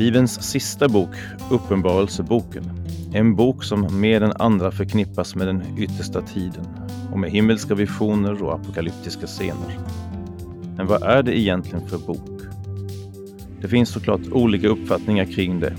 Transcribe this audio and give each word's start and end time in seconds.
Bibelns 0.00 0.42
sista 0.42 0.88
bok, 0.88 1.10
Uppenbarelseboken. 1.50 2.64
En 3.12 3.36
bok 3.36 3.64
som 3.64 4.00
mer 4.00 4.20
än 4.20 4.32
andra 4.32 4.70
förknippas 4.70 5.34
med 5.34 5.46
den 5.46 5.62
yttersta 5.78 6.22
tiden 6.22 6.66
och 7.12 7.18
med 7.18 7.30
himmelska 7.30 7.74
visioner 7.74 8.42
och 8.42 8.54
apokalyptiska 8.54 9.26
scener. 9.26 9.78
Men 10.76 10.86
vad 10.86 11.02
är 11.02 11.22
det 11.22 11.38
egentligen 11.38 11.88
för 11.88 11.98
bok? 11.98 12.40
Det 13.60 13.68
finns 13.68 13.88
såklart 13.88 14.28
olika 14.32 14.68
uppfattningar 14.68 15.24
kring 15.24 15.60
det 15.60 15.76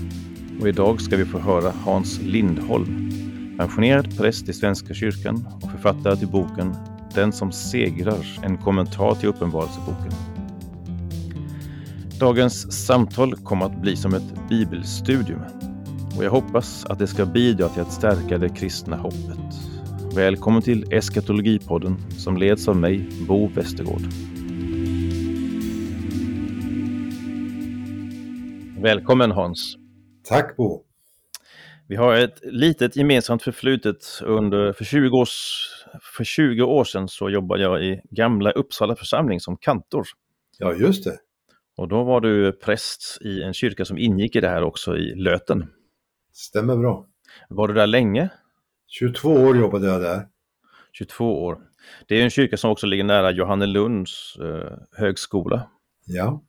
och 0.60 0.68
idag 0.68 1.00
ska 1.00 1.16
vi 1.16 1.24
få 1.24 1.38
höra 1.38 1.72
Hans 1.84 2.20
Lindholm, 2.20 3.10
pensionerad 3.58 4.18
präst 4.18 4.48
i 4.48 4.52
Svenska 4.52 4.94
kyrkan 4.94 5.48
och 5.62 5.70
författare 5.70 6.16
till 6.16 6.28
boken 6.28 6.74
Den 7.14 7.32
som 7.32 7.52
segrar, 7.52 8.40
en 8.42 8.58
kommentar 8.58 9.14
till 9.14 9.28
Uppenbarelseboken. 9.28 10.31
Dagens 12.22 12.86
samtal 12.86 13.34
kommer 13.34 13.66
att 13.66 13.80
bli 13.80 13.96
som 13.96 14.14
ett 14.14 14.48
bibelstudium 14.48 15.40
och 16.16 16.24
jag 16.24 16.30
hoppas 16.30 16.84
att 16.84 16.98
det 16.98 17.06
ska 17.06 17.26
bidra 17.26 17.68
till 17.68 17.82
att 17.82 17.92
stärka 17.92 18.38
det 18.38 18.48
kristna 18.48 18.96
hoppet. 18.96 19.54
Välkommen 20.14 20.62
till 20.62 20.92
Eskatologipodden 20.92 22.10
som 22.10 22.36
leds 22.36 22.68
av 22.68 22.76
mig, 22.76 23.08
Bo 23.28 23.48
Westergård. 23.48 24.02
Välkommen 28.82 29.30
Hans. 29.30 29.76
Tack 30.24 30.56
Bo. 30.56 30.82
Vi 31.88 31.96
har 31.96 32.14
ett 32.14 32.40
litet 32.42 32.96
gemensamt 32.96 33.42
förflutet. 33.42 34.04
Under, 34.22 34.72
för, 34.72 34.84
20 34.84 35.16
års, 35.16 35.66
för 36.16 36.24
20 36.24 36.62
år 36.62 36.84
sedan 36.84 37.08
så 37.08 37.30
jobbade 37.30 37.62
jag 37.62 37.84
i 37.84 38.00
gamla 38.10 38.50
Uppsala 38.50 38.96
församling 38.96 39.40
som 39.40 39.56
kantor. 39.56 40.04
Ja, 40.58 40.72
just 40.72 41.04
det. 41.04 41.18
Och 41.76 41.88
då 41.88 42.04
var 42.04 42.20
du 42.20 42.52
präst 42.52 43.18
i 43.20 43.42
en 43.42 43.54
kyrka 43.54 43.84
som 43.84 43.98
ingick 43.98 44.36
i 44.36 44.40
det 44.40 44.48
här 44.48 44.62
också 44.62 44.96
i 44.96 45.14
Löten. 45.14 45.66
Stämmer 46.32 46.76
bra. 46.76 47.06
Var 47.48 47.68
du 47.68 47.74
där 47.74 47.86
länge? 47.86 48.28
22 48.86 49.28
år 49.28 49.56
jobbade 49.56 49.86
jag 49.86 50.00
där. 50.00 50.28
22 50.92 51.44
år. 51.44 51.58
Det 52.06 52.20
är 52.20 52.24
en 52.24 52.30
kyrka 52.30 52.56
som 52.56 52.70
också 52.70 52.86
ligger 52.86 53.04
nära 53.04 53.30
Johannelunds 53.30 54.36
eh, 54.36 54.78
högskola. 54.92 55.70
Ja. 56.06 56.42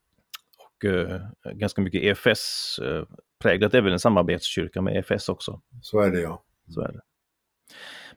Och 0.58 0.86
eh, 0.86 1.22
ganska 1.54 1.82
mycket 1.82 2.04
EFS 2.04 2.80
eh, 2.80 3.04
präglat 3.40 3.74
är 3.74 3.82
väl 3.82 3.94
en 3.94 4.00
samarbetskyrka 4.00 4.82
med 4.82 4.98
EFS 4.98 5.30
också. 5.30 5.62
Så 5.82 6.00
är 6.00 6.12
det 6.12 6.22
ja. 6.22 6.44
Så 6.68 6.82
är 6.82 6.92
det. 6.92 7.02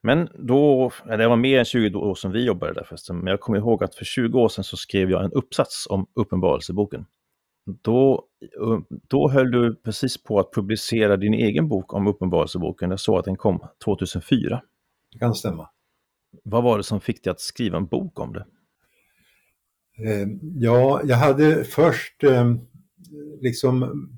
Men 0.02 0.28
då, 0.38 0.90
det 1.06 1.28
var 1.28 1.36
mer 1.36 1.58
än 1.58 1.64
20 1.64 1.98
år 1.98 2.14
sedan 2.14 2.32
vi 2.32 2.44
jobbade 2.44 2.72
där 2.72 2.84
förresten, 2.84 3.18
men 3.18 3.26
jag 3.26 3.40
kommer 3.40 3.58
ihåg 3.58 3.84
att 3.84 3.94
för 3.94 4.04
20 4.04 4.40
år 4.40 4.48
sedan 4.48 4.64
så 4.64 4.76
skrev 4.76 5.10
jag 5.10 5.24
en 5.24 5.32
uppsats 5.32 5.86
om 5.90 6.06
Uppenbarelseboken. 6.14 7.06
Då, 7.82 8.24
då 9.08 9.28
höll 9.28 9.50
du 9.50 9.74
precis 9.74 10.22
på 10.22 10.38
att 10.38 10.52
publicera 10.52 11.16
din 11.16 11.34
egen 11.34 11.68
bok 11.68 11.94
om 11.94 12.06
Uppenbarelseboken. 12.06 12.90
Jag 12.90 13.00
såg 13.00 13.18
att 13.18 13.24
den 13.24 13.36
kom 13.36 13.68
2004. 13.84 14.62
Det 15.12 15.18
kan 15.18 15.34
stämma. 15.34 15.68
Vad 16.44 16.62
var 16.62 16.76
det 16.76 16.84
som 16.84 17.00
fick 17.00 17.24
dig 17.24 17.30
att 17.30 17.40
skriva 17.40 17.76
en 17.76 17.86
bok 17.86 18.20
om 18.20 18.32
det? 18.32 18.46
Eh, 19.98 20.28
ja, 20.54 21.00
jag 21.04 21.16
hade 21.16 21.64
först 21.64 22.24
eh, 22.24 22.54
liksom 23.40 24.08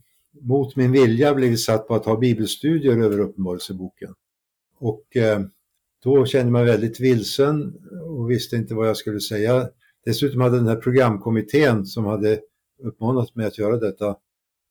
mot 0.41 0.77
min 0.77 0.93
vilja 0.93 1.35
blivit 1.35 1.61
satt 1.61 1.89
på 1.89 1.95
att 1.95 2.07
ha 2.07 2.17
bibelstudier 2.17 2.99
över 3.05 3.21
Uppenbarelseboken. 3.21 4.15
Och 4.79 5.17
eh, 5.17 5.41
då 6.03 6.27
kände 6.27 6.47
jag 6.47 6.53
mig 6.53 6.65
väldigt 6.65 7.01
vilsen 7.01 7.75
och 8.09 8.31
visste 8.31 8.57
inte 8.57 8.75
vad 8.75 8.89
jag 8.89 8.97
skulle 8.97 9.21
säga. 9.21 9.69
Dessutom 10.05 10.41
hade 10.41 10.57
den 10.57 10.69
här 10.69 10.77
programkommittén 10.77 11.87
som 11.87 12.05
hade 12.05 12.41
uppmanat 12.83 13.35
mig 13.35 13.47
att 13.47 13.59
göra 13.59 13.77
detta 13.77 14.17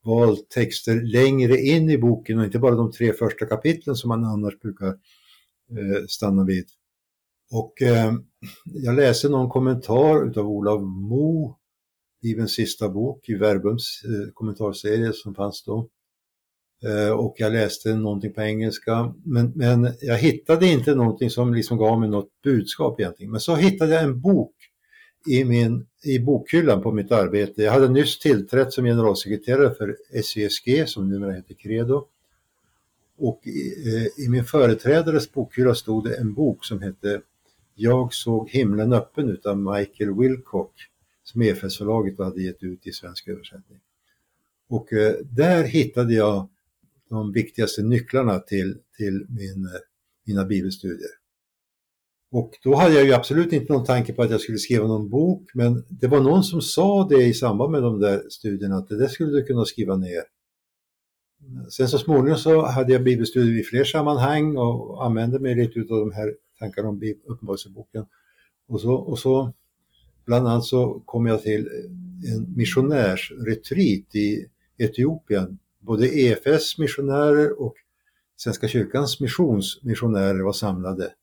valt 0.06 0.50
texter 0.50 1.02
längre 1.02 1.58
in 1.58 1.89
i 1.89 1.97
boken 1.97 2.40
och 2.40 2.46
inte 2.46 2.59
bara 2.59 2.75
de 2.75 2.91
tre 2.91 3.13
första 3.13 3.46
kapitlen 3.46 3.96
som 3.96 4.07
man 4.07 4.25
annars 4.25 4.59
brukar 4.59 4.88
eh, 4.88 6.06
stanna 6.07 6.46
vid. 6.46 6.66
Och 7.51 7.81
eh, 7.81 8.13
jag 8.66 8.96
läste 8.96 9.30
någon 9.30 9.50
kommentar 9.50 10.30
utav 10.30 10.47
Olav 10.47 10.84
Mo, 10.84 11.57
Bibelns 12.22 12.53
sista 12.53 12.90
bok 12.90 13.30
i 13.30 13.35
Verbums 13.35 14.01
eh, 14.06 14.34
kommentarserie 14.34 15.13
som 15.13 15.35
fanns 15.35 15.63
då. 15.63 15.90
Eh, 16.83 17.09
och 17.09 17.35
jag 17.38 17.53
läste 17.53 17.95
någonting 17.95 18.33
på 18.33 18.41
engelska. 18.41 19.13
Men, 19.23 19.51
men 19.55 19.93
jag 20.01 20.17
hittade 20.17 20.67
inte 20.67 20.95
någonting 20.95 21.29
som 21.29 21.53
liksom 21.53 21.77
gav 21.77 21.99
mig 21.99 22.09
något 22.09 22.29
budskap 22.43 22.99
egentligen. 22.99 23.31
Men 23.31 23.41
så 23.41 23.55
hittade 23.55 23.93
jag 23.93 24.03
en 24.03 24.21
bok 24.21 24.53
i, 25.27 25.43
min, 25.43 25.88
i 26.03 26.19
bokhyllan 26.19 26.81
på 26.81 26.91
mitt 26.91 27.11
arbete. 27.11 27.63
Jag 27.63 27.71
hade 27.71 27.89
nyss 27.89 28.19
tillträtt 28.19 28.73
som 28.73 28.85
generalsekreterare 28.85 29.73
för 29.73 29.95
SESG 30.23 30.89
som 30.89 31.09
numera 31.09 31.31
heter 31.31 31.53
Credo. 31.53 32.07
Och 33.17 33.41
i, 33.44 33.73
eh, 33.95 34.25
i 34.25 34.29
min 34.29 34.45
företrädares 34.45 35.31
bokhylla 35.31 35.75
stod 35.75 36.03
det 36.03 36.15
en 36.15 36.33
bok 36.33 36.65
som 36.65 36.81
hette 36.81 37.21
Jag 37.75 38.13
såg 38.13 38.49
himlen 38.49 38.94
öppen 38.94 39.29
utav 39.29 39.57
Michael 39.57 40.13
Wilcock 40.19 40.73
som 41.23 41.41
EFS-förlaget 41.41 42.17
hade 42.17 42.41
gett 42.41 42.63
ut 42.63 42.88
i 42.88 42.91
svensk 42.91 43.27
översättning. 43.27 43.79
Och 44.69 44.94
eh, 44.94 45.13
där 45.23 45.63
hittade 45.63 46.13
jag 46.13 46.47
de 47.09 47.31
viktigaste 47.31 47.81
nycklarna 47.81 48.40
till, 48.40 48.78
till 48.97 49.25
min, 49.29 49.66
eh, 49.66 49.81
mina 50.25 50.45
bibelstudier. 50.45 51.09
Och 52.31 52.51
då 52.63 52.75
hade 52.75 52.95
jag 52.95 53.06
ju 53.06 53.13
absolut 53.13 53.53
inte 53.53 53.73
någon 53.73 53.85
tanke 53.85 54.13
på 54.13 54.22
att 54.23 54.31
jag 54.31 54.41
skulle 54.41 54.57
skriva 54.57 54.88
någon 54.88 55.09
bok, 55.09 55.51
men 55.53 55.84
det 55.90 56.07
var 56.07 56.19
någon 56.19 56.44
som 56.44 56.62
sa 56.62 57.07
det 57.07 57.23
i 57.23 57.34
samband 57.34 57.72
med 57.72 57.81
de 57.81 58.00
där 58.00 58.23
studierna, 58.29 58.75
att 58.75 58.88
det 58.88 58.97
där 58.97 59.07
skulle 59.07 59.31
du 59.31 59.44
kunna 59.44 59.66
skriva 59.66 59.95
ner. 59.95 60.23
Sen 61.69 61.88
så 61.88 61.97
småningom 61.97 62.38
så 62.38 62.66
hade 62.66 62.94
jag 62.94 63.03
bibelstudier 63.03 63.59
i 63.59 63.63
fler 63.63 63.84
sammanhang 63.84 64.57
och 64.57 65.06
använde 65.06 65.39
mig 65.39 65.56
lite 65.56 65.79
av 65.79 66.00
de 66.00 66.12
här 66.12 66.34
tankarna 66.59 66.89
om 66.89 67.01
Uppenbarelseboken. 67.25 68.06
Och 68.68 68.81
så, 68.81 68.94
och 68.94 69.19
så 69.19 69.53
bland 70.25 70.47
annat 70.47 70.66
så 70.66 71.01
kom 71.06 71.25
jag 71.25 71.41
till 71.41 71.68
en 72.35 72.53
missionärsretreat 72.56 74.16
i 74.16 74.45
Etiopien 74.78 75.59
både 75.88 76.08
EFS 76.08 76.78
missionärer 76.78 77.62
och 77.62 77.75
Svenska 78.36 78.68
kyrkans 78.68 79.20
missionsmissionärer 79.20 80.40
var 80.40 80.53
samlade. 80.53 81.14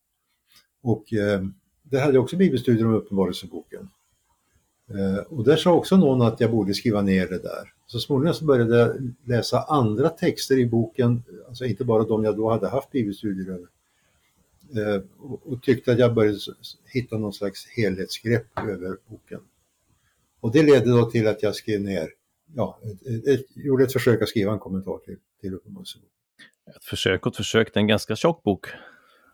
Och 0.82 1.12
eh, 1.12 1.42
det 1.82 1.98
hade 1.98 2.14
jag 2.14 2.22
också 2.22 2.36
bibelstudier 2.36 2.86
om 2.86 2.94
Uppenbarelseboken. 2.94 3.88
Eh, 4.90 5.16
och 5.16 5.44
där 5.44 5.56
sa 5.56 5.72
också 5.72 5.96
någon 5.96 6.22
att 6.22 6.40
jag 6.40 6.50
borde 6.50 6.74
skriva 6.74 7.02
ner 7.02 7.26
det 7.26 7.38
där. 7.38 7.72
Så 7.86 7.98
småningom 7.98 8.34
så 8.34 8.44
började 8.44 8.78
jag 8.78 9.12
läsa 9.24 9.62
andra 9.62 10.08
texter 10.08 10.58
i 10.58 10.66
boken, 10.66 11.22
alltså 11.48 11.64
inte 11.64 11.84
bara 11.84 12.04
de 12.04 12.24
jag 12.24 12.36
då 12.36 12.50
hade 12.50 12.68
haft 12.68 12.90
bibelstudier 12.90 13.50
över. 13.50 13.68
Eh, 14.76 15.02
och, 15.18 15.52
och 15.52 15.62
tyckte 15.62 15.92
att 15.92 15.98
jag 15.98 16.14
började 16.14 16.38
hitta 16.84 17.18
någon 17.18 17.32
slags 17.32 17.66
helhetsgrepp 17.66 18.58
över 18.58 18.96
boken. 19.06 19.40
Och 20.40 20.52
det 20.52 20.62
ledde 20.62 20.90
då 20.90 21.10
till 21.10 21.26
att 21.26 21.42
jag 21.42 21.54
skrev 21.54 21.80
ner 21.80 22.10
ja, 22.56 22.80
ett, 22.84 23.26
ett, 23.28 23.46
gjorde 23.56 23.84
ett 23.84 23.92
försök 23.92 24.22
att 24.22 24.28
skriva 24.28 24.52
en 24.52 24.58
kommentar 24.58 24.98
till, 24.98 25.16
till 25.40 25.54
Uppenbarelseboken. 25.54 26.10
Ett 26.76 26.84
försök 26.84 27.26
och 27.26 27.32
ett 27.32 27.36
försök, 27.36 27.74
det 27.74 27.78
är 27.78 27.80
en 27.80 27.86
ganska 27.86 28.16
tjock 28.16 28.42
bok. 28.42 28.66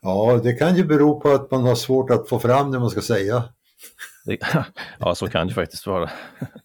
Ja, 0.03 0.41
det 0.43 0.53
kan 0.53 0.77
ju 0.77 0.85
bero 0.85 1.21
på 1.21 1.29
att 1.29 1.51
man 1.51 1.63
har 1.63 1.75
svårt 1.75 2.11
att 2.11 2.29
få 2.29 2.39
fram 2.39 2.71
det 2.71 2.79
man 2.79 2.91
ska 2.91 3.01
säga. 3.01 3.45
ja, 4.99 5.15
så 5.15 5.29
kan 5.29 5.47
det 5.47 5.55
faktiskt 5.55 5.87
vara. 5.87 6.11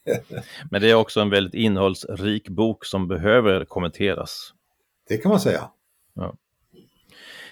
Men 0.72 0.82
det 0.82 0.92
är 0.92 0.96
också 0.96 1.20
en 1.20 1.30
väldigt 1.30 1.54
innehållsrik 1.54 2.50
bok 2.50 2.86
som 2.86 3.08
behöver 3.08 3.66
kommenteras. 3.66 4.54
Det 5.08 5.18
kan 5.18 5.30
man 5.30 5.40
säga. 5.40 5.70
Ja. 6.14 6.36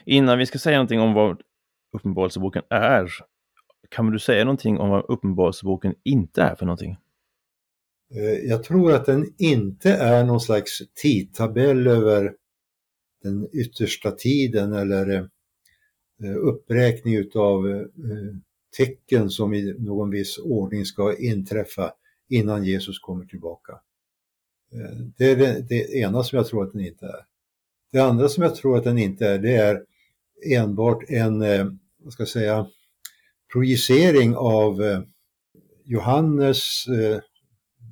Innan 0.05 0.37
vi 0.37 0.45
ska 0.45 0.59
säga 0.59 0.77
någonting 0.77 0.99
om 0.99 1.13
vad 1.13 1.41
Uppenbarelseboken 1.91 2.63
är, 2.69 3.09
kan 3.89 4.11
du 4.11 4.19
säga 4.19 4.45
någonting 4.45 4.79
om 4.79 4.89
vad 4.89 5.05
Uppenbarelseboken 5.09 5.95
inte 6.03 6.41
är 6.41 6.55
för 6.55 6.65
någonting? 6.65 6.97
Eh, 8.15 8.49
jag 8.49 8.63
tror 8.63 8.93
att 8.93 9.05
den 9.05 9.33
inte 9.37 9.91
är 9.91 10.23
någon 10.23 10.41
slags 10.41 10.81
tidtabell 11.01 11.87
över 11.87 12.35
den 13.23 13.49
yttersta 13.53 14.11
tiden 14.11 14.73
eller 14.73 15.29
eh, 16.23 16.35
uppräkning 16.37 17.15
utav 17.15 17.69
eh, 17.69 17.85
tecken 18.77 19.29
som 19.29 19.53
i 19.53 19.75
någon 19.79 20.09
viss 20.09 20.37
ordning 20.37 20.85
ska 20.85 21.17
inträffa 21.17 21.93
innan 22.29 22.63
Jesus 22.63 22.99
kommer 22.99 23.25
tillbaka. 23.25 23.79
Det 25.17 25.25
är 25.31 25.35
det, 25.35 25.65
det 25.69 25.95
ena 25.95 26.23
som 26.23 26.37
jag 26.37 26.47
tror 26.47 26.63
att 26.63 26.71
den 26.71 26.81
inte 26.81 27.05
är. 27.05 27.25
Det 27.91 27.99
andra 27.99 28.29
som 28.29 28.43
jag 28.43 28.55
tror 28.55 28.77
att 28.77 28.83
den 28.83 28.97
inte 28.97 29.27
är, 29.27 29.39
det 29.39 29.55
är 29.55 29.83
enbart 30.45 31.09
en, 31.09 31.39
vad 31.97 32.13
ska 32.13 32.21
jag 32.21 32.27
säga, 32.27 32.67
projicering 33.53 34.35
av 34.35 35.03
Johannes 35.85 36.85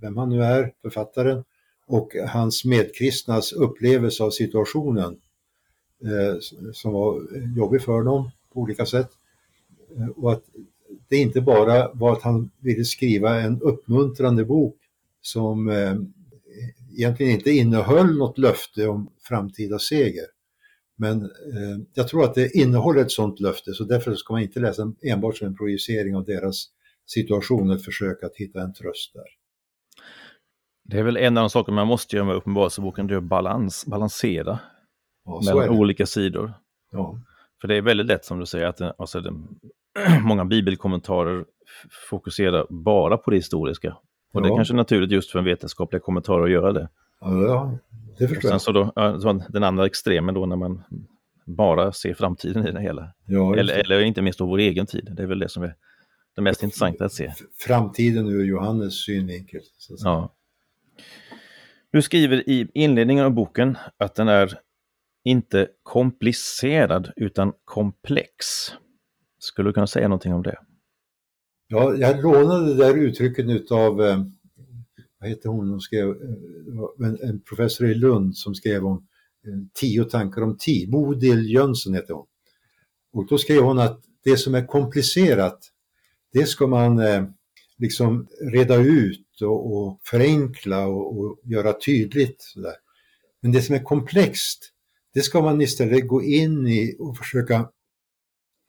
vem 0.01 0.18
han 0.18 0.30
nu 0.30 0.44
är, 0.44 0.74
författaren, 0.81 1.44
och 1.88 2.15
hans 2.27 2.65
medkristnas 2.65 3.53
upplevelse 3.53 4.24
av 4.24 4.30
situationen 4.30 5.18
eh, 6.03 6.38
som 6.74 6.94
var 6.94 7.21
jobbig 7.57 7.81
för 7.81 8.03
dem 8.03 8.31
på 8.53 8.59
olika 8.59 8.86
sätt. 8.86 9.09
Eh, 9.98 10.07
och 10.07 10.31
att 10.31 10.44
det 11.07 11.18
inte 11.18 11.42
bara 11.42 11.92
var 11.94 12.13
att 12.13 12.21
han 12.21 12.51
ville 12.59 12.86
skriva 12.86 13.42
en 13.42 13.62
uppmuntrande 13.62 14.45
bok 14.45 14.77
som 15.21 15.69
eh, 15.69 15.95
egentligen 16.98 17.31
inte 17.31 17.51
innehöll 17.51 18.18
något 18.18 18.38
löfte 18.38 18.88
om 18.88 19.09
framtida 19.21 19.80
seger. 19.80 20.25
Men 20.95 21.21
eh, 21.21 21.77
jag 21.94 22.07
tror 22.07 22.24
att 22.24 22.36
det 22.36 22.56
innehåller 22.56 23.01
ett 23.01 23.12
sådant 23.12 23.39
löfte 23.39 23.74
så 23.74 23.83
därför 23.83 24.15
ska 24.15 24.33
man 24.33 24.42
inte 24.42 24.59
läsa 24.59 24.94
enbart 25.01 25.38
som 25.38 25.48
en 25.48 25.56
projicering 25.56 26.15
av 26.15 26.25
deras 26.25 26.65
situation, 27.06 27.71
ett 27.71 27.86
försök 27.86 28.24
att 28.24 28.36
hitta 28.36 28.62
en 28.62 28.74
tröst 28.74 29.13
där. 29.13 29.40
Det 30.91 30.99
är 30.99 31.03
väl 31.03 31.17
en 31.17 31.38
av 31.38 31.41
de 31.41 31.49
saker 31.49 31.71
man 31.71 31.88
måste 31.88 32.15
göra 32.15 32.25
med 32.25 32.35
Uppenbarelseboken, 32.35 33.07
det 33.07 33.13
är 33.13 33.17
att 33.17 33.23
balans, 33.23 33.85
balansera 33.85 34.59
ja, 35.25 35.41
mellan 35.45 35.69
olika 35.69 36.05
sidor. 36.05 36.53
Ja. 36.91 37.17
För 37.61 37.67
det 37.67 37.75
är 37.75 37.81
väldigt 37.81 38.07
lätt 38.07 38.25
som 38.25 38.39
du 38.39 38.45
säger 38.45 38.65
att 38.65 38.77
det, 38.77 38.93
alltså 38.97 39.21
det, 39.21 39.33
många 40.23 40.45
bibelkommentarer 40.45 41.45
fokuserar 42.09 42.67
bara 42.69 43.17
på 43.17 43.31
det 43.31 43.38
historiska. 43.38 43.89
Och 44.33 44.39
ja. 44.39 44.39
det 44.39 44.47
är 44.47 44.55
kanske 44.55 44.73
naturligt 44.73 45.11
just 45.11 45.31
för 45.31 45.39
en 45.39 45.45
vetenskaplig 45.45 46.01
kommentar 46.01 46.43
att 46.43 46.51
göra 46.51 46.73
det. 46.73 46.89
Ja, 47.21 47.77
det 48.17 48.27
förstår 48.27 48.51
jag. 48.51 48.61
Så 48.61 48.71
då, 48.71 48.91
den 49.49 49.63
andra 49.63 49.85
extremen 49.85 50.35
då 50.35 50.45
när 50.45 50.55
man 50.55 50.83
bara 51.45 51.91
ser 51.91 52.13
framtiden 52.13 52.67
i 52.67 52.71
det 52.71 52.81
hela. 52.81 53.13
Ja, 53.25 53.55
eller, 53.55 53.73
eller 53.73 53.99
inte 53.99 54.21
minst 54.21 54.39
då 54.39 54.45
vår 54.45 54.57
egen 54.57 54.85
tid. 54.85 55.13
Det 55.17 55.23
är 55.23 55.27
väl 55.27 55.39
det 55.39 55.49
som 55.49 55.63
är 55.63 55.75
det 56.35 56.41
mest 56.41 56.63
intressanta 56.63 57.05
att 57.05 57.13
se. 57.13 57.33
Framtiden 57.59 58.27
ur 58.27 58.45
Johannes 58.45 59.05
synvinkel. 59.05 59.61
Ja. 60.03 60.33
Du 61.93 62.01
skriver 62.01 62.49
i 62.49 62.67
inledningen 62.73 63.25
av 63.25 63.31
boken 63.31 63.77
att 63.97 64.15
den 64.15 64.27
är 64.27 64.59
inte 65.23 65.67
komplicerad 65.83 67.11
utan 67.15 67.53
komplex. 67.65 68.45
Skulle 69.39 69.69
du 69.69 69.73
kunna 69.73 69.88
säga 69.88 70.07
någonting 70.07 70.33
om 70.33 70.43
det? 70.43 70.57
Ja, 71.67 71.95
jag 71.95 72.21
lånade 72.21 72.65
det 72.65 72.73
där 72.73 72.97
uttrycket 72.97 73.71
av, 73.71 74.01
eh, 74.01 74.23
vad 75.19 75.29
heter 75.29 75.49
hon, 75.49 75.69
hon 75.69 75.81
skrev, 75.81 76.09
eh, 76.09 77.29
en, 77.29 77.41
professor 77.49 77.88
i 77.88 77.93
Lund 77.93 78.38
som 78.38 78.55
skrev 78.55 78.85
om 78.85 79.07
eh, 79.47 79.53
Tio 79.73 80.03
tankar 80.03 80.41
om 80.41 80.57
tid, 80.57 80.89
Bodil 80.89 81.53
Jönsson 81.53 81.93
heter 81.93 82.13
hon. 82.13 82.27
Och 83.13 83.27
då 83.27 83.38
skrev 83.38 83.61
hon 83.61 83.79
att 83.79 84.03
det 84.23 84.38
som 84.38 84.55
är 84.55 84.65
komplicerat, 84.65 85.59
det 86.33 86.45
ska 86.45 86.67
man 86.67 87.01
liksom 87.77 88.27
reda 88.53 88.75
ut 88.75 89.30
och, 89.41 89.73
och 89.73 89.99
förenkla 90.03 90.88
och, 90.88 91.19
och, 91.19 91.39
göra 91.43 91.73
tydligt. 91.73 92.41
Sådär. 92.41 92.75
Men 93.41 93.51
det 93.51 93.61
som 93.61 93.75
är 93.75 93.83
komplext, 93.83 94.71
det 95.13 95.21
ska 95.21 95.41
man 95.41 95.61
istället 95.61 96.07
gå 96.07 96.23
in 96.23 96.67
i 96.67 96.95
och 96.99 97.17
försöka 97.17 97.69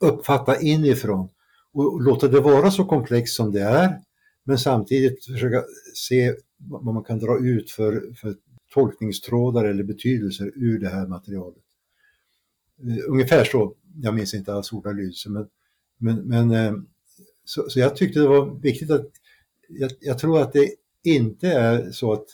uppfatta 0.01 0.61
inifrån 0.61 1.29
och 1.73 2.03
låta 2.03 2.29
det 2.29 2.41
vara 2.41 2.71
så 2.71 2.85
komplext 2.85 3.37
som 3.37 3.53
det 3.53 3.63
är 3.63 4.01
men 4.45 4.59
samtidigt 4.59 5.25
försöka 5.25 5.65
se 5.95 6.35
vad 6.59 6.95
man 6.95 7.05
kan 7.05 7.19
dra 7.19 7.39
ut 7.39 7.71
för, 7.71 8.15
för 8.15 8.37
tolkningstrådar 8.75 9.65
eller 9.65 9.85
betydelser 9.85 10.53
ur 10.55 10.79
det 10.79 10.89
här 10.89 11.07
materialet. 11.07 11.63
Eh, 12.83 13.05
ungefär 13.09 13.45
så, 13.45 13.75
jag 14.03 14.15
minns 14.15 14.35
inte 14.35 14.55
alls 14.55 14.73
ordalydelsen. 14.73 15.33
men, 15.33 15.49
men, 15.99 16.29
men 16.29 16.51
eh, 16.51 16.75
så, 17.45 17.69
så, 17.69 17.81
jag 17.81 17.97
tyckte 17.97 18.21
det 18.21 18.29
var 18.29 18.61
viktigt 18.61 18.91
att, 18.91 19.11
jag, 19.69 19.91
jag 20.01 20.19
tror 20.19 20.41
att 20.41 20.53
det 20.53 20.71
inte 21.05 21.49
är 21.49 21.91
så 21.91 22.13
att 22.13 22.27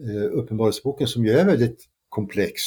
eh, 0.00 0.32
Uppenbarelseboken 0.32 1.06
som 1.06 1.26
ju 1.26 1.32
är 1.32 1.44
väldigt 1.44 1.88
komplex, 2.08 2.62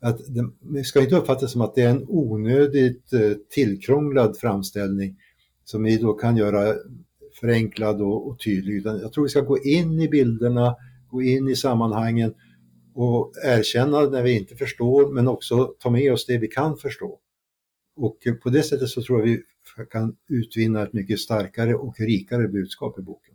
att 0.00 0.20
det 0.60 0.84
ska 0.84 1.00
inte 1.00 1.16
uppfattas 1.16 1.52
som 1.52 1.60
att 1.60 1.74
det 1.74 1.82
är 1.82 1.90
en 1.90 2.04
onödigt 2.08 3.12
eh, 3.12 3.32
tillkrånglad 3.50 4.36
framställning 4.36 5.16
som 5.64 5.82
vi 5.82 5.96
då 5.96 6.12
kan 6.12 6.36
göra 6.36 6.74
förenklad 7.40 8.00
och, 8.00 8.28
och 8.28 8.40
tydlig. 8.40 8.74
Utan 8.74 9.00
jag 9.00 9.12
tror 9.12 9.24
vi 9.24 9.30
ska 9.30 9.40
gå 9.40 9.58
in 9.58 10.00
i 10.00 10.08
bilderna, 10.08 10.76
gå 11.10 11.22
in 11.22 11.48
i 11.48 11.56
sammanhangen 11.56 12.34
och 12.94 13.32
erkänna 13.44 14.00
när 14.00 14.22
vi 14.22 14.36
inte 14.36 14.56
förstår 14.56 15.12
men 15.12 15.28
också 15.28 15.74
ta 15.78 15.90
med 15.90 16.12
oss 16.12 16.26
det 16.26 16.38
vi 16.38 16.48
kan 16.48 16.76
förstå. 16.76 17.18
Och 17.96 18.26
eh, 18.26 18.34
på 18.34 18.50
det 18.50 18.62
sättet 18.62 18.88
så 18.88 19.02
tror 19.02 19.18
jag 19.18 19.26
vi 19.26 19.42
kan 19.90 20.16
utvinna 20.28 20.82
ett 20.82 20.92
mycket 20.92 21.20
starkare 21.20 21.74
och 21.74 22.00
rikare 22.00 22.48
budskap 22.48 22.98
i 22.98 23.02
boken. 23.02 23.34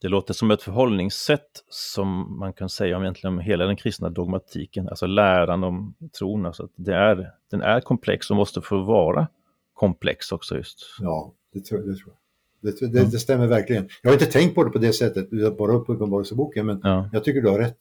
Det 0.00 0.08
låter 0.08 0.34
som 0.34 0.50
ett 0.50 0.62
förhållningssätt 0.62 1.64
som 1.68 2.38
man 2.38 2.52
kan 2.52 2.68
säga 2.68 2.96
om 2.96 3.02
egentligen 3.02 3.34
om 3.34 3.40
hela 3.40 3.64
den 3.64 3.76
kristna 3.76 4.10
dogmatiken, 4.10 4.88
alltså 4.88 5.06
läran 5.06 5.64
om 5.64 5.94
tron. 6.18 6.46
Alltså 6.46 6.64
att 6.64 6.70
det 6.74 6.94
är, 6.94 7.30
den 7.50 7.62
är 7.62 7.80
komplex 7.80 8.30
och 8.30 8.36
måste 8.36 8.60
få 8.60 8.82
vara 8.82 9.28
komplex 9.72 10.32
också 10.32 10.56
just. 10.56 10.78
Ja, 11.00 11.34
det 11.52 11.60
tror, 11.64 11.78
det 11.78 11.96
tror 11.96 12.14
jag. 12.14 12.16
Det, 12.60 12.92
det, 12.92 13.10
det, 13.10 13.18
stämmer 13.18 13.46
verkligen. 13.46 13.88
Jag 14.02 14.10
har 14.10 14.14
inte 14.14 14.26
tänkt 14.26 14.54
på 14.54 14.64
det 14.64 14.70
på 14.70 14.78
det 14.78 14.92
sättet, 14.92 15.30
bara 15.58 15.72
upp 15.72 15.88
Uppenbarelseboken, 15.88 16.66
men 16.66 16.80
ja. 16.82 17.10
jag 17.12 17.24
tycker 17.24 17.42
du 17.42 17.48
har 17.48 17.58
rätt. 17.58 17.78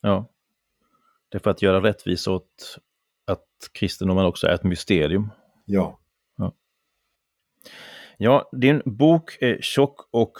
Ja. 0.00 0.28
Det 1.28 1.38
är 1.38 1.40
för 1.40 1.50
att 1.50 1.62
göra 1.62 1.82
rättvis 1.82 2.26
åt 2.26 2.78
att 3.24 3.46
kristendomen 3.72 4.24
också 4.24 4.46
är 4.46 4.54
ett 4.54 4.64
mysterium. 4.64 5.30
Ja. 5.64 5.98
Ja, 8.18 8.48
din 8.52 8.82
bok 8.84 9.36
är 9.40 9.58
tjock 9.60 10.08
och 10.10 10.32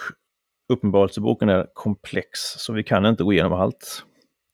Uppenbarelseboken 0.68 1.48
är 1.48 1.66
komplex, 1.74 2.40
så 2.40 2.72
vi 2.72 2.82
kan 2.82 3.06
inte 3.06 3.24
gå 3.24 3.32
igenom 3.32 3.52
allt. 3.52 4.04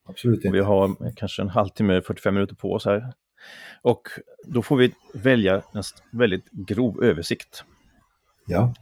Absolut 0.09 0.45
inte. 0.45 0.49
Vi 0.49 0.61
har 0.61 1.13
kanske 1.17 1.43
en 1.43 1.49
halvtimme, 1.49 2.03
45 2.03 2.35
minuter 2.35 2.55
på 2.55 2.73
oss 2.73 2.85
här. 2.85 3.13
Och 3.83 4.09
då 4.45 4.63
får 4.63 4.77
vi 4.77 4.95
välja 5.15 5.63
en 5.73 5.83
väldigt 6.13 6.51
grov 6.51 7.05
översikt. 7.05 7.65
Ja. 8.47 8.75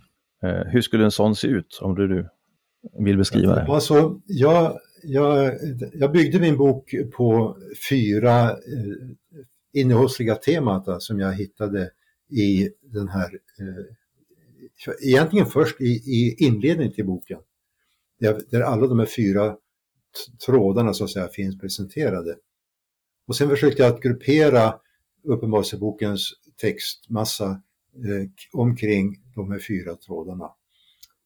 Eh, 0.42 0.64
hur 0.66 0.82
skulle 0.82 1.04
en 1.04 1.10
sån 1.10 1.36
se 1.36 1.48
ut 1.48 1.78
om 1.82 1.94
du, 1.94 2.08
du 2.08 2.28
vill 3.04 3.18
beskriva 3.18 3.54
det? 3.54 3.62
Alltså, 3.62 4.20
jag, 4.26 4.78
jag, 5.02 5.54
jag 5.92 6.12
byggde 6.12 6.40
min 6.40 6.56
bok 6.56 6.94
på 7.12 7.58
fyra 7.90 8.50
eh, 8.50 8.56
innehållsliga 9.72 10.34
teman 10.34 11.00
som 11.00 11.20
jag 11.20 11.32
hittade 11.32 11.90
i 12.30 12.70
den 12.82 13.08
här 13.08 13.38
eh, 13.60 13.96
egentligen 15.02 15.46
först 15.46 15.80
i, 15.80 15.84
i 15.84 16.36
inledningen 16.38 16.92
till 16.92 17.06
boken. 17.06 17.38
Där, 18.20 18.40
där 18.50 18.60
alla 18.60 18.86
de 18.86 18.98
här 18.98 19.06
fyra 19.06 19.56
trådarna 20.46 20.94
så 20.94 21.04
att 21.04 21.10
säga 21.10 21.28
finns 21.28 21.58
presenterade. 21.58 22.36
Och 23.26 23.36
sen 23.36 23.48
försökte 23.48 23.82
jag 23.82 23.94
att 23.94 24.02
gruppera 24.02 24.74
Uppenbarelsebokens 25.22 26.32
textmassa 26.60 27.50
eh, 27.94 28.28
omkring 28.52 29.20
de 29.34 29.50
här 29.50 29.58
fyra 29.58 29.96
trådarna. 29.96 30.50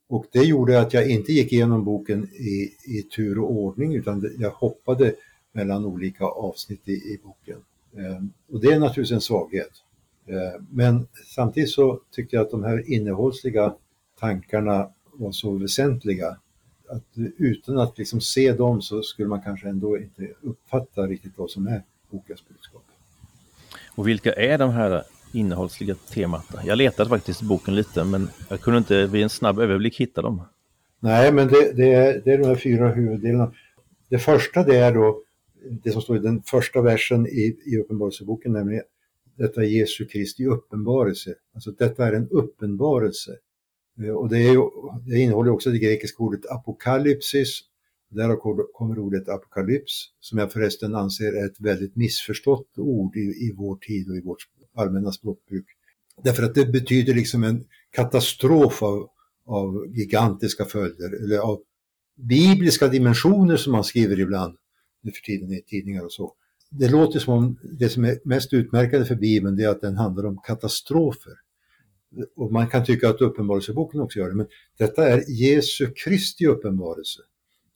Och 0.09 0.27
det 0.33 0.43
gjorde 0.43 0.81
att 0.81 0.95
jag 0.95 1.11
inte 1.11 1.33
gick 1.33 1.53
igenom 1.53 1.85
boken 1.85 2.29
i, 2.35 2.75
i 2.87 3.03
tur 3.03 3.39
och 3.39 3.51
ordning 3.51 3.95
utan 3.95 4.35
jag 4.39 4.51
hoppade 4.51 5.15
mellan 5.53 5.85
olika 5.85 6.25
avsnitt 6.25 6.89
i, 6.89 6.93
i 6.93 7.21
boken. 7.23 7.65
Eh, 7.97 8.25
och 8.53 8.61
det 8.61 8.73
är 8.73 8.79
naturligtvis 8.79 9.15
en 9.15 9.21
svaghet. 9.21 9.84
Eh, 10.27 10.61
men 10.71 11.07
samtidigt 11.35 11.71
så 11.71 12.01
tyckte 12.11 12.37
jag 12.37 12.45
att 12.45 12.51
de 12.51 12.65
här 12.65 12.91
innehållsliga 12.91 13.75
tankarna 14.21 14.89
var 15.13 15.33
så 15.33 15.51
väsentliga 15.51 16.37
att 16.89 17.03
utan 17.39 17.79
att 17.79 17.99
liksom 17.99 18.21
se 18.21 18.53
dem 18.53 18.83
så 18.83 19.03
skulle 19.03 19.29
man 19.29 19.43
kanske 19.43 19.69
ändå 19.69 19.99
inte 19.99 20.29
uppfatta 20.41 21.07
riktigt 21.07 21.33
vad 21.37 21.51
som 21.51 21.67
är 21.67 21.83
bokens 22.11 22.49
budskap. 22.49 22.83
Och 23.95 24.09
vilka 24.09 24.33
är 24.33 24.59
de 24.59 24.71
här 24.71 25.03
innehållsliga 25.33 25.95
temata? 25.95 26.61
Jag 26.65 26.79
letade 26.79 27.11
faktiskt 27.11 27.43
i 27.43 27.45
boken 27.45 27.75
lite 27.75 28.05
men 28.05 28.29
jag 28.49 28.61
kunde 28.61 28.79
inte 28.79 29.07
vid 29.07 29.23
en 29.23 29.29
snabb 29.29 29.59
överblick 29.59 30.01
hitta 30.01 30.23
dem. 30.23 30.43
Nej, 31.01 31.33
men 31.33 31.49
det, 31.49 31.73
det, 31.73 31.93
är, 31.93 32.23
det 32.25 32.33
är 32.33 32.39
de 32.39 32.47
här 32.47 32.57
fyra 32.57 32.89
huvuddelarna. 32.89 33.53
Det 34.09 34.19
första 34.19 34.63
det 34.63 34.77
är 34.77 34.95
då 34.95 35.21
det 35.71 35.91
som 35.91 36.03
står 36.03 36.17
i 36.17 36.21
den 36.21 36.43
första 36.43 36.83
versen 36.83 37.27
i, 37.27 37.57
i 37.65 37.79
Uppenbarelseboken, 37.79 38.53
nämligen 38.53 38.83
detta 39.37 39.65
Jesu 39.65 40.07
Kristi 40.07 40.47
uppenbarelse. 40.47 41.35
Alltså 41.55 41.71
detta 41.71 42.07
är 42.07 42.13
en 42.13 42.29
uppenbarelse. 42.29 43.37
Eh, 44.03 44.11
och 44.11 44.29
det, 44.29 44.39
är, 44.39 44.57
det 45.11 45.19
innehåller 45.19 45.51
också 45.51 45.71
det 45.71 45.79
grekiska 45.79 46.23
ordet 46.23 46.47
apokalypsis. 46.51 47.61
Där 48.11 48.37
kommer 48.73 48.99
ordet 48.99 49.29
apokalyps, 49.29 50.11
som 50.21 50.39
jag 50.39 50.53
förresten 50.53 50.95
anser 50.95 51.33
är 51.33 51.47
ett 51.47 51.61
väldigt 51.61 51.97
missförstått 51.97 52.79
ord 52.79 53.17
i, 53.17 53.21
i 53.21 53.55
vår 53.57 53.77
tid 53.77 54.11
och 54.11 54.17
i 54.17 54.21
vårt 54.21 54.49
allmänna 54.75 55.13
språkbruk. 55.13 55.67
Därför 56.23 56.43
att 56.43 56.55
det 56.55 56.67
betyder 56.67 57.15
liksom 57.15 57.45
en 57.45 57.65
katastrof 57.91 58.83
av, 58.83 59.09
av 59.47 59.87
gigantiska 59.89 60.65
följder, 60.65 61.25
eller 61.25 61.39
av 61.39 61.63
bibliska 62.17 62.89
dimensioner 62.89 63.57
som 63.57 63.73
man 63.73 63.85
skriver 63.85 64.21
ibland 64.21 64.57
nu 65.03 65.13
för 65.13 65.21
tiden 65.21 65.53
i 65.53 65.63
tidningar 65.63 66.05
och 66.05 66.13
så 66.13 66.35
det 66.79 66.89
låter 66.89 67.19
som 67.19 67.35
om 67.35 67.59
det 67.63 67.89
som 67.89 68.05
är 68.05 68.19
mest 68.25 68.53
utmärkande 68.53 69.07
för 69.07 69.15
Bibeln 69.15 69.61
är 69.61 69.69
att 69.69 69.81
den 69.81 69.97
handlar 69.97 70.27
om 70.27 70.39
katastrofer. 70.39 71.33
Och 72.37 72.53
man 72.53 72.67
kan 72.67 72.85
tycka 72.85 73.09
att 73.09 73.21
Uppenbarelseboken 73.21 74.01
också 74.01 74.19
gör 74.19 74.29
det, 74.29 74.35
men 74.35 74.47
detta 74.79 75.09
är 75.09 75.25
Jesu 75.29 75.87
Kristi 76.05 76.47
uppenbarelse. 76.47 77.21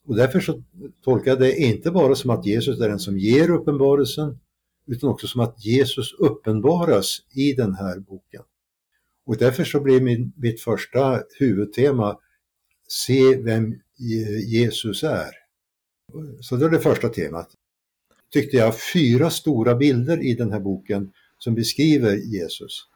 Och 0.05 0.15
därför 0.15 0.39
så 0.39 0.63
tolkar 1.03 1.31
jag 1.31 1.39
det 1.39 1.59
inte 1.59 1.91
bara 1.91 2.15
som 2.15 2.29
att 2.29 2.45
Jesus 2.45 2.81
är 2.81 2.89
den 2.89 2.99
som 2.99 3.17
ger 3.17 3.49
uppenbarelsen, 3.49 4.39
utan 4.87 5.09
också 5.09 5.27
som 5.27 5.41
att 5.41 5.65
Jesus 5.65 6.13
uppenbaras 6.13 7.17
i 7.35 7.53
den 7.53 7.75
här 7.75 7.99
boken. 7.99 8.41
Och 9.25 9.37
därför 9.37 9.63
så 9.63 9.79
blir 9.79 10.01
min, 10.01 10.33
mitt 10.35 10.61
första 10.61 11.23
huvudtema 11.39 12.19
se 12.87 13.35
vem 13.35 13.75
Jesus 14.47 15.03
är. 15.03 15.31
Så 16.41 16.55
det 16.55 16.65
är 16.65 16.69
det 16.69 16.79
första 16.79 17.09
temat. 17.09 17.49
Tyckte 18.29 18.57
jag 18.57 18.79
fyra 18.93 19.29
stora 19.29 19.75
bilder 19.75 20.23
i 20.23 20.33
den 20.33 20.51
här 20.51 20.59
boken 20.59 21.11
som 21.37 21.55
beskriver 21.55 22.15
Jesus. 22.15 22.87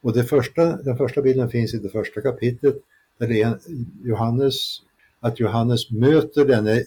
Och 0.00 0.12
det 0.12 0.24
första, 0.24 0.76
den 0.76 0.96
första 0.96 1.22
bilden 1.22 1.50
finns 1.50 1.74
i 1.74 1.78
det 1.78 1.88
första 1.88 2.20
kapitlet 2.20 2.76
där 3.18 3.28
det 3.28 3.42
är 3.42 3.58
Johannes, 4.04 4.82
att 5.20 5.40
Johannes 5.40 5.90
möter 5.90 6.44
denne 6.44 6.84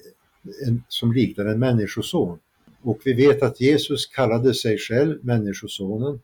en, 0.67 0.83
som 0.87 1.13
liknar 1.13 1.45
en 1.45 1.59
människoson. 1.59 2.39
Och 2.81 3.01
vi 3.05 3.13
vet 3.13 3.43
att 3.43 3.61
Jesus 3.61 4.05
kallade 4.05 4.53
sig 4.53 4.77
själv 4.77 5.25
Människosonen. 5.25 6.19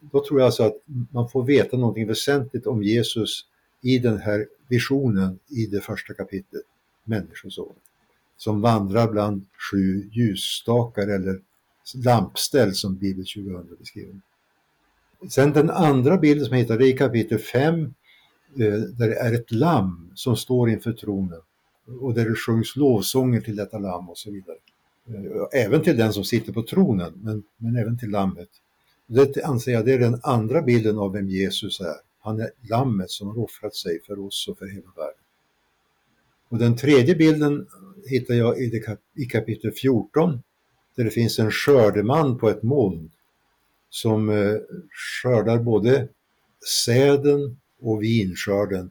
Då 0.00 0.24
tror 0.24 0.40
jag 0.40 0.46
alltså 0.46 0.62
att 0.62 0.76
man 1.12 1.28
får 1.28 1.44
veta 1.44 1.76
någonting 1.76 2.06
väsentligt 2.06 2.66
om 2.66 2.82
Jesus 2.82 3.44
i 3.82 3.98
den 3.98 4.18
här 4.18 4.46
visionen 4.68 5.38
i 5.48 5.66
det 5.66 5.80
första 5.80 6.14
kapitlet, 6.14 6.62
Människosonen. 7.04 7.76
Som 8.38 8.60
vandrar 8.60 9.12
bland 9.12 9.46
sju 9.70 10.10
ljusstakar 10.12 11.08
eller 11.08 11.40
lampställ 11.94 12.74
som 12.74 12.96
Bibel 12.96 13.24
2000 13.24 13.76
beskriver. 13.78 14.20
Sen 15.30 15.52
den 15.52 15.70
andra 15.70 16.16
bilden 16.16 16.46
som 16.46 16.56
jag 16.56 16.62
hittade 16.62 16.88
i 16.88 16.92
kapitel 16.92 17.38
5 17.38 17.80
eh, 17.80 17.90
där 18.72 19.08
det 19.08 19.16
är 19.16 19.32
ett 19.32 19.52
lamm 19.52 20.10
som 20.14 20.36
står 20.36 20.70
inför 20.70 20.92
tronen 20.92 21.40
och 22.00 22.14
där 22.14 22.28
det 22.28 22.34
sjungs 22.34 22.76
lovsånger 22.76 23.40
till 23.40 23.56
detta 23.56 23.78
lamm 23.78 24.08
och 24.08 24.18
så 24.18 24.30
vidare. 24.30 24.56
Eh, 25.08 25.64
även 25.64 25.82
till 25.82 25.96
den 25.96 26.12
som 26.12 26.24
sitter 26.24 26.52
på 26.52 26.62
tronen, 26.62 27.12
men, 27.22 27.42
men 27.56 27.76
även 27.76 27.98
till 27.98 28.10
lammet. 28.10 28.48
Det 29.06 29.44
anser 29.44 29.72
jag 29.72 29.84
det 29.84 29.92
är 29.92 29.98
den 29.98 30.20
andra 30.22 30.62
bilden 30.62 30.98
av 30.98 31.12
vem 31.12 31.28
Jesus 31.28 31.80
är. 31.80 31.96
Han 32.20 32.40
är 32.40 32.50
lammet 32.70 33.10
som 33.10 33.28
har 33.28 33.38
offrat 33.38 33.74
sig 33.74 34.00
för 34.06 34.26
oss 34.26 34.48
och 34.48 34.58
för 34.58 34.66
hela 34.66 34.90
världen. 34.96 35.22
Och 36.48 36.58
den 36.58 36.76
tredje 36.76 37.14
bilden 37.14 37.66
hittar 38.08 38.34
jag 38.34 38.58
i, 38.60 38.80
kap 38.80 38.98
i 39.14 39.24
kapitel 39.24 39.72
14 39.72 40.42
där 40.96 41.04
det 41.04 41.10
finns 41.10 41.38
en 41.38 41.50
skördeman 41.50 42.38
på 42.38 42.48
ett 42.48 42.62
moln 42.62 43.10
som 43.90 44.28
eh, 44.28 44.54
skördar 45.22 45.58
både 45.58 46.08
säden 46.84 47.56
och 47.80 48.02
vinskörden 48.02 48.90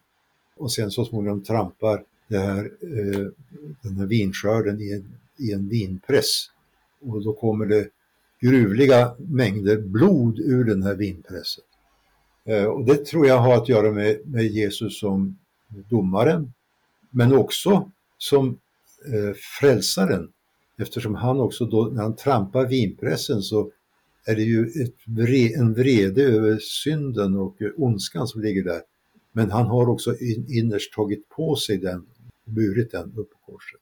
och 0.55 0.71
sen 0.71 0.91
så 0.91 1.05
småningom 1.05 1.43
trampar 1.43 2.03
det 2.27 2.37
här, 2.37 2.71
eh, 2.81 3.27
den 3.81 3.97
här 3.97 4.05
vinskörden 4.05 4.81
i 4.81 4.91
en, 4.91 5.17
i 5.37 5.51
en 5.51 5.69
vinpress. 5.69 6.51
Och 7.01 7.23
då 7.23 7.33
kommer 7.33 7.65
det 7.65 7.89
gruvliga 8.41 9.15
mängder 9.17 9.77
blod 9.77 10.39
ur 10.39 10.63
den 10.63 10.83
här 10.83 10.95
vinpressen. 10.95 11.63
Eh, 12.45 12.63
och 12.63 12.85
det 12.85 13.05
tror 13.05 13.27
jag 13.27 13.37
har 13.37 13.55
att 13.55 13.69
göra 13.69 13.91
med, 13.91 14.19
med 14.25 14.45
Jesus 14.45 14.99
som 14.99 15.37
domaren, 15.89 16.53
men 17.09 17.33
också 17.33 17.91
som 18.17 18.59
eh, 19.05 19.35
frälsaren. 19.59 20.29
Eftersom 20.77 21.15
han 21.15 21.39
också 21.39 21.65
då, 21.65 21.89
när 21.93 22.01
han 22.01 22.15
trampar 22.15 22.67
vinpressen 22.67 23.41
så 23.41 23.71
är 24.25 24.35
det 24.35 24.41
ju 24.41 24.69
vre, 25.05 25.59
en 25.59 25.73
vrede 25.73 26.23
över 26.23 26.57
synden 26.61 27.35
och 27.35 27.57
ondskan 27.77 28.27
som 28.27 28.41
ligger 28.41 28.63
där. 28.63 28.81
Men 29.31 29.51
han 29.51 29.67
har 29.67 29.89
också 29.89 30.17
in, 30.17 30.45
innerst 30.49 30.93
tagit 30.93 31.29
på 31.29 31.55
sig 31.55 31.77
den, 31.77 32.05
burit 32.45 32.91
den 32.91 33.13
upp 33.15 33.31
på 33.31 33.37
korset. 33.51 33.81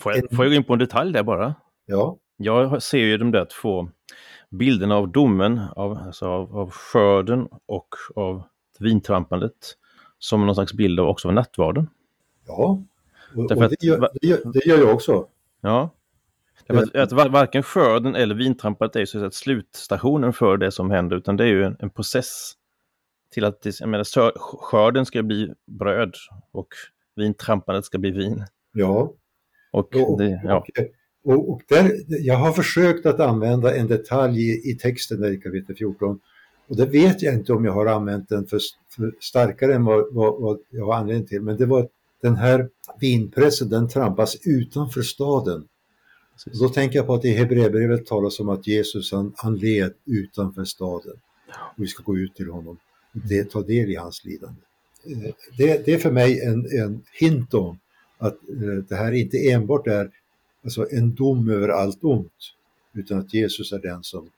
Får 0.00 0.12
jag, 0.12 0.30
får 0.30 0.44
jag 0.44 0.52
gå 0.52 0.56
in 0.56 0.64
på 0.64 0.72
en 0.72 0.78
detalj 0.78 1.12
där 1.12 1.22
bara? 1.22 1.54
Ja. 1.86 2.18
Jag 2.36 2.82
ser 2.82 2.98
ju 2.98 3.18
de 3.18 3.30
där 3.30 3.46
två 3.62 3.88
bilderna 4.50 4.96
av 4.96 5.12
domen, 5.12 5.60
av, 5.76 5.92
alltså 5.92 6.26
av, 6.26 6.56
av 6.56 6.70
skörden 6.70 7.48
och 7.66 7.88
av 8.14 8.42
vintrampandet 8.78 9.76
som 10.18 10.46
någon 10.46 10.54
slags 10.54 10.72
bild 10.72 11.00
av 11.00 11.08
också 11.08 11.28
av 11.28 11.34
nattvarden. 11.34 11.88
Ja, 12.46 12.82
och, 13.34 13.50
och 13.50 13.68
det, 13.68 13.82
gör, 13.82 14.10
det, 14.20 14.26
gör, 14.26 14.52
det, 14.52 14.66
gör, 14.66 14.78
jag 14.78 14.94
också. 14.94 15.26
Ja, 15.60 15.90
Därför 16.66 16.98
att, 16.98 17.12
att 17.12 17.32
varken 17.32 17.62
skörden 17.62 18.14
eller 18.14 18.34
vintrampandet 18.34 18.96
är 18.96 19.04
så 19.04 19.24
att 19.24 19.34
slutstationen 19.34 20.32
för 20.32 20.56
det 20.56 20.70
som 20.70 20.90
händer 20.90 21.16
utan 21.16 21.36
det 21.36 21.44
är 21.44 21.48
ju 21.48 21.64
en, 21.64 21.76
en 21.78 21.90
process 21.90 22.52
till 23.30 23.44
att 23.44 23.66
jag 23.80 23.88
menar, 23.88 24.32
skörden 24.58 25.06
ska 25.06 25.22
bli 25.22 25.52
bröd 25.66 26.14
och 26.52 26.68
vintrampandet 27.16 27.84
ska 27.84 27.98
bli 27.98 28.10
vin. 28.10 28.44
Ja. 28.72 29.12
Och, 29.72 29.96
och, 29.96 30.18
det, 30.18 30.40
ja. 30.44 30.64
och, 31.24 31.50
och 31.50 31.62
där, 31.68 31.90
jag 32.08 32.36
har 32.36 32.52
försökt 32.52 33.06
att 33.06 33.20
använda 33.20 33.76
en 33.76 33.86
detalj 33.86 34.50
i, 34.50 34.70
i 34.70 34.74
texten 34.74 35.24
i 35.24 35.36
kapitel 35.36 35.76
14 35.76 36.20
och 36.68 36.76
det 36.76 36.86
vet 36.86 37.22
jag 37.22 37.34
inte 37.34 37.52
om 37.52 37.64
jag 37.64 37.72
har 37.72 37.86
använt 37.86 38.28
den 38.28 38.46
för, 38.46 38.60
för 38.96 39.12
starkare 39.20 39.74
än 39.74 39.84
vad, 39.84 40.14
vad, 40.14 40.40
vad, 40.40 40.58
jag 40.70 40.86
har 40.86 40.94
anledning 40.94 41.26
till. 41.26 41.42
Men 41.42 41.56
det 41.56 41.66
var 41.66 41.88
den 42.22 42.36
här 42.36 42.68
vinpressen, 43.00 43.68
den 43.68 43.88
trampas 43.88 44.36
utanför 44.46 45.02
staden. 45.02 45.68
Och 46.46 46.58
då 46.58 46.68
tänker 46.68 46.96
jag 46.96 47.06
på 47.06 47.14
att 47.14 47.24
i 47.24 47.30
Hebreerbrevet 47.30 48.06
talas 48.06 48.40
om 48.40 48.48
att 48.48 48.66
Jesus 48.66 49.12
han, 49.12 49.32
han 49.36 49.56
led 49.56 49.92
utanför 50.06 50.64
staden. 50.64 51.16
Och 51.76 51.82
vi 51.82 51.86
ska 51.86 52.02
gå 52.02 52.18
ut 52.18 52.34
till 52.34 52.50
honom 52.50 52.78
och 53.14 53.20
det, 53.28 53.50
ta 53.50 53.62
del 53.62 53.90
i 53.90 53.96
hans 53.96 54.24
lidande. 54.24 54.60
Eh, 55.06 55.34
det, 55.58 55.86
det 55.86 55.94
är 55.94 55.98
för 55.98 56.10
mig 56.10 56.40
en, 56.40 56.66
en 56.80 57.02
hint 57.12 57.54
om 57.54 57.78
att 58.18 58.34
eh, 58.34 58.84
det 58.88 58.96
här 58.96 59.12
inte 59.12 59.50
enbart 59.50 59.86
är 59.86 60.10
alltså 60.64 60.86
en 60.90 61.14
dom 61.14 61.50
över 61.50 61.68
allt 61.68 62.04
ont, 62.04 62.54
utan 62.94 63.18
att 63.18 63.34
Jesus 63.34 63.72
är 63.72 63.78
den 63.78 64.04
som 64.04 64.30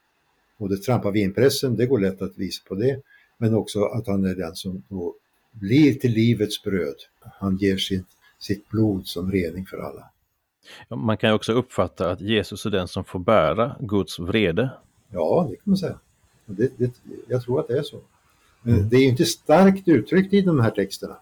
både 0.59 0.77
trampar 0.77 1.13
vinpressen, 1.13 1.77
det 1.77 1.87
går 1.87 1.99
lätt 1.99 2.23
att 2.23 2.39
visa 2.39 2.63
på 2.69 2.75
det, 2.75 3.01
men 3.39 3.55
också 3.55 3.85
att 3.85 4.07
han 4.07 4.25
är 4.25 4.35
den 4.35 4.55
som 4.55 4.83
då 4.89 5.15
blir 5.55 5.95
till 5.95 6.13
livets 6.13 6.63
bröd. 6.63 6.97
Han 7.21 7.57
ger 7.57 7.77
sitt, 7.77 8.07
sitt 8.39 8.69
blod 8.69 9.07
som 9.07 9.33
rening 9.33 9.67
för 9.67 9.77
alla. 9.77 10.11
Man 10.89 11.17
kan 11.17 11.31
ju 11.31 11.35
också 11.35 11.53
uppfatta 11.53 12.11
att 12.11 12.21
Jesus 12.21 12.67
är 12.67 12.71
den 12.71 12.89
som 12.89 13.05
får 13.05 13.19
bära 13.19 13.77
Guds 13.81 14.19
vrede. 14.19 14.71
Ja, 15.11 15.47
det 15.51 15.57
kan 15.57 15.63
man 15.65 15.77
säga. 15.77 15.99
Det, 16.47 16.79
det, 16.79 16.91
jag 17.29 17.43
tror 17.43 17.61
att 17.61 17.69
det 17.69 17.79
är 17.79 17.83
så. 17.83 18.01
Mm. 18.67 18.89
Det 18.89 18.97
är 18.97 19.09
inte 19.09 19.25
starkt 19.25 19.89
uttryckt 19.89 20.33
i 20.33 20.41
de 20.41 20.61
här 20.61 20.71
texterna. 20.71 21.17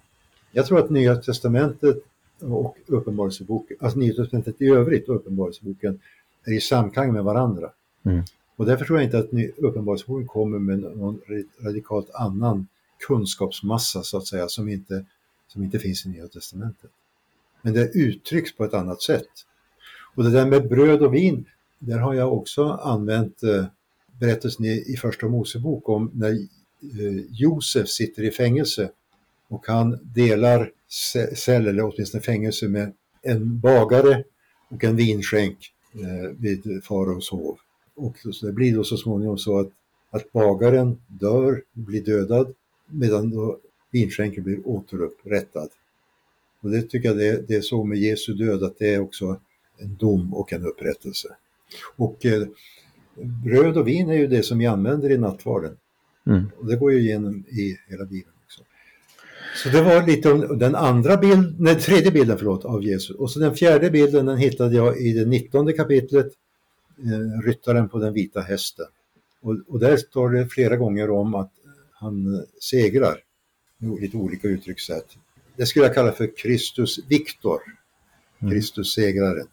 Jag 0.53 0.67
tror 0.67 0.79
att 0.79 0.91
Nya 0.91 1.17
Testamentet 1.17 1.97
och 2.41 2.77
Uppenbarelseboken, 2.87 3.77
alltså 3.81 3.99
Nya 3.99 4.15
Testamentet 4.15 4.63
i 4.63 4.67
övrigt 4.67 5.09
och 5.09 5.17
Uppenbarelseboken 5.17 6.01
är 6.45 6.53
i 6.53 6.61
samklang 6.61 7.13
med 7.13 7.25
varandra. 7.25 7.71
Mm. 8.03 8.25
Och 8.57 8.67
därför 8.67 8.85
tror 8.85 8.99
jag 8.99 9.07
inte 9.07 9.19
att 9.19 9.31
Uppenbarelseboken 9.57 10.27
kommer 10.27 10.59
med 10.59 10.79
någon 10.79 11.21
radikalt 11.61 12.11
annan 12.15 12.67
kunskapsmassa 13.07 14.03
så 14.03 14.17
att 14.17 14.27
säga 14.27 14.49
som 14.49 14.69
inte, 14.69 15.05
som 15.49 15.63
inte 15.63 15.79
finns 15.79 16.07
i 16.07 16.09
Nya 16.09 16.29
Testamentet. 16.29 16.91
Men 17.63 17.75
det 17.75 17.91
uttrycks 17.95 18.57
på 18.57 18.65
ett 18.65 18.75
annat 18.75 19.03
sätt. 19.03 19.29
Och 20.15 20.25
det 20.25 20.31
där 20.31 20.47
med 20.47 20.69
bröd 20.69 21.03
och 21.03 21.15
vin, 21.15 21.45
där 21.79 21.99
har 21.99 22.15
jag 22.15 22.33
också 22.33 22.69
använt 22.69 23.43
eh, 23.43 23.65
berättelsen 24.21 24.65
i, 24.65 24.85
i 24.87 24.97
Första 24.97 25.29
Mosebok 25.29 25.89
om 25.89 26.11
när 26.15 26.31
eh, 26.31 27.25
Josef 27.31 27.89
sitter 27.89 28.23
i 28.23 28.31
fängelse 28.31 28.91
och 29.49 29.67
han 29.67 29.99
delar 30.03 30.71
cell, 31.37 31.67
eller 31.67 31.85
åtminstone 31.85 32.23
fängelse 32.23 32.69
med 32.69 32.93
en 33.23 33.61
bagare 33.61 34.25
och 34.69 34.85
en 34.85 34.97
vinskänk 34.97 35.73
eh, 35.95 36.31
vid 36.39 36.85
faraos 36.85 37.31
hov. 37.31 37.59
Och 37.95 38.17
så 38.33 38.47
det 38.47 38.53
blir 38.53 38.75
då 38.75 38.85
så 38.85 38.97
småningom 38.97 39.39
så 39.39 39.59
att, 39.59 39.69
att 40.11 40.33
bagaren 40.33 41.01
dör, 41.07 41.63
blir 41.73 42.05
dödad, 42.05 42.55
medan 42.93 43.31
då 43.31 43.59
vinskänken 43.91 44.45
blir 44.45 44.69
återupprättad. 44.69 45.69
Och 46.61 46.71
det 46.71 46.83
tycker 46.83 47.09
jag 47.09 47.19
det, 47.19 47.49
det 47.49 47.55
är 47.55 47.61
så 47.61 47.85
med 47.85 47.99
Jesu 47.99 48.35
död 48.35 48.63
att 48.63 48.79
det 48.79 48.95
är 48.95 49.01
också 49.01 49.41
en 49.79 49.97
dom 49.97 50.35
och 50.35 50.53
en 50.53 50.67
upprättelse. 50.67 51.29
Och 51.97 52.27
eh, 52.27 52.47
bröd 53.45 53.77
och 53.77 53.89
vin 53.89 54.11
är 54.11 54.15
ju 54.15 54.27
det 54.27 54.43
som 54.43 54.59
vi 54.59 54.67
använder 54.67 55.11
i 55.11 55.19
nattvarden. 55.19 55.77
Mm. 56.27 56.51
Och 56.59 56.67
det 56.67 56.77
går 56.77 56.93
ju 56.93 56.99
igenom 56.99 57.45
i 57.49 57.79
hela 57.89 58.05
Bibeln 58.05 58.35
också. 58.45 58.63
Så 59.57 59.69
det 59.69 59.83
var 59.83 60.07
lite 60.07 60.33
om 60.33 60.59
den 60.59 60.75
andra 60.75 61.17
bilden, 61.17 61.57
nej 61.59 61.81
tredje 61.81 62.11
bilden 62.11 62.39
förlåt, 62.39 62.65
av 62.65 62.83
Jesus. 62.83 63.17
Och 63.17 63.31
så 63.31 63.39
den 63.39 63.55
fjärde 63.55 63.91
bilden 63.91 64.27
den 64.27 64.39
hittade 64.39 64.77
jag 64.77 65.01
i 65.01 65.13
det 65.13 65.25
nittonde 65.25 65.73
kapitlet, 65.73 66.27
eh, 66.99 67.43
Ryttaren 67.45 67.89
på 67.89 67.99
den 67.99 68.13
vita 68.13 68.41
hästen. 68.41 68.87
Och, 69.41 69.57
och, 69.69 69.79
där 69.79 69.97
står 69.97 70.31
det 70.31 70.47
flera 70.47 70.77
gånger 70.77 71.11
om 71.11 71.35
att 71.35 71.53
han 72.03 72.47
segrar, 72.61 73.19
med 73.79 74.01
lite 74.01 74.17
olika 74.17 74.49
uttryckssätt 74.49 75.17
det 75.57 75.67
skulle 75.67 75.85
jag 75.85 75.95
kalla 75.95 76.13
för 76.13 76.37
Kristus 76.37 76.99
Viktor, 77.09 77.61
mm. 78.39 78.53
Kristus 78.53 78.95
segraren. 78.95 79.47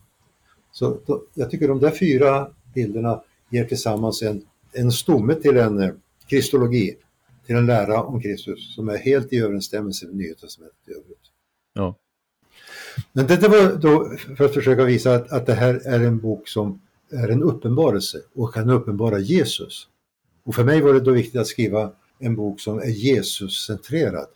Så 0.72 1.00
då, 1.06 1.24
jag 1.34 1.51
tycker 1.51 1.68
de 1.68 1.79
där 1.79 1.91
fyra 1.91 2.51
bilderna 2.74 3.22
ger 3.50 3.65
tillsammans 3.65 4.22
en, 4.22 4.41
en 4.74 4.91
stomme 4.91 5.36
till 5.36 5.58
en 5.58 5.79
eh, 5.79 5.91
kristologi, 6.27 6.98
till 7.46 7.56
en 7.56 7.65
lära 7.65 8.03
om 8.03 8.22
Kristus 8.22 8.75
som 8.75 8.89
är 8.89 8.98
helt 8.98 9.34
i 9.34 9.39
överensstämmelse 9.39 10.06
med 10.06 10.15
Nya 10.15 10.34
Testamentet 10.34 10.88
i 10.88 10.91
övrigt. 10.91 11.32
Ja. 11.74 11.96
Men 13.13 13.27
det, 13.27 13.48
var 13.48 13.75
då 13.75 14.18
för 14.38 14.46
att 14.46 14.53
försöka 14.53 14.84
visa 14.84 15.15
att, 15.15 15.32
att 15.32 15.46
det 15.46 15.53
här 15.53 15.82
är 15.86 16.00
en 16.00 16.20
bok 16.20 16.48
som 16.48 16.82
är 17.12 17.29
en 17.29 17.44
uppenbarelse 17.44 18.22
och 18.34 18.53
kan 18.53 18.70
uppenbara 18.70 19.20
Jesus. 19.20 19.88
Och 20.44 20.56
för 20.56 20.63
mig 20.63 20.82
var 20.82 20.94
det 20.94 21.00
då 21.00 21.12
viktigt 21.12 21.41
att 21.41 21.48
skriva 21.48 21.91
en 22.19 22.35
bok 22.35 22.59
som 22.59 22.79
är 22.79 22.89
Jesus-centrerad. 22.89 24.27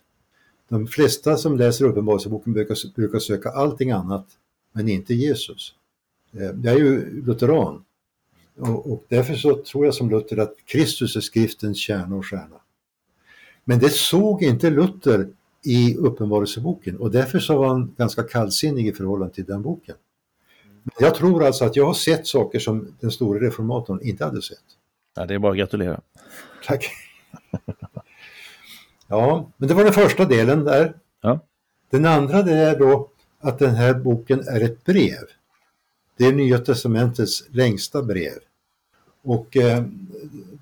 De 0.68 0.86
flesta 0.86 1.36
som 1.36 1.56
läser 1.56 1.84
Uppenbarelseboken 1.84 2.52
brukar, 2.52 2.94
brukar 2.94 3.18
söka 3.18 3.50
allting 3.50 3.90
annat, 3.90 4.26
men 4.72 4.88
inte 4.88 5.14
Jesus. 5.14 5.74
Eh, 6.32 6.42
jag 6.42 6.66
är 6.74 6.78
ju 6.78 7.22
lutheran. 7.22 7.84
Och, 8.58 8.92
och 8.92 9.04
därför 9.08 9.34
så 9.34 9.62
tror 9.62 9.84
jag 9.84 9.94
som 9.94 10.10
Luther 10.10 10.38
att 10.38 10.54
Kristus 10.64 11.16
är 11.16 11.20
skriftens 11.20 11.78
kärna 11.78 12.16
och 12.16 12.26
stjärna. 12.26 12.60
Men 13.64 13.78
det 13.78 13.90
såg 13.90 14.42
inte 14.42 14.70
Luther 14.70 15.28
i 15.62 15.96
Uppenbarelseboken 15.96 16.96
och 16.96 17.10
därför 17.10 17.38
så 17.38 17.58
var 17.58 17.66
han 17.66 17.94
ganska 17.96 18.22
kallsinnig 18.22 18.86
i 18.86 18.92
förhållande 18.92 19.34
till 19.34 19.44
den 19.44 19.62
boken. 19.62 19.96
Men 20.82 20.92
jag 20.98 21.14
tror 21.14 21.44
alltså 21.44 21.64
att 21.64 21.76
jag 21.76 21.86
har 21.86 21.94
sett 21.94 22.26
saker 22.26 22.58
som 22.58 22.94
den 23.00 23.10
stora 23.10 23.40
reformatorn 23.40 24.00
inte 24.02 24.24
hade 24.24 24.42
sett. 24.42 24.58
Ja, 25.16 25.26
det 25.26 25.34
är 25.34 25.38
bara 25.38 25.52
att 25.52 25.58
gratulera. 25.58 26.00
Tack. 26.66 26.90
Ja, 29.08 29.50
men 29.56 29.68
det 29.68 29.74
var 29.74 29.84
den 29.84 29.92
första 29.92 30.24
delen 30.24 30.64
där. 30.64 30.94
Ja. 31.22 31.40
Den 31.90 32.06
andra 32.06 32.42
det 32.42 32.52
är 32.52 32.78
då 32.78 33.10
att 33.40 33.58
den 33.58 33.74
här 33.74 33.94
boken 33.94 34.40
är 34.48 34.60
ett 34.60 34.84
brev. 34.84 35.24
Det 36.16 36.24
är 36.24 36.32
Nya 36.32 36.58
Testamentets 36.58 37.44
längsta 37.50 38.02
brev. 38.02 38.38
Och 39.22 39.56
eh, 39.56 39.84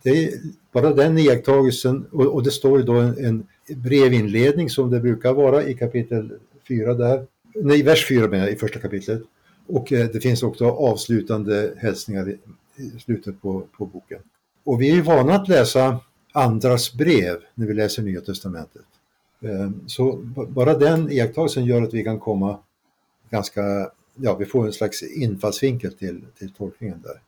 det 0.02 0.10
är 0.10 0.32
bara 0.72 0.94
den 0.94 1.18
iakttagelsen, 1.18 2.06
och, 2.12 2.26
och 2.26 2.42
det 2.42 2.50
står 2.50 2.78
ju 2.78 2.84
då 2.84 2.94
en, 2.94 3.18
en, 3.18 3.46
brevinledning 3.76 4.70
som 4.70 4.90
det 4.90 5.00
brukar 5.00 5.32
vara 5.32 5.64
i 5.64 5.74
kapitel 5.74 6.32
4 6.68 6.94
där, 6.94 7.26
nej 7.54 7.82
vers 7.82 8.08
4 8.08 8.28
menar 8.28 8.44
jag, 8.44 8.52
i 8.52 8.56
första 8.56 8.78
kapitlet. 8.78 9.22
Och 9.66 9.92
eh, 9.92 10.08
det 10.12 10.20
finns 10.20 10.42
också 10.42 10.66
avslutande 10.66 11.74
hälsningar 11.76 12.28
i, 12.28 12.38
i 12.76 13.00
slutet 13.00 13.42
på, 13.42 13.62
på 13.76 13.86
boken. 13.86 14.18
Och 14.64 14.82
vi 14.82 14.98
är 14.98 15.02
vana 15.02 15.34
att 15.34 15.48
läsa 15.48 16.00
andras 16.32 16.94
brev 16.94 17.36
när 17.54 17.66
vi 17.66 17.74
läser 17.74 18.02
Nya 18.02 18.20
Testamentet. 18.20 18.86
Ehm, 19.42 19.80
så 19.86 20.16
bara 20.48 20.78
den 20.78 21.12
iakttagelsen 21.12 21.64
gör 21.64 21.82
att 21.82 21.94
vi 21.94 22.04
kan 22.04 22.20
komma 22.20 22.58
ganska, 23.30 23.90
ja 24.14 24.36
vi 24.36 24.44
får 24.44 24.66
en 24.66 24.72
slags 24.72 25.02
infallsvinkel 25.02 25.92
till, 25.92 26.20
till 26.38 26.52
tolkningen 26.52 27.02
där. 27.02 27.20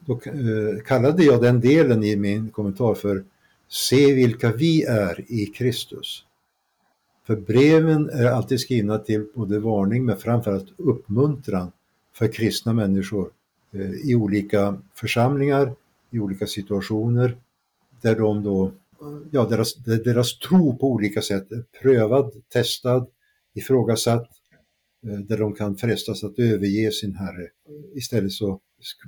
Då 0.00 0.12
eh, 0.12 0.82
kallade 0.84 1.24
jag 1.24 1.42
den 1.42 1.60
delen 1.60 2.04
i 2.04 2.16
min 2.16 2.50
kommentar 2.50 2.94
för 2.94 3.24
Se 3.68 4.14
vilka 4.14 4.52
vi 4.52 4.82
är 4.82 5.24
i 5.28 5.46
Kristus. 5.46 6.24
För 7.26 7.36
breven 7.36 8.10
är 8.10 8.26
alltid 8.26 8.60
skrivna 8.60 8.98
till 8.98 9.26
både 9.34 9.58
varning 9.58 10.04
men 10.04 10.16
framförallt 10.16 10.68
uppmuntran 10.76 11.72
för 12.12 12.32
kristna 12.32 12.72
människor 12.72 13.30
eh, 13.72 14.10
i 14.10 14.14
olika 14.14 14.78
församlingar, 14.94 15.72
i 16.10 16.18
olika 16.18 16.46
situationer 16.46 17.36
där 18.02 18.16
de 18.16 18.42
då, 18.42 18.72
ja 19.30 19.44
deras, 19.44 19.74
deras 19.74 20.38
tro 20.38 20.78
på 20.78 20.92
olika 20.92 21.22
sätt 21.22 21.52
är 21.52 21.64
prövad, 21.80 22.32
testad, 22.52 23.06
ifrågasatt, 23.54 24.28
eh, 25.06 25.18
där 25.18 25.38
de 25.38 25.54
kan 25.54 25.76
frestas 25.76 26.24
att 26.24 26.38
överge 26.38 26.90
sin 26.90 27.14
Herre. 27.14 27.48
Istället 27.94 28.32
så 28.32 28.60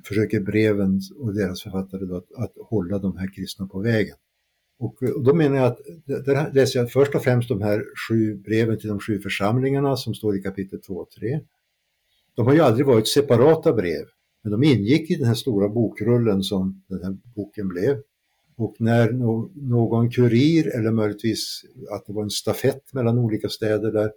försöker 0.04 0.40
breven 0.40 1.00
och 1.18 1.34
deras 1.34 1.62
författare 1.62 2.04
då 2.04 2.16
att, 2.16 2.32
att 2.36 2.52
hålla 2.70 2.98
de 2.98 3.16
här 3.16 3.34
kristna 3.34 3.66
på 3.66 3.80
vägen. 3.80 4.16
Och, 4.78 5.02
och 5.02 5.24
då 5.24 5.34
menar 5.34 5.56
jag 5.56 5.66
att, 5.66 5.78
där 6.04 6.52
läser 6.52 6.78
jag 6.78 6.92
först 6.92 7.14
och 7.14 7.22
främst 7.22 7.48
de 7.48 7.62
här 7.62 7.84
sju 8.08 8.34
breven 8.34 8.78
till 8.78 8.88
de 8.88 9.00
sju 9.00 9.20
församlingarna 9.20 9.96
som 9.96 10.14
står 10.14 10.36
i 10.36 10.42
kapitel 10.42 10.80
2 10.80 10.94
och 10.94 11.10
3. 11.10 11.40
De 12.34 12.46
har 12.46 12.54
ju 12.54 12.60
aldrig 12.60 12.86
varit 12.86 13.08
separata 13.08 13.72
brev, 13.72 14.04
men 14.42 14.52
de 14.52 14.62
ingick 14.62 15.10
i 15.10 15.16
den 15.16 15.26
här 15.26 15.34
stora 15.34 15.68
bokrullen 15.68 16.42
som 16.42 16.84
den 16.88 17.02
här 17.02 17.16
boken 17.34 17.68
blev. 17.68 18.02
Och 18.58 18.76
när 18.78 19.12
någon 19.68 20.10
kurir 20.10 20.76
eller 20.76 20.90
möjligtvis 20.90 21.64
att 21.90 22.06
det 22.06 22.12
var 22.12 22.22
en 22.22 22.30
stafett 22.30 22.92
mellan 22.92 23.18
olika 23.18 23.48
städer 23.48 23.92
där 23.92 24.10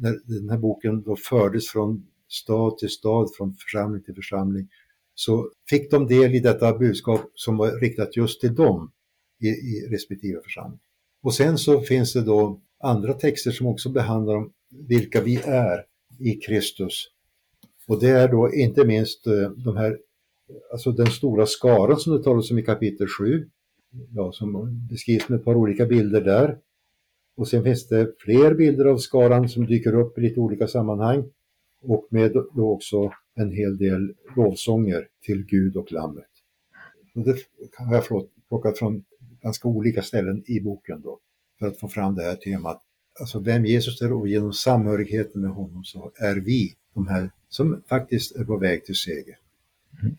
när 0.00 0.38
den 0.40 0.50
här 0.50 0.58
boken 0.58 1.02
då 1.02 1.16
fördes 1.16 1.68
från 1.68 2.06
stad 2.28 2.78
till 2.78 2.88
stad, 2.88 3.28
från 3.36 3.54
församling 3.54 4.02
till 4.02 4.14
församling, 4.14 4.68
så 5.14 5.50
fick 5.68 5.90
de 5.90 6.06
del 6.06 6.34
i 6.34 6.40
detta 6.40 6.78
budskap 6.78 7.20
som 7.34 7.56
var 7.56 7.80
riktat 7.80 8.16
just 8.16 8.40
till 8.40 8.54
dem 8.54 8.92
i, 9.40 9.48
i 9.48 9.88
respektive 9.90 10.40
församling. 10.44 10.80
Och 11.22 11.34
sen 11.34 11.58
så 11.58 11.80
finns 11.80 12.12
det 12.12 12.22
då 12.22 12.60
andra 12.82 13.12
texter 13.12 13.50
som 13.50 13.66
också 13.66 13.88
behandlar 13.88 14.36
om 14.36 14.52
vilka 14.88 15.20
vi 15.20 15.36
är 15.44 15.84
i 16.18 16.34
Kristus. 16.34 17.04
Och 17.86 18.00
det 18.00 18.10
är 18.10 18.28
då 18.28 18.54
inte 18.54 18.84
minst 18.84 19.26
eh, 19.26 19.50
de 19.50 19.76
här 19.76 19.98
alltså 20.72 20.92
den 20.92 21.06
stora 21.06 21.46
skaran 21.46 21.96
som 21.96 22.16
det 22.16 22.22
talas 22.22 22.50
om 22.50 22.58
i 22.58 22.62
kapitel 22.62 23.06
7, 23.18 23.48
ja, 24.14 24.32
som 24.32 24.78
beskrivs 24.90 25.28
med 25.28 25.38
ett 25.38 25.44
par 25.44 25.54
olika 25.54 25.86
bilder 25.86 26.20
där. 26.20 26.58
Och 27.36 27.48
sen 27.48 27.64
finns 27.64 27.88
det 27.88 28.12
fler 28.18 28.54
bilder 28.54 28.84
av 28.84 28.98
skaran 28.98 29.48
som 29.48 29.66
dyker 29.66 29.94
upp 29.94 30.18
i 30.18 30.20
lite 30.20 30.40
olika 30.40 30.66
sammanhang 30.66 31.24
och 31.82 32.06
med 32.10 32.32
då 32.32 32.70
också 32.72 33.12
en 33.34 33.52
hel 33.52 33.78
del 33.78 34.14
lovsånger 34.36 35.08
till 35.22 35.44
Gud 35.44 35.76
och 35.76 35.92
Lammet. 35.92 36.30
Och 37.14 37.24
det 37.24 37.36
har 37.78 37.94
jag 37.94 38.04
plockat 38.48 38.78
från 38.78 39.04
ganska 39.42 39.68
olika 39.68 40.02
ställen 40.02 40.42
i 40.46 40.60
boken 40.60 41.00
då 41.00 41.18
för 41.58 41.66
att 41.66 41.78
få 41.78 41.88
fram 41.88 42.14
det 42.14 42.22
här 42.22 42.36
temat. 42.36 42.82
Alltså 43.20 43.40
vem 43.40 43.64
Jesus 43.64 44.02
är 44.02 44.12
och 44.12 44.28
genom 44.28 44.52
samhörigheten 44.52 45.42
med 45.42 45.50
honom 45.50 45.84
så 45.84 46.12
är 46.14 46.36
vi 46.36 46.74
de 46.94 47.06
här 47.06 47.30
som 47.48 47.82
faktiskt 47.88 48.36
är 48.36 48.44
på 48.44 48.58
väg 48.58 48.84
till 48.84 48.94
seger. 48.94 49.38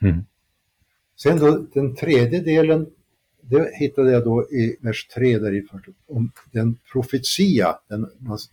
Mm. 0.01 0.25
Sen 1.15 1.37
då 1.37 1.65
den 1.73 1.95
tredje 1.95 2.41
delen, 2.41 2.87
det 3.41 3.71
hittade 3.73 4.11
jag 4.11 4.23
då 4.23 4.43
i 4.51 4.77
vers 4.81 5.07
3 5.07 5.39
där 5.39 5.55
i 5.55 5.67
om 6.07 6.31
den 6.51 6.77
profetia, 6.91 7.79
den 7.87 8.07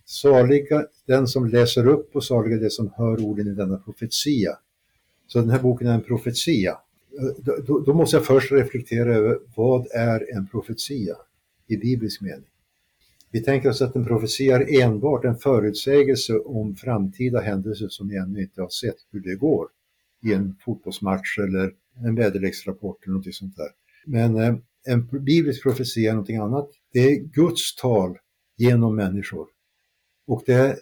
saliga, 0.05 0.85
den 1.05 1.27
som 1.27 1.49
läser 1.49 1.87
upp 1.87 2.15
och 2.15 2.23
saliga 2.23 2.57
det 2.57 2.69
som 2.69 2.91
hör 2.95 3.25
orden 3.25 3.47
i 3.47 3.51
denna 3.51 3.77
profetia. 3.77 4.57
Så 5.27 5.39
den 5.39 5.49
här 5.49 5.59
boken 5.59 5.87
är 5.87 5.93
en 5.93 6.01
profetia. 6.01 6.77
Då, 7.37 7.57
då, 7.67 7.79
då 7.79 7.93
måste 7.93 8.15
jag 8.17 8.25
först 8.25 8.51
reflektera 8.51 9.15
över 9.15 9.39
vad 9.55 9.87
är 9.91 10.35
en 10.35 10.47
profetia 10.47 11.15
i 11.67 11.77
biblisk 11.77 12.21
mening? 12.21 12.49
Vi 13.31 13.41
tänker 13.41 13.69
oss 13.69 13.81
att 13.81 13.95
en 13.95 14.05
profetia 14.05 14.55
är 14.55 14.81
enbart 14.81 15.25
en 15.25 15.35
förutsägelse 15.35 16.33
om 16.33 16.75
framtida 16.75 17.39
händelser 17.39 17.87
som 17.87 18.07
vi 18.07 18.17
ännu 18.17 18.41
inte 18.41 18.61
har 18.61 18.69
sett 18.69 18.95
hur 19.11 19.19
det 19.19 19.35
går 19.35 19.67
i 20.23 20.33
en 20.33 20.55
fotbollsmatch 20.65 21.39
eller 21.39 21.71
en 22.05 22.15
väderleksrapport 22.15 23.05
eller 23.05 23.15
något 23.15 23.35
sånt 23.35 23.55
där. 23.55 23.69
Men 24.05 24.37
eh, 24.37 24.55
en 24.87 25.07
biblisk 25.07 25.63
profetia 25.63 26.09
är 26.09 26.13
någonting 26.13 26.37
annat. 26.37 26.69
Det 26.93 26.99
är 26.99 27.15
Guds 27.15 27.75
tal 27.75 28.17
genom 28.57 28.95
människor. 28.95 29.47
Och 30.27 30.43
det 30.45 30.53
är 30.53 30.75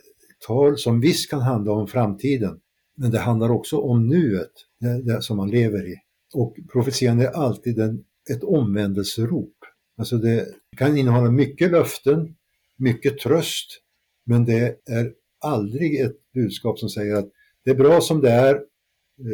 tal 0.48 0.78
som 0.78 1.02
visst 1.02 1.30
kan 1.30 1.41
handla 1.41 1.72
om 1.72 1.88
framtiden, 1.88 2.60
men 2.96 3.12
det 3.12 3.19
handlar 3.19 3.50
också 3.50 3.78
om 3.78 4.08
nuet 4.08 4.52
det, 4.80 5.02
det 5.02 5.22
som 5.22 5.38
man 5.38 5.50
lever 5.50 5.88
i. 5.88 5.96
Och 6.34 6.56
profetian 6.72 7.19
är 7.19 7.28
alltid 7.28 7.80
en, 7.80 8.04
ett 8.30 8.43
omvändelserop. 8.43 9.54
Alltså 9.98 10.17
det 10.17 10.48
kan 10.78 10.98
innehålla 10.98 11.32
mycket 11.32 11.72
löften, 11.72 12.36
mycket 12.78 13.19
tröst, 13.19 13.82
men 14.26 14.46
det 14.46 14.80
är 14.86 15.13
aldrig 15.41 16.00
ett 16.00 16.15
budskap 16.34 16.80
som 16.80 16.89
säger 16.89 17.15
att 17.15 17.30
det 17.65 17.72
är 17.72 17.76
bra 17.76 18.02
som 18.02 18.22
det 18.22 18.32
är, 18.32 18.62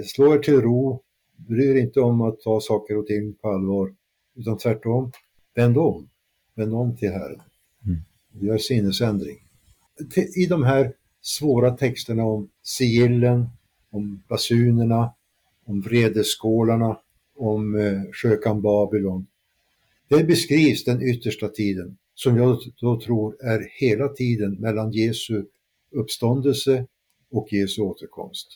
slå 0.05 0.33
er 0.33 0.39
till 0.39 0.61
ro, 0.61 1.01
bry 1.35 1.69
er 1.69 1.75
inte 1.75 1.99
om 2.01 2.21
att 2.21 2.41
ta 2.41 2.59
saker 2.61 2.97
och 2.97 3.07
ting 3.07 3.33
på 3.33 3.49
allvar, 3.49 3.95
utan 4.35 4.57
tvärtom, 4.57 5.11
vänd 5.55 5.77
om. 5.77 6.09
Vänd 6.55 6.73
om 6.73 6.97
till 6.97 7.11
Herren. 7.11 7.41
Mm. 7.85 7.99
Gör 8.47 8.57
sinnesändring. 8.57 9.37
I 10.35 10.45
de 10.45 10.63
här 10.63 10.93
svåra 11.21 11.71
texterna 11.71 12.25
om 12.25 12.49
sigillen, 12.63 13.49
om 13.89 14.23
basunerna, 14.27 15.13
om 15.65 15.81
vredeskålarna, 15.81 16.99
om 17.35 17.75
eh, 17.75 18.01
sjökan 18.13 18.61
Babylon. 18.61 19.27
Det 20.07 20.23
beskrivs 20.23 20.83
den 20.83 21.01
yttersta 21.01 21.47
tiden, 21.47 21.97
som 22.15 22.37
jag 22.37 22.57
då 22.81 23.01
tror 23.01 23.43
är 23.43 23.67
hela 23.79 24.07
tiden 24.07 24.53
mellan 24.53 24.91
Jesu 24.91 25.45
uppståndelse 25.91 26.87
och 27.31 27.53
Jesu 27.53 27.81
återkomst. 27.81 28.47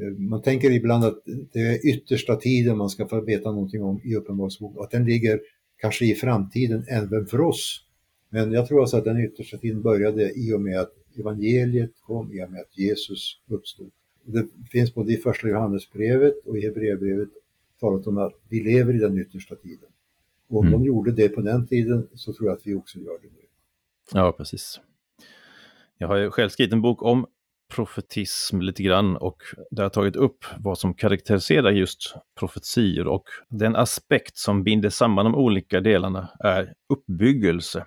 Eh, 0.00 0.18
man 0.18 0.42
tänker 0.42 0.70
ibland 0.70 1.04
att 1.04 1.22
det 1.52 1.60
är 1.60 1.86
yttersta 1.86 2.36
tiden 2.36 2.76
man 2.76 2.90
ska 2.90 3.08
få 3.08 3.20
veta 3.20 3.52
någonting 3.52 3.82
om 3.82 4.00
i 4.04 4.14
Uppenbarelseboken, 4.14 4.82
att 4.82 4.90
den 4.90 5.04
ligger 5.04 5.40
kanske 5.76 6.04
i 6.04 6.14
framtiden 6.14 6.84
även 6.88 7.26
för 7.26 7.40
oss. 7.40 7.86
Men 8.28 8.52
jag 8.52 8.68
tror 8.68 8.80
alltså 8.80 8.96
att 8.96 9.04
den 9.04 9.24
yttersta 9.24 9.58
tiden 9.58 9.82
började 9.82 10.32
i 10.38 10.52
och 10.52 10.60
med 10.60 10.80
att 10.80 10.92
evangeliet 11.18 11.90
kom, 12.00 12.32
i 12.32 12.44
och 12.44 12.50
med 12.50 12.60
att 12.60 12.78
Jesus 12.78 13.40
uppstod. 13.48 13.90
Det 14.24 14.46
finns 14.70 14.94
både 14.94 15.12
i 15.12 15.16
första 15.16 15.48
Johannesbrevet 15.48 16.34
och 16.44 16.58
i 16.58 16.60
Hebreerbrevet 16.60 17.28
talat 17.80 18.06
om 18.06 18.18
att 18.18 18.34
vi 18.48 18.62
lever 18.62 18.94
i 18.94 18.98
den 18.98 19.18
yttersta 19.18 19.54
tiden. 19.54 19.88
Och 20.48 20.58
om 20.58 20.66
mm. 20.66 20.80
de 20.80 20.86
gjorde 20.86 21.12
det 21.12 21.28
på 21.28 21.40
den 21.40 21.66
tiden 21.66 22.08
så 22.14 22.32
tror 22.32 22.48
jag 22.48 22.56
att 22.56 22.66
vi 22.66 22.74
också 22.74 22.98
gör 22.98 23.18
det 23.22 23.28
nu. 23.28 23.42
Ja, 24.12 24.32
precis. 24.32 24.80
Jag 25.98 26.08
har 26.08 26.16
ju 26.16 26.30
själv 26.30 26.48
skrivit 26.48 26.72
en 26.72 26.82
bok 26.82 27.02
om 27.02 27.26
profetism 27.70 28.60
lite 28.60 28.82
grann 28.82 29.16
och 29.16 29.36
där 29.70 29.82
har 29.82 29.90
tagit 29.90 30.16
upp 30.16 30.44
vad 30.58 30.78
som 30.78 30.94
karaktäriserar 30.94 31.70
just 31.70 32.14
profetior 32.38 33.06
och 33.06 33.24
den 33.48 33.76
aspekt 33.76 34.36
som 34.36 34.62
binder 34.62 34.90
samman 34.90 35.24
de 35.24 35.34
olika 35.34 35.80
delarna 35.80 36.28
är 36.40 36.74
uppbyggelse. 36.88 37.84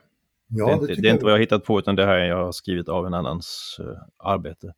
Ja, 0.47 0.65
det, 0.65 0.71
är 0.71 0.75
inte, 0.75 1.01
det 1.01 1.07
är 1.07 1.13
inte 1.13 1.25
vad 1.25 1.33
jag 1.33 1.39
hittat 1.39 1.63
på 1.65 1.79
utan 1.79 1.95
det 1.95 2.05
här 2.05 2.17
jag 2.17 2.45
har 2.45 2.51
skrivit 2.51 2.89
av 2.89 3.07
en 3.07 3.13
annans 3.13 3.77
uh, 3.79 3.87
arbete. 4.17 4.67
Och 4.67 4.73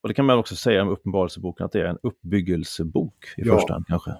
Och 0.00 0.08
det 0.08 0.14
kan 0.14 0.24
man 0.26 0.38
också 0.38 0.56
säga 0.56 0.82
om 0.82 0.88
Uppenbarelseboken, 0.88 1.66
att 1.66 1.72
det 1.72 1.80
är 1.80 1.84
en 1.84 1.98
uppbyggelsebok 2.02 3.14
i 3.36 3.42
Ja. 3.44 3.54
första 3.54 3.72
hand 3.72 3.86
kanske. 3.88 4.10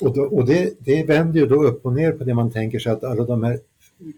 Och, 0.00 0.14
då, 0.14 0.22
och 0.22 0.46
det, 0.46 0.74
det 0.80 1.04
vänder 1.08 1.40
ju 1.40 1.46
då 1.46 1.64
upp 1.64 1.86
och 1.86 1.92
ner 1.92 2.12
på 2.12 2.24
det 2.24 2.34
man 2.34 2.50
tänker 2.50 2.78
sig 2.78 2.92
att 2.92 3.04
alla 3.04 3.24
de 3.24 3.42
här 3.42 3.58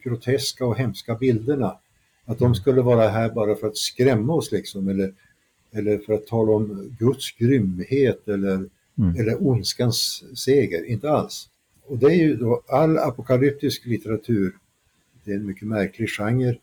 groteska 0.04 0.66
och 0.66 0.76
hemska 0.76 1.14
bilderna, 1.14 1.76
att 2.24 2.38
de 2.38 2.54
skulle 2.54 2.82
vara 2.82 3.08
här 3.08 3.30
bara 3.30 3.54
för 3.54 3.66
att 3.66 3.76
skrämma 3.76 4.32
oss 4.32 4.52
liksom, 4.52 4.88
eller, 4.88 5.12
eller 5.72 5.98
för 5.98 6.12
att 6.12 6.26
tala 6.26 6.52
om 6.52 6.96
Guds 6.98 7.30
grymhet 7.38 8.28
eller, 8.28 8.68
Mm. 9.00 9.20
eller 9.20 9.46
ondskans 9.46 10.24
seger, 10.34 10.84
inte 10.84 11.10
alls. 11.10 11.48
Och 11.86 11.98
det 11.98 12.06
är 12.06 12.16
ju 12.16 12.36
då 12.36 12.62
all 12.68 12.98
apokalyptisk 12.98 13.86
litteratur, 13.86 14.52
det 15.24 15.30
är 15.30 15.36
en 15.36 15.46
mycket 15.46 15.68
märklig 15.68 16.08
genre, 16.10 16.58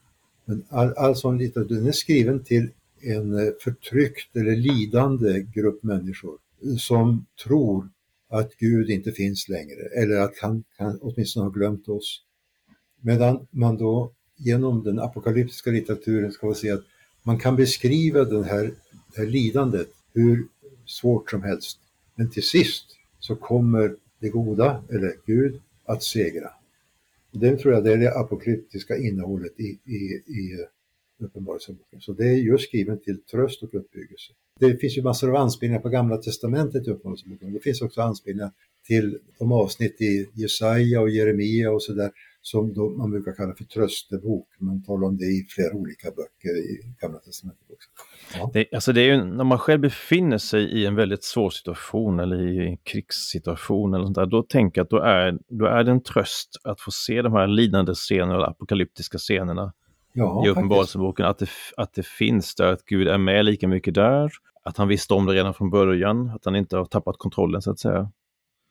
men 0.46 0.64
all, 0.70 0.94
all 0.94 1.16
sån 1.16 1.38
litteratur, 1.38 1.76
den 1.76 1.88
är 1.88 1.92
skriven 1.92 2.44
till 2.44 2.70
en 3.02 3.34
eh, 3.40 3.54
förtryckt 3.64 4.36
eller 4.36 4.56
lidande 4.56 5.46
grupp 5.54 5.84
människor 5.84 6.38
som 6.80 7.26
tror 7.44 7.90
att 8.30 8.56
Gud 8.58 8.90
inte 8.90 9.12
finns 9.12 9.50
längre 9.50 10.02
eller 10.02 10.18
att 10.20 10.38
han 10.42 10.64
kan 10.78 11.00
åtminstone 11.02 11.46
har 11.46 11.52
glömt 11.52 11.88
oss. 11.90 12.22
Medan 13.02 13.48
man 13.52 13.78
då 13.78 14.12
genom 14.38 14.84
den 14.84 15.00
apokalyptiska 15.00 15.72
litteraturen 15.72 16.32
ska 16.32 16.48
få 16.48 16.54
se 16.54 16.72
att 16.72 16.84
man 17.24 17.40
kan 17.40 17.56
beskriva 17.56 18.24
den 18.24 18.44
här, 18.44 18.72
det 19.16 19.22
här 19.22 19.30
lidandet 19.30 19.90
hur 20.14 20.48
svårt 20.86 21.30
som 21.30 21.44
helst. 21.44 21.80
Men 22.16 22.30
till 22.30 22.44
sist 22.44 22.86
så 23.20 23.36
kommer 23.36 23.96
det 24.20 24.30
goda, 24.30 24.84
eller 24.90 25.14
Gud, 25.26 25.62
att 25.86 26.04
segra. 26.04 26.50
Det 27.32 27.58
tror 27.58 27.74
jag 27.74 27.84
det 27.84 27.94
är 27.94 27.98
det 27.98 28.20
apokalyptiska 28.20 28.98
innehållet 28.98 29.60
i, 29.60 29.80
i, 29.86 29.96
i 30.28 30.66
Uppenbarelseboken. 31.20 32.02
Så 32.02 32.14
det 32.14 32.28
är 32.28 32.34
just 32.34 32.64
skriven 32.68 33.00
till 33.00 33.22
tröst 33.22 33.64
och 33.64 33.74
uppbyggelse. 33.76 34.34
Det 34.60 34.78
finns 34.78 34.98
ju 34.98 35.02
massor 35.02 35.30
av 35.30 35.36
anspelningar 35.36 35.82
på 35.82 35.90
Gamla 35.90 36.18
Testamentet 36.18 36.88
i 36.88 36.92
Uppenbarelseboken. 36.92 37.54
Det 37.54 37.60
finns 37.60 37.82
också 37.82 38.02
anspelningar 38.02 38.52
till 38.88 39.20
de 39.40 39.52
avsnitt 39.52 40.02
i 40.02 40.30
Jesaja 40.34 41.02
och 41.02 41.10
Jeremia 41.10 41.72
och 41.72 41.84
sådär 41.84 42.12
som 42.46 42.74
då 42.74 42.90
man 42.90 43.12
brukar 43.12 43.32
kalla 43.32 43.56
för 43.56 43.64
tröstebok. 43.64 44.48
Man 44.60 44.84
talar 44.84 45.08
om 45.08 45.18
det 45.18 45.26
i 45.26 45.46
flera 45.50 45.74
olika 45.74 46.08
böcker 46.08 46.58
i 46.58 46.96
Gamla 47.02 47.20
Testamentet 47.20 47.68
också. 47.70 48.52
Det, 48.54 48.74
alltså 48.74 48.94
det 48.94 49.02
är 49.02 49.06
ju 49.06 49.24
när 49.24 49.44
man 49.44 49.60
själv 49.60 49.82
befinner 49.82 50.38
sig 50.38 50.64
i 50.64 50.86
en 50.86 50.96
väldigt 50.96 51.24
svår 51.24 51.50
situation 51.50 52.20
eller 52.20 52.48
i 52.48 52.68
en 52.68 52.78
krigssituation 52.78 53.94
eller 53.94 54.06
sånt 54.06 54.16
där, 54.16 54.26
då 54.26 54.44
tänker 54.44 54.80
jag 54.80 54.86
att 54.86 54.90
då 54.90 55.00
är, 55.00 55.40
då 55.48 55.66
är 55.66 55.84
det 55.84 55.92
en 55.92 56.04
tröst 56.04 56.50
att 56.64 56.82
få 56.82 56.92
se 56.92 57.22
de 57.22 57.34
här 57.34 57.48
lidande 57.48 57.94
scenerna, 57.94 58.36
eller 58.36 58.48
apokalyptiska 58.48 59.18
scenerna 59.18 59.74
Ja, 60.14 60.46
i. 60.46 60.50
Uppenbarelseboken, 60.50 61.26
att 61.26 61.38
det, 61.38 61.50
att 61.78 61.94
det 61.94 62.06
finns 62.06 62.56
där, 62.56 62.74
att 62.74 62.86
Gud 62.86 63.08
är 63.08 63.18
med 63.18 63.46
lika 63.46 63.68
mycket 63.68 63.94
där, 63.94 64.32
att 64.64 64.78
han 64.78 64.88
visste 64.88 65.14
om 65.14 65.26
det 65.26 65.34
redan 65.34 65.54
från 65.54 65.70
början, 65.70 66.30
att 66.30 66.46
han 66.46 66.56
inte 66.56 66.78
har 66.78 66.86
tappat 66.86 67.18
kontrollen 67.18 67.62
så 67.62 67.72
att 67.72 67.80
säga. 67.80 68.12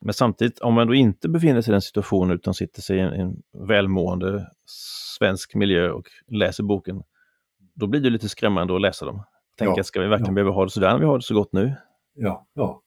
Men 0.05 0.15
samtidigt, 0.15 0.61
om 0.61 0.75
man 0.75 0.87
då 0.87 0.95
inte 0.95 1.29
befinner 1.29 1.63
sig 1.63 1.71
i 1.71 1.73
den 1.73 1.83
situationen 1.83 2.35
utan 2.35 2.55
sitter 2.55 2.83
sig 2.83 2.97
i 2.97 3.01
en, 3.01 3.13
en 3.13 3.43
välmående 3.69 4.51
svensk 5.19 5.55
miljö 5.55 5.91
och 5.91 6.09
läser 6.29 6.63
boken, 6.63 7.03
då 7.75 7.87
blir 7.87 8.01
det 8.01 8.11
lite 8.11 8.29
skrämmande 8.29 8.75
att 8.75 8.81
läsa 8.81 9.07
dem. 9.07 9.23
Tänka, 9.59 9.75
Ja, 9.77 9.85
ska 9.85 10.01
vi 10.01 10.07
verkligen 10.09 10.33
ja. 10.33 10.35
behöva 10.35 10.51
ha 10.51 10.65
det 10.65 10.71
sådär 10.71 10.93
när 10.93 10.99
vi 10.99 11.05
har 11.05 11.19
det 11.19 11.25
så 11.25 11.35
gott 11.35 11.53
nu? 11.53 11.75
Ja, 12.15 12.47
ja. 12.55 12.83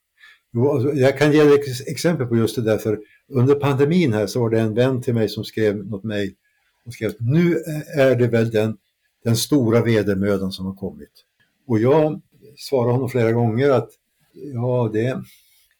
Alltså, 0.73 0.93
jag 0.93 1.17
kan 1.17 1.31
ge 1.31 1.43
dig 1.43 1.59
exempel 1.87 2.27
på 2.27 2.35
just 2.35 2.55
det 2.55 2.61
där, 2.61 2.77
för 2.77 2.99
under 3.29 3.55
pandemin 3.55 4.13
här 4.13 4.27
så 4.27 4.39
var 4.39 4.49
det 4.49 4.59
en 4.59 4.73
vän 4.73 5.01
till 5.01 5.13
mig 5.13 5.29
som 5.29 5.43
skrev 5.43 5.85
något 5.85 6.03
mejl 6.03 6.33
och 6.85 6.93
skrev 6.93 7.09
att 7.09 7.19
nu 7.19 7.55
är 7.97 8.15
det 8.15 8.27
väl 8.27 8.51
den, 8.51 8.77
den 9.23 9.35
stora 9.35 9.81
vedermödan 9.81 10.51
som 10.51 10.65
har 10.65 10.75
kommit. 10.75 11.11
Och 11.67 11.79
jag 11.79 12.21
svarade 12.57 12.91
honom 12.91 13.09
flera 13.09 13.31
gånger 13.31 13.69
att 13.69 13.89
ja, 14.53 14.89
det, 14.93 15.23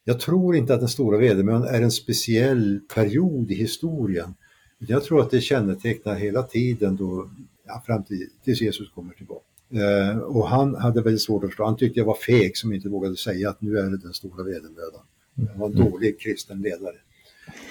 jag 0.08 0.20
tror 0.20 0.56
inte 0.56 0.74
att 0.74 0.80
den 0.80 0.90
stora 0.90 1.18
vedermödan 1.18 1.64
är 1.64 1.82
en 1.82 1.92
speciell 1.92 2.80
period 2.96 3.52
i 3.52 3.56
historien. 3.56 4.34
Jag 4.78 5.04
tror 5.04 5.22
att 5.22 5.32
det 5.32 5.42
kännetecknar 5.42 6.16
hela 6.16 6.44
tiden 6.44 6.96
då, 6.96 7.30
ja, 7.68 7.84
fram 7.86 8.04
till, 8.04 8.30
tills 8.44 8.62
Jesus 8.62 8.90
kommer 8.92 9.14
tillbaka. 9.14 9.46
Eh, 9.70 10.18
och 10.18 10.50
han 10.50 10.76
hade 10.76 11.02
väldigt 11.02 11.22
svårt 11.22 11.44
att 11.44 11.50
förstå. 11.50 11.66
Han 11.66 11.78
tyckte 11.78 12.00
jag 12.00 12.06
var 12.06 12.16
feg 12.16 12.58
som 12.58 12.74
inte 12.74 12.90
vågade 12.90 13.16
säga 13.16 13.50
att 13.50 13.62
nu 13.62 13.78
är 13.78 13.90
det 13.90 13.98
den 13.98 14.14
stora 14.14 14.44
vedermödan. 14.44 15.02
Han 15.36 15.60
var 15.60 15.68
en 15.68 15.76
dålig 15.76 16.20
kristen 16.20 16.62
ledare. 16.62 16.96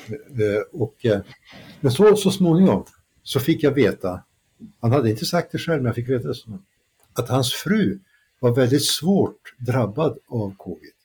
Eh, 0.09 0.63
och, 0.73 1.07
eh, 1.07 1.21
men 1.81 1.93
så, 1.93 2.17
så 2.17 2.31
småningom 2.31 2.85
så 3.23 3.41
fick 3.41 3.63
jag 3.63 3.73
veta, 3.73 4.21
han 4.81 4.93
hade 4.93 5.11
inte 5.11 5.27
sagt 5.27 5.53
det 5.53 5.59
själv 5.59 5.83
men 5.83 5.87
jag 5.87 5.95
fick 5.95 6.09
veta 6.09 6.29
det, 6.29 6.35
att 7.13 7.29
hans 7.29 7.53
fru 7.53 7.99
var 8.41 8.55
väldigt 8.55 8.85
svårt 8.85 9.55
drabbad 9.59 10.19
av 10.29 10.55
covid. 10.57 10.96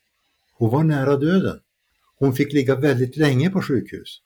Hon 0.62 0.70
var 0.70 0.84
nära 0.84 1.16
döden. 1.16 1.58
Hon 2.18 2.32
fick 2.32 2.52
ligga 2.52 2.76
väldigt 2.76 3.16
länge 3.16 3.50
på 3.50 3.62
sjukhus. 3.62 4.20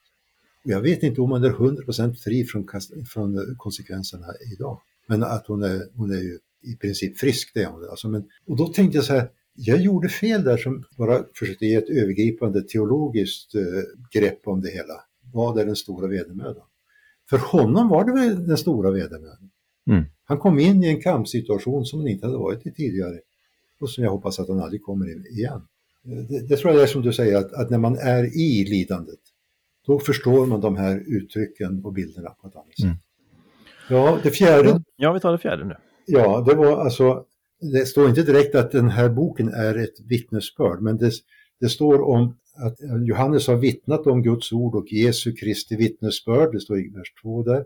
Och 0.65 0.71
jag 0.71 0.81
vet 0.81 1.03
inte 1.03 1.21
om 1.21 1.31
hon 1.31 1.45
är 1.45 1.51
100% 1.51 2.15
fri 2.15 2.45
från, 2.45 2.67
från 3.07 3.57
konsekvenserna 3.59 4.27
idag. 4.53 4.81
Men 5.07 5.23
att 5.23 5.47
hon 5.47 5.63
är, 5.63 5.83
hon 5.95 6.11
är 6.11 6.21
ju 6.21 6.39
i 6.63 6.77
princip 6.77 7.19
frisk, 7.19 7.51
det 7.55 7.63
är 7.63 7.67
hon. 7.67 7.89
Alltså, 7.91 8.09
men, 8.09 8.29
och 8.47 8.57
då 8.57 8.69
tänkte 8.69 8.99
jag 8.99 9.05
så 9.05 9.13
här, 9.13 9.29
jag 9.55 9.81
gjorde 9.81 10.09
fel 10.09 10.45
där 10.45 10.57
som 10.57 10.85
bara 10.99 11.25
försökte 11.35 11.67
ge 11.67 11.75
ett 11.75 11.89
övergripande 11.89 12.63
teologiskt 12.63 13.55
eh, 13.55 13.63
grepp 14.13 14.41
om 14.45 14.61
det 14.61 14.71
hela. 14.71 14.95
Vad 15.33 15.59
är 15.59 15.67
den 15.67 15.77
stora 15.77 16.07
vedermödan? 16.07 16.65
För 17.31 17.39
honom 17.39 17.89
var 17.89 18.05
det 18.05 18.13
väl 18.13 18.47
den 18.47 18.57
stora 18.57 18.91
vedermödan. 18.91 19.51
Mm. 19.91 20.05
Han 20.25 20.39
kom 20.39 20.59
in 20.59 20.85
i 20.85 20.87
en 20.87 21.01
kampsituation 21.01 21.87
som 21.87 21.99
han 21.99 22.09
inte 22.09 22.27
hade 22.27 22.39
varit 22.39 22.67
i 22.67 22.71
tidigare 22.71 23.21
och 23.81 23.91
som 23.91 24.05
jag 24.05 24.11
hoppas 24.11 24.41
att 24.41 24.49
han 24.49 24.61
aldrig 24.61 24.83
kommer 24.83 25.13
in 25.13 25.27
igen. 25.31 25.63
Det, 26.07 26.49
det 26.49 26.57
tror 26.57 26.75
jag 26.75 26.83
är 26.83 26.87
som 26.87 27.03
du 27.03 27.13
säger, 27.13 27.37
att, 27.37 27.53
att 27.53 27.71
när 27.71 27.79
man 27.79 27.99
är 27.99 28.25
i 28.25 28.65
lidandet, 28.65 29.19
då 29.87 29.99
förstår 29.99 30.47
man 30.47 30.61
de 30.61 30.77
här 30.77 31.03
uttrycken 31.07 31.85
och 31.85 31.93
bilderna 31.93 32.31
på 32.31 32.49
ett 32.49 32.57
annat 32.57 32.77
sätt. 32.77 32.85
Mm. 32.85 32.97
Ja, 33.91 34.19
det 34.23 34.31
fjärde 34.31 34.83
Ja, 34.97 35.13
vi 35.13 35.21
tar 35.21 35.33
det 35.33 35.39
fjärde 35.39 35.65
nu. 35.65 35.77
Ja, 36.07 36.45
det 36.49 36.55
var 36.55 36.85
alltså, 36.85 37.25
det 37.73 37.87
står 37.87 38.09
inte 38.09 38.23
direkt 38.23 38.55
att 38.55 38.71
den 38.71 38.89
här 38.89 39.09
boken 39.09 39.49
är 39.49 39.75
ett 39.75 40.01
vittnesbörd, 40.09 40.83
men 40.83 40.97
det, 40.97 41.13
det 41.61 41.69
står 41.69 42.01
om 42.03 42.37
att 42.57 42.77
Johannes 43.09 43.47
har 43.47 43.57
vittnat 43.57 44.07
om 44.07 44.23
Guds 44.23 44.53
ord 44.53 44.75
och 44.75 44.93
Jesu 44.93 45.33
Kristi 45.33 45.77
vittnesbörd, 45.77 46.53
det 46.53 46.61
står 46.61 46.79
i 46.79 46.89
vers 46.89 47.15
2 47.23 47.43
där. 47.43 47.65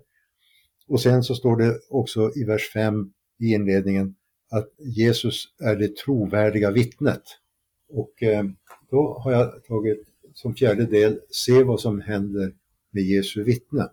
Och 0.89 1.01
sen 1.01 1.23
så 1.23 1.35
står 1.35 1.57
det 1.57 1.79
också 1.91 2.31
i 2.37 2.45
vers 2.45 2.71
5 2.73 3.11
i 3.41 3.53
inledningen 3.53 4.15
att 4.51 4.69
Jesus 4.97 5.45
är 5.61 5.77
det 5.77 5.97
trovärdiga 5.97 6.71
vittnet. 6.71 7.23
Och 7.91 8.23
eh, 8.23 8.45
då 8.91 9.19
har 9.25 9.33
jag 9.33 9.65
tagit 9.65 10.07
som 10.35 10.55
fjärde 10.55 10.87
del, 10.87 11.21
se 11.31 11.63
vad 11.63 11.81
som 11.81 12.01
händer 12.01 12.55
med 12.91 13.03
Jesu 13.03 13.43
vittne. 13.43 13.89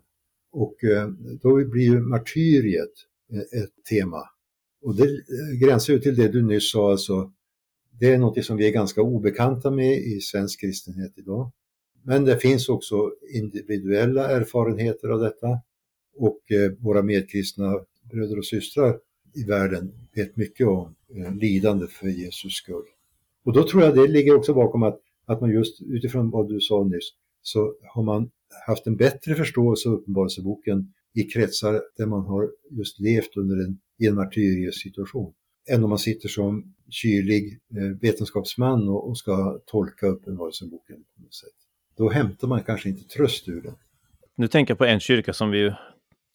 Och 0.51 0.83
eh, 0.83 1.09
då 1.41 1.65
blir 1.65 1.83
ju 1.83 1.99
martyriet 1.99 2.91
eh, 3.31 3.61
ett 3.61 3.85
tema. 3.89 4.23
Och 4.81 4.95
det 4.95 5.07
gränsar 5.61 5.93
ju 5.93 5.99
till 5.99 6.15
det 6.15 6.27
du 6.27 6.41
nyss 6.43 6.71
sa, 6.71 6.91
alltså. 6.91 7.31
Det 7.99 8.13
är 8.13 8.17
något 8.17 8.45
som 8.45 8.57
vi 8.57 8.67
är 8.67 8.71
ganska 8.71 9.01
obekanta 9.01 9.71
med 9.71 9.97
i 9.97 10.21
svensk 10.21 10.59
kristenhet 10.59 11.13
idag. 11.15 11.51
Men 12.03 12.25
det 12.25 12.37
finns 12.37 12.69
också 12.69 13.11
individuella 13.33 14.29
erfarenheter 14.29 15.09
av 15.09 15.19
detta. 15.19 15.59
Och 16.15 16.39
våra 16.79 17.01
medkristna 17.01 17.79
bröder 18.11 18.37
och 18.37 18.45
systrar 18.45 18.99
i 19.35 19.43
världen 19.43 19.93
vet 20.15 20.37
mycket 20.37 20.67
om 20.67 20.95
lidande 21.39 21.87
för 21.87 22.07
Jesus 22.07 22.53
skull. 22.53 22.85
Och 23.47 23.53
då 23.53 23.67
tror 23.67 23.83
jag 23.83 23.95
det 23.95 24.07
ligger 24.07 24.35
också 24.35 24.53
bakom 24.53 24.83
att, 24.83 24.99
att 25.25 25.41
man 25.41 25.49
just 25.49 25.81
utifrån 25.81 26.29
vad 26.29 26.49
du 26.49 26.59
sa 26.59 26.83
nyss 26.83 27.09
så 27.41 27.73
har 27.93 28.03
man 28.03 28.29
haft 28.67 28.87
en 28.87 28.97
bättre 28.97 29.35
förståelse 29.35 29.89
av 29.89 29.95
Uppenbarelseboken 29.95 30.93
i 31.13 31.23
kretsar 31.23 31.81
där 31.97 32.05
man 32.05 32.25
har 32.25 32.49
just 32.71 32.99
levt 32.99 33.37
under 33.37 33.55
en, 33.55 33.79
i 33.99 34.07
en 34.07 34.15
martyriesituation. 34.15 35.33
Än 35.71 35.83
om 35.83 35.89
man 35.89 35.99
sitter 35.99 36.29
som 36.29 36.73
kylig 36.89 37.59
eh, 37.77 37.99
vetenskapsman 38.01 38.89
och, 38.89 39.09
och 39.09 39.17
ska 39.17 39.59
tolka 39.65 40.07
Uppenbarelseboken 40.07 40.95
på 41.15 41.23
något 41.23 41.33
sätt. 41.33 41.57
Då 41.97 42.09
hämtar 42.09 42.47
man 42.47 42.63
kanske 42.63 42.89
inte 42.89 43.03
tröst 43.03 43.49
ur 43.49 43.61
den. 43.61 43.75
Nu 44.35 44.47
tänker 44.47 44.71
jag 44.71 44.77
på 44.77 44.85
en 44.85 44.99
kyrka 44.99 45.33
som 45.33 45.51
vi 45.51 45.73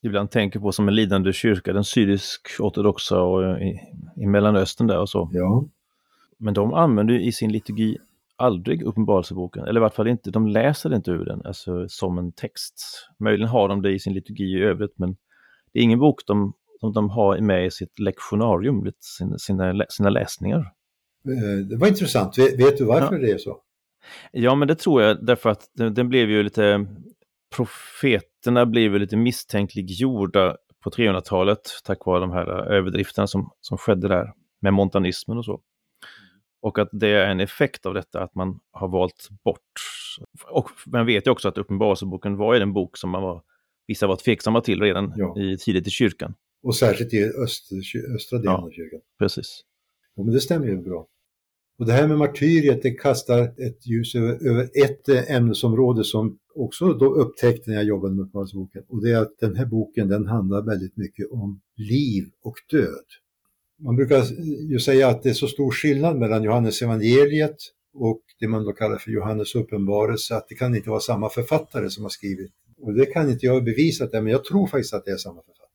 ibland 0.02 0.30
tänker 0.30 0.60
på 0.60 0.72
som 0.72 0.88
en 0.88 0.94
lidande 0.94 1.32
kyrka, 1.32 1.72
den 1.72 1.84
syrisk-ortodoxa 1.84 3.20
och 3.22 3.60
i, 3.60 3.80
i 4.16 4.26
Mellanöstern 4.26 4.86
där 4.86 5.00
och 5.00 5.08
så. 5.08 5.30
Ja, 5.32 5.68
Men 6.42 6.54
de 6.54 6.74
använder 6.74 7.14
i 7.14 7.32
sin 7.32 7.52
liturgi 7.52 7.98
aldrig 8.36 8.82
Uppenbarelseboken, 8.82 9.64
eller 9.64 9.80
i 9.80 9.82
vart 9.82 9.94
fall 9.94 10.08
inte, 10.08 10.30
de 10.30 10.46
läser 10.46 10.94
inte 10.94 11.10
ur 11.10 11.24
den, 11.24 11.42
alltså 11.44 11.88
som 11.88 12.18
en 12.18 12.32
text. 12.32 12.74
Möjligen 13.18 13.48
har 13.48 13.68
de 13.68 13.82
det 13.82 13.92
i 13.92 13.98
sin 13.98 14.14
liturgi 14.14 14.44
i 14.44 14.62
övrigt, 14.62 14.98
men 14.98 15.16
det 15.72 15.78
är 15.78 15.82
ingen 15.82 15.98
bok 15.98 16.26
de, 16.26 16.52
som 16.80 16.92
de 16.92 17.10
har 17.10 17.40
med 17.40 17.66
i 17.66 17.70
sitt 17.70 17.98
lektionarium, 17.98 18.92
sina, 19.00 19.38
sina, 19.38 19.86
sina 19.88 20.10
läsningar. 20.10 20.58
eh, 20.58 21.66
det 21.70 21.76
var 21.76 21.88
intressant. 21.88 22.38
Vet, 22.38 22.78
du 22.78 22.84
varför 22.84 23.18
det 23.18 23.30
är 23.30 23.38
så? 23.38 23.58
Ja, 24.32 24.54
men 24.54 24.68
det 24.68 24.74
tror 24.74 25.02
jag 25.02 25.26
därför 25.26 25.50
att 25.50 25.70
den, 25.74 25.94
den 25.94 26.08
blev 26.08 26.30
ju 26.30 26.42
lite, 26.42 26.86
profeterna 27.56 28.66
blev 28.66 28.92
ju 28.92 28.98
lite 28.98 29.16
misstänkliggjorda 29.16 30.56
på 30.84 30.90
300-talet 30.90 31.60
tack 31.84 32.06
vare 32.06 32.20
de 32.20 32.30
här 32.30 32.46
överdrifterna 32.72 33.26
som, 33.26 33.50
som 33.60 33.78
skedde 33.78 34.08
där 34.08 34.32
med 34.60 34.74
montanismen 34.74 35.38
och 35.38 35.44
så. 35.44 35.60
Och 36.62 36.78
att 36.78 36.88
det 36.92 37.08
är 37.08 37.26
en 37.30 37.40
effekt 37.40 37.86
av 37.86 37.94
detta 37.94 38.22
att 38.22 38.34
man 38.34 38.60
har 38.70 38.88
valt 38.88 39.28
bort. 39.44 39.72
Och 40.50 40.68
man 40.86 41.06
vet 41.06 41.26
ju 41.26 41.30
också 41.30 41.48
att 41.48 41.58
Uppenbarelseboken 41.58 42.36
var 42.36 42.54
en 42.54 42.72
bok 42.72 42.96
som 42.96 43.10
man 43.10 43.22
var, 43.22 43.42
vissa 43.86 44.06
var 44.06 44.16
tveksamma 44.16 44.60
till 44.60 44.80
redan 44.80 45.12
Ja. 45.16 45.40
i, 45.40 45.56
tidigt 45.56 45.86
i 45.86 45.90
kyrkan. 45.90 46.34
Och 46.62 46.76
särskilt 46.76 47.14
i 47.14 47.24
öst, 47.24 47.70
östra 48.16 48.38
delen 48.38 48.52
Ja. 48.52 48.62
av 48.66 48.70
kyrkan. 48.70 49.00
Precis. 49.18 49.60
Ja, 50.14 50.22
men 50.22 50.34
det 50.34 50.40
stämmer 50.40 50.66
ju 50.66 50.76
bra. 50.76 51.06
Och 51.78 51.86
det 51.86 51.92
här 51.92 52.08
med 52.08 52.18
martyriet, 52.18 52.82
det 52.82 52.90
kastar 52.90 53.42
ett 53.42 53.86
ljus 53.86 54.14
över, 54.14 54.48
över 54.50 54.62
ett 54.84 55.08
eh, 55.08 55.36
ämnesområde 55.36 56.04
som 56.04 56.38
också 56.54 56.92
då 56.92 57.14
upptäckte 57.14 57.70
när 57.70 57.76
jag 57.76 57.84
jobbade 57.84 58.14
med 58.14 58.22
Uppenbarelseboken. 58.22 58.82
Och 58.88 59.02
det 59.02 59.10
är 59.12 59.18
att 59.22 59.38
den 59.40 59.56
här 59.56 59.66
boken, 59.66 60.08
den 60.08 60.26
handlar 60.26 60.62
väldigt 60.62 60.96
mycket 60.96 61.26
om 61.30 61.60
liv 61.76 62.24
och 62.42 62.54
död. 62.70 63.04
Man 63.84 63.96
brukar 63.96 64.24
ju 64.70 64.78
säga 64.78 65.08
att 65.08 65.22
det 65.22 65.28
är 65.28 65.34
så 65.34 65.46
stor 65.46 65.70
skillnad 65.70 66.18
mellan 66.18 66.42
Johannes 66.42 66.82
evangeliet 66.82 67.56
och 67.94 68.20
det 68.40 68.48
man 68.48 68.64
då 68.64 68.72
kallar 68.72 68.96
för 68.96 69.10
Johannes 69.10 69.54
uppenbarelse, 69.54 70.36
att 70.36 70.48
det 70.48 70.54
kan 70.54 70.74
inte 70.74 70.90
vara 70.90 71.00
samma 71.00 71.28
författare 71.28 71.90
som 71.90 72.02
har 72.02 72.10
skrivit. 72.10 72.52
Och 72.78 72.94
det 72.94 73.06
kan 73.06 73.30
inte 73.30 73.46
jag 73.46 73.64
bevisa, 73.64 74.06
det, 74.06 74.22
men 74.22 74.32
jag 74.32 74.44
tror 74.44 74.66
faktiskt 74.66 74.94
att 74.94 75.04
det 75.04 75.10
är 75.10 75.16
samma 75.16 75.42
författare. 75.42 75.66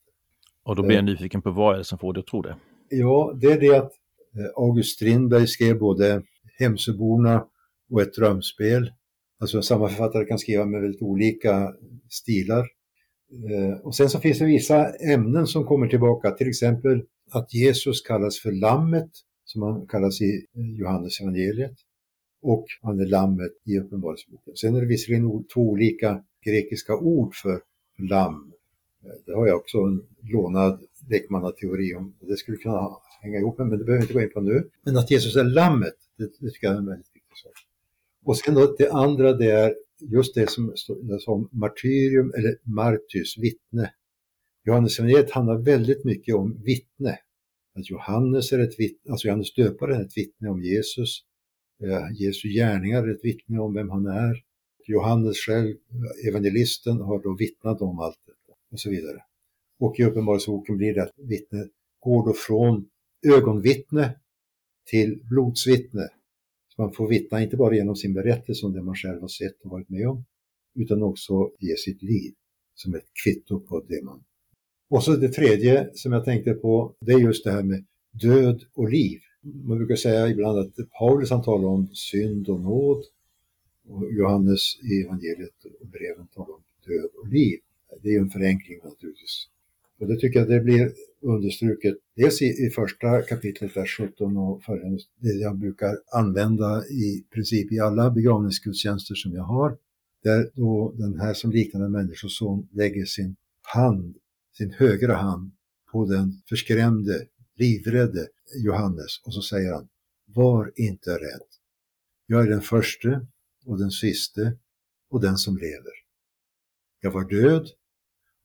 Och 0.63 0.75
då 0.75 0.83
blir 0.83 0.95
jag 0.95 1.05
nyfiken 1.05 1.41
på 1.41 1.51
vad 1.51 1.73
är 1.73 1.77
det 1.77 1.83
som 1.83 1.97
får 1.97 2.13
dig 2.13 2.19
att 2.19 2.27
tro 2.27 2.41
det? 2.41 2.55
Ja, 2.89 3.37
det 3.41 3.47
är 3.47 3.59
det 3.59 3.77
att 3.77 3.91
eh, 4.35 4.63
August 4.63 4.95
Strindberg 4.95 5.47
skrev 5.47 5.79
både 5.79 6.23
Hemsöborna 6.59 7.45
och 7.91 8.01
ett 8.01 8.13
drömspel. 8.13 8.91
Alltså 9.39 9.61
samma 9.61 9.87
författare 9.87 10.25
kan 10.25 10.39
skriva 10.39 10.65
med 10.65 10.81
väldigt 10.81 11.01
olika 11.01 11.73
stilar. 12.09 12.67
Eh, 13.31 13.77
och 13.79 13.95
sen 13.95 14.09
så 14.09 14.19
finns 14.19 14.39
det 14.39 14.45
vissa 14.45 14.95
ämnen 14.95 15.47
som 15.47 15.65
kommer 15.65 15.87
tillbaka, 15.87 16.31
till 16.31 16.49
exempel 16.49 17.03
att 17.31 17.53
Jesus 17.53 18.01
kallas 18.01 18.39
för 18.39 18.51
Lammet, 18.51 19.09
som 19.45 19.61
han 19.61 19.87
kallas 19.87 20.21
i 20.21 20.45
eh, 20.55 20.79
Johannes 20.79 21.21
evangeliet. 21.21 21.75
Och 22.41 22.65
han 22.81 22.99
är 22.99 23.05
Lammet 23.05 23.51
i 23.65 23.79
Uppenbarelseboken. 23.79 24.55
Sen 24.55 24.75
är 24.75 24.81
det 24.81 24.87
visserligen 24.87 25.43
två 25.53 25.61
olika 25.61 26.23
grekiska 26.45 26.97
ord 26.97 27.35
för 27.35 27.61
lamm. 28.09 28.51
Eh, 29.03 29.11
det 29.25 29.35
har 29.35 29.47
jag 29.47 29.57
också 29.57 29.77
en 29.77 30.03
lånad 30.31 30.79
lekmannateori 31.09 31.95
om. 31.95 32.15
Det 32.19 32.37
skulle 32.37 32.57
kunna 32.57 32.89
hänga 33.21 33.37
ihop 33.37 33.57
med, 33.57 33.67
men 33.67 33.79
det 33.79 33.85
behöver 33.85 34.01
vi 34.01 34.03
inte 34.03 34.13
gå 34.13 34.21
in 34.21 34.33
på 34.33 34.41
nu. 34.41 34.69
Men 34.83 34.97
att 34.97 35.11
Jesus 35.11 35.35
är 35.35 35.43
lammet, 35.43 35.95
det, 36.17 36.23
det 36.39 36.51
tycker 36.51 36.67
jag 36.67 36.73
är 36.73 36.79
en 36.79 36.85
väldigt 36.85 37.15
viktig 37.15 37.37
sak. 37.43 37.53
Och 38.25 38.37
sen 38.37 38.55
då 38.55 38.75
det 38.77 38.91
andra, 38.91 39.33
det 39.33 39.51
är 39.51 39.75
just 40.01 40.35
det 40.35 40.49
som 40.49 40.73
står 40.75 41.19
som 41.19 41.49
martyrium 41.51 42.33
eller 42.37 42.55
martys, 42.63 43.37
vittne. 43.37 43.91
Johannes 44.65 44.99
evangeliet 44.99 45.31
handlar 45.31 45.57
väldigt 45.57 46.05
mycket 46.05 46.35
om 46.35 46.61
vittne. 46.63 47.19
Att 47.75 47.89
Johannes 47.89 48.51
är 48.51 48.59
ett 48.59 48.79
vittne, 48.79 49.11
alltså 49.11 49.27
Johannes 49.27 49.53
döparen 49.53 50.01
är 50.01 50.05
ett 50.05 50.17
vittne 50.17 50.49
om 50.49 50.63
Jesus. 50.63 51.23
Eh, 51.83 52.21
Jesu 52.21 52.49
gärningar 52.49 53.03
är 53.03 53.11
ett 53.11 53.25
vittne 53.25 53.59
om 53.59 53.73
vem 53.73 53.89
han 53.89 54.05
är. 54.05 54.43
Johannes 54.87 55.37
själv, 55.37 55.75
evangelisten, 56.29 57.01
har 57.01 57.23
då 57.23 57.35
vittnat 57.35 57.81
om 57.81 57.99
allt 57.99 58.19
detta 58.25 58.59
och 58.71 58.79
så 58.79 58.89
vidare. 58.89 59.23
Och 59.79 59.99
i 59.99 60.03
Uppenbarelseboken 60.03 60.77
blir 60.77 60.93
det 60.93 61.03
att 61.03 61.13
vittnet 61.17 61.67
går 61.99 62.25
då 62.25 62.33
från 62.33 62.89
ögonvittne 63.25 64.15
till 64.85 65.21
blodsvittne. 65.29 66.09
Så 66.77 66.83
man 66.83 66.93
får 66.93 67.07
vittna 67.07 67.43
inte 67.43 67.57
bara 67.57 67.75
genom 67.75 67.95
sin 67.95 68.13
berättelse 68.13 68.65
om 68.65 68.73
det 68.73 68.81
man 68.81 68.95
själv 68.95 69.21
har 69.21 69.27
sett 69.27 69.61
och 69.61 69.71
varit 69.71 69.89
med 69.89 70.09
om, 70.09 70.25
utan 70.75 71.03
också 71.03 71.51
ge 71.59 71.75
sitt 71.75 72.03
liv 72.03 72.33
som 72.75 72.95
ett 72.95 73.05
kvitto 73.23 73.59
på 73.59 73.83
det 73.87 74.03
man... 74.03 74.23
Och 74.89 75.03
så 75.03 75.15
det 75.15 75.29
tredje 75.29 75.89
som 75.93 76.11
jag 76.11 76.25
tänkte 76.25 76.53
på, 76.53 76.95
det 76.99 77.11
är 77.11 77.19
just 77.19 77.43
det 77.43 77.51
här 77.51 77.63
med 77.63 77.85
död 78.11 78.63
och 78.73 78.89
liv. 78.89 79.19
Man 79.41 79.77
brukar 79.77 79.95
säga 79.95 80.27
ibland 80.29 80.59
att 80.59 80.73
Paulus 80.99 81.29
han 81.29 81.43
talar 81.43 81.67
om 81.67 81.87
synd 81.93 82.49
och 82.49 82.59
nåd 82.59 83.03
och 83.87 84.13
Johannes 84.13 84.79
i 84.83 85.01
evangeliet 85.01 85.65
och 85.79 85.87
breven 85.87 86.27
talar 86.27 86.53
om 86.53 86.63
död 86.85 87.09
och 87.21 87.27
liv. 87.27 87.59
Det 88.01 88.09
är 88.09 88.13
ju 88.13 88.19
en 88.19 88.29
förenkling 88.29 88.79
naturligtvis. 88.83 89.47
Och 89.99 90.07
det 90.07 90.19
tycker 90.19 90.39
jag 90.39 90.49
det 90.49 90.59
blir 90.59 90.91
understruket 91.21 91.97
dels 92.15 92.41
i, 92.41 92.45
i 92.45 92.69
första 92.69 93.21
kapitlet, 93.21 93.77
vers 93.77 93.97
17 93.97 94.37
och 94.37 94.63
följande, 94.63 94.99
det 95.19 95.33
jag 95.33 95.57
brukar 95.57 95.97
använda 96.11 96.85
i 96.85 97.25
princip 97.33 97.71
i 97.71 97.79
alla 97.79 98.11
begravningsgudstjänster 98.11 99.15
som 99.15 99.33
jag 99.33 99.43
har, 99.43 99.77
där 100.23 100.49
då 100.53 100.93
den 100.97 101.19
här 101.19 101.33
som 101.33 101.51
liknar 101.51 101.85
en 101.85 101.91
människoson 101.91 102.67
lägger 102.71 103.05
sin 103.05 103.35
hand, 103.61 104.15
sin 104.57 104.71
högra 104.71 105.15
hand 105.15 105.51
på 105.91 106.05
den 106.05 106.41
förskrämde, 106.49 107.27
livrädde 107.55 108.27
Johannes 108.55 109.21
och 109.25 109.33
så 109.33 109.41
säger 109.41 109.73
han, 109.73 109.87
var 110.25 110.71
inte 110.75 111.09
rädd. 111.09 111.47
Jag 112.25 112.43
är 112.43 112.49
den 112.49 112.61
förste 112.61 113.27
och 113.65 113.79
den 113.79 113.91
siste 113.91 114.57
och 115.09 115.21
den 115.21 115.37
som 115.37 115.57
lever. 115.57 115.93
Jag 117.01 117.11
var 117.11 117.29
död 117.29 117.67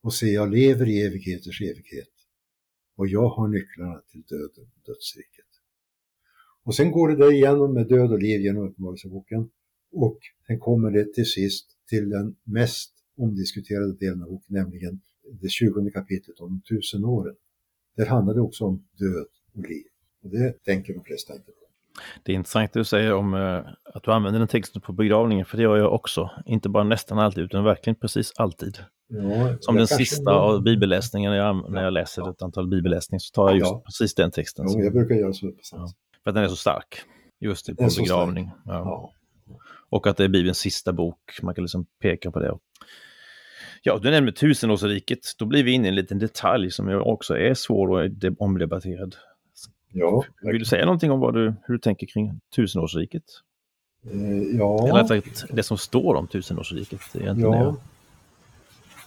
och 0.03 0.15
se, 0.15 0.27
jag 0.27 0.51
lever 0.51 0.89
i 0.89 1.03
evigheters 1.03 1.63
evighet. 1.63 2.09
Och 2.97 3.09
jag 3.09 3.29
har 3.29 3.49
nycklarna 3.49 4.03
till 4.11 4.23
döden 4.23 4.71
och 4.75 4.83
dödsriket. 4.87 5.47
Och 6.65 6.75
sen 6.75 6.91
går 6.91 7.09
det 7.09 7.17
där 7.17 7.33
igenom 7.33 7.75
med 7.75 7.89
död 7.89 8.13
och 8.13 8.23
liv 8.23 8.41
genom 8.41 8.69
Uppenbarelseboken. 8.69 9.51
Och 9.93 10.19
sen 10.47 10.59
kommer 10.59 10.91
det 10.91 11.15
till 11.15 11.27
sist 11.27 11.67
till 11.89 12.09
den 12.11 12.37
mest 12.45 12.93
omdiskuterade 13.17 13.93
delen 13.93 14.23
av 14.23 14.29
boken, 14.29 14.55
nämligen 14.55 15.01
det 15.41 15.49
20 15.49 15.91
kapitlet 15.91 16.41
om 16.41 16.61
tusenåren. 16.61 16.83
tusen 16.83 17.05
åren. 17.05 17.35
Där 17.97 18.07
handlar 18.07 18.35
det 18.35 18.41
också 18.41 18.65
om 18.65 18.85
död 18.99 19.27
och 19.55 19.69
liv. 19.69 19.87
Och 20.23 20.31
det 20.31 20.65
tänker 20.65 20.95
de 20.95 21.05
flesta 21.05 21.35
inte 21.35 21.47
på. 21.47 21.63
Det 22.23 22.33
är 22.33 22.37
intressant 22.37 22.73
det 22.73 22.81
du 22.81 22.85
säger 22.85 23.15
om 23.15 23.35
eh, 23.35 23.73
att 23.85 24.03
du 24.03 24.13
använder 24.13 24.39
den 24.39 24.49
texten 24.49 24.83
på 24.83 24.93
begravningen, 24.93 25.47
för 25.47 25.57
det 25.57 25.63
gör 25.63 25.77
jag 25.77 25.93
också. 25.93 26.31
Inte 26.47 26.69
bara 26.69 26.85
nästan 26.85 27.19
alltid, 27.19 27.45
utan 27.45 27.65
verkligen 27.65 27.97
precis 27.97 28.33
alltid. 28.37 28.79
Ja, 29.15 29.57
Som 29.61 29.77
den 29.77 29.87
sista 29.87 30.31
av 30.33 30.63
bibelläsningen, 30.63 31.31
när 31.33 31.39
jag, 31.39 31.71
när 31.71 31.85
jag 31.85 31.93
läser 31.93 32.31
ett 32.31 32.43
antal 32.43 32.69
bibelläsningar, 32.69 33.19
så 33.19 33.31
tar 33.35 33.49
jag 33.49 33.59
just 33.59 33.71
Ja. 33.71 33.83
precis 33.87 34.15
den 34.15 34.31
texten. 34.31 34.67
Jo, 34.69 34.81
jag 34.81 34.93
brukar 34.93 35.15
göra 35.15 35.33
så 35.33 35.47
Ja. 35.47 35.53
sätt. 35.89 35.97
För 36.25 36.31
att 36.31 36.35
den 36.35 36.45
är 36.45 36.49
så 36.49 36.57
stark. 36.57 37.01
Just 37.41 37.67
på 37.67 37.89
begravning. 37.99 38.51
Ja. 38.65 38.73
Ja. 38.75 39.13
Och 39.91 40.07
att 40.07 40.17
det 40.17 40.25
är 40.25 40.29
Bibelns 40.29 40.59
sista 40.59 40.93
bok, 40.93 41.19
man 41.43 41.55
kan 41.55 41.65
liksom 41.65 41.87
peka 42.03 42.31
på 42.31 42.39
det. 42.39 42.59
Ja, 43.83 43.99
du 44.03 44.11
nämnde 44.11 44.33
tusenårsriket. 44.33 45.19
Då 45.39 45.45
blir 45.45 45.63
vi 45.65 45.71
inne 45.73 45.87
i 45.87 45.89
en 45.89 45.95
liten 45.95 46.19
detalj 46.19 46.71
som 46.71 47.03
också 47.05 47.39
är 47.39 47.55
svår 47.55 47.89
och 47.91 48.11
de- 48.11 48.37
omdebatterad. 48.39 49.17
Ja, 49.93 50.25
Vill 50.43 50.59
du 50.59 50.65
säga 50.65 50.85
någonting 50.85 51.11
om 51.11 51.21
vad 51.21 51.35
du, 51.35 51.55
hur 51.63 51.75
du 51.75 51.79
tänker 51.79 52.07
kring 52.07 52.41
tusenårsriket? 52.57 53.23
eh, 54.11 54.57
ja. 54.59 54.89
Eller 54.89 55.03
rättare 55.03 55.23
det 55.51 55.63
som 55.63 55.79
står 55.79 56.15
om 56.15 56.27
tusenårsriket. 56.27 57.01
Egentligen 57.15 57.53
Ja. 57.53 57.77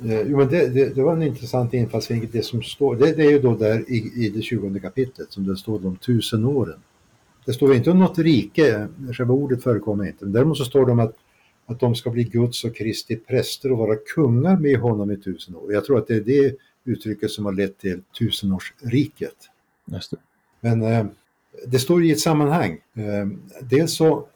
Eh, 0.04 0.22
Jo, 0.22 0.38
men 0.38 0.48
det, 0.48 0.68
det, 0.68 0.96
det 0.96 1.04
var 1.04 1.14
en 1.14 1.24
intressant 1.24 1.74
infallsvinkel. 1.74 2.30
Det 2.32 2.44
som 2.44 2.64
står, 2.64 2.96
det, 2.96 3.12
det 3.12 3.26
är 3.26 3.32
ju 3.32 3.40
då 3.40 3.56
där 3.56 3.92
i, 3.92 4.26
i 4.26 4.30
det 4.30 4.42
20 4.42 4.80
kapitlet 4.80 5.32
som 5.32 5.48
det 5.48 5.58
står 5.58 5.86
om 5.86 5.96
tusen 5.96 6.46
åren. 6.46 6.80
Det 7.46 7.54
står 7.54 7.76
inte 7.76 7.92
om 7.92 8.00
något 8.00 8.20
rike, 8.20 8.88
själva 9.18 9.34
ordet 9.34 9.64
förekommer 9.64 10.06
inte. 10.06 10.26
Men 10.26 10.34
däremot 10.34 10.58
så 10.58 10.66
står 10.66 10.86
det 10.86 10.92
om 10.92 11.00
att, 11.00 11.16
att 11.66 11.80
de 11.80 11.96
ska 11.96 12.10
bli 12.10 12.24
Guds 12.24 12.64
och 12.64 12.76
Kristi 12.76 13.16
präster 13.16 13.72
och 13.72 13.78
vara 13.78 13.96
kungar 14.16 14.58
med 14.58 14.80
honom 14.80 15.12
i 15.12 15.18
tusen 15.18 15.56
år. 15.56 15.74
Jag 15.74 15.86
tror 15.86 15.98
att 15.98 16.08
det 16.08 16.16
är 16.16 16.22
det 16.22 16.56
uttrycket 16.84 17.32
som 17.32 17.46
har 17.46 17.54
lett 17.54 17.78
till 17.78 18.02
tusenårsriket. 18.20 19.36
Just 19.86 20.12
det. 20.12 20.18
Men 20.62 20.82
eh, 20.82 21.06
det 21.68 21.80
står 21.80 22.04
i 22.04 22.12
ett 22.12 22.20
sammanhang. 22.20 22.80
Eh, 22.94 23.28
dels 23.62 23.94
så 23.96 24.28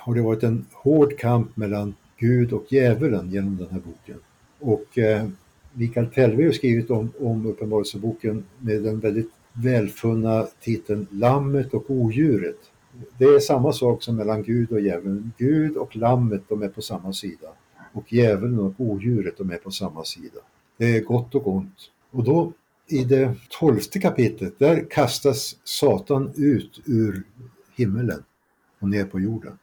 har 0.00 0.14
det 0.14 0.22
varit 0.22 0.42
en 0.42 0.66
hård 0.72 1.18
kamp 1.18 1.56
mellan 1.56 1.94
Gud 2.16 2.52
och 2.52 2.64
djävulen 2.68 3.30
genom 3.30 3.56
den 3.56 3.68
här 3.70 3.80
boken. 3.80 4.20
Och 4.64 4.98
eh, 4.98 5.28
Mikael 5.72 6.06
Telve 6.06 6.44
har 6.44 6.52
skrivit 6.52 6.90
om, 6.90 7.12
om 7.20 7.46
Uppenbarelseboken 7.46 8.44
med 8.58 8.82
den 8.82 9.00
väldigt 9.00 9.30
välfunna 9.52 10.46
titeln 10.60 11.06
Lammet 11.10 11.74
och 11.74 11.90
odjuret. 11.90 12.56
Det 13.18 13.24
är 13.24 13.38
samma 13.38 13.72
sak 13.72 14.02
som 14.02 14.16
mellan 14.16 14.42
Gud 14.42 14.72
och 14.72 14.80
djävulen. 14.80 15.32
Gud 15.38 15.76
och 15.76 15.96
lammet 15.96 16.42
de 16.48 16.62
är 16.62 16.68
på 16.68 16.82
samma 16.82 17.12
sida. 17.12 17.48
Och 17.92 18.12
djävulen 18.12 18.58
och 18.58 18.74
odjuret 18.78 19.38
de 19.38 19.50
är 19.50 19.56
på 19.56 19.70
samma 19.70 20.04
sida. 20.04 20.38
Det 20.76 20.96
är 20.96 21.00
gott 21.00 21.34
och 21.34 21.46
ont. 21.46 21.90
Och 22.10 22.24
då 22.24 22.52
i 22.86 23.04
det 23.04 23.34
tolfte 23.48 24.00
kapitlet, 24.00 24.58
där 24.58 24.90
kastas 24.90 25.56
Satan 25.64 26.32
ut 26.36 26.80
ur 26.86 27.22
himmelen 27.76 28.22
och 28.78 28.88
ner 28.88 29.04
på 29.04 29.20
jorden. 29.20 29.58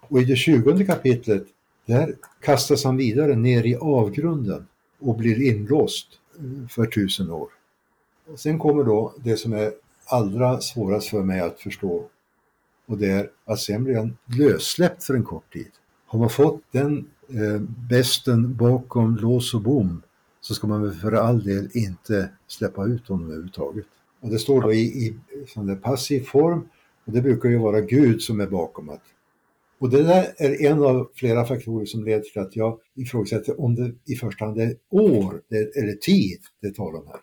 Och 0.00 0.20
i 0.20 0.24
det 0.24 0.36
tjugonde 0.36 0.84
kapitlet, 0.84 1.46
där 1.90 2.14
kastas 2.40 2.84
han 2.84 2.96
vidare 2.96 3.36
ner 3.36 3.66
i 3.66 3.76
avgrunden 3.76 4.66
och 4.98 5.16
blir 5.16 5.42
inlåst 5.42 6.06
eh, 6.38 6.68
för 6.68 6.86
tusen 6.86 7.30
år. 7.30 7.48
Och 8.32 8.40
sen 8.40 8.58
kommer 8.58 8.84
då 8.84 9.14
det 9.24 9.36
som 9.36 9.52
är 9.52 9.72
allra 10.06 10.60
svårast 10.60 11.08
för 11.08 11.22
mig 11.22 11.40
att 11.40 11.60
förstå. 11.60 12.04
Och 12.86 12.98
det 12.98 13.10
är 13.10 13.30
att 13.44 13.60
sen 13.60 13.84
blir 13.84 13.96
han 13.96 14.16
lössläppt 14.38 15.04
för 15.04 15.14
en 15.14 15.24
kort 15.24 15.52
tid. 15.52 15.70
Har 16.06 16.18
man 16.18 16.30
fått 16.30 16.62
den 16.70 17.10
eh, 17.28 17.60
besten 17.88 18.56
bakom 18.56 19.16
lås 19.16 19.54
och 19.54 19.60
bom 19.60 20.02
så 20.40 20.54
ska 20.54 20.66
man 20.66 20.82
väl 20.82 20.92
för 20.92 21.12
all 21.12 21.44
del 21.44 21.68
inte 21.72 22.28
släppa 22.46 22.86
ut 22.86 23.08
honom 23.08 23.26
överhuvudtaget. 23.26 23.86
Och 24.20 24.30
det 24.30 24.38
står 24.38 24.62
då 24.62 24.72
i, 24.72 24.80
i 24.80 25.16
sån 25.48 25.66
där 25.66 25.76
passiv 25.76 26.24
form 26.24 26.68
Och 27.04 27.12
det 27.12 27.22
brukar 27.22 27.48
ju 27.48 27.58
vara 27.58 27.80
Gud 27.80 28.22
som 28.22 28.40
är 28.40 28.46
bakom 28.46 28.88
att 28.88 29.02
och 29.80 29.90
det 29.90 30.02
där 30.02 30.34
är 30.38 30.66
en 30.66 30.82
av 30.82 31.10
flera 31.14 31.44
faktorer 31.44 31.86
som 31.86 32.04
leder 32.04 32.20
till 32.20 32.40
att 32.40 32.56
jag 32.56 32.80
ifrågasätter 32.94 33.60
om 33.60 33.74
det 33.74 33.94
i 34.06 34.14
första 34.14 34.44
hand 34.44 34.60
är 34.60 34.76
år 34.90 35.42
eller 35.50 35.92
tid 35.92 36.38
det 36.62 36.74
talar 36.74 37.00
om 37.00 37.06
här. 37.06 37.20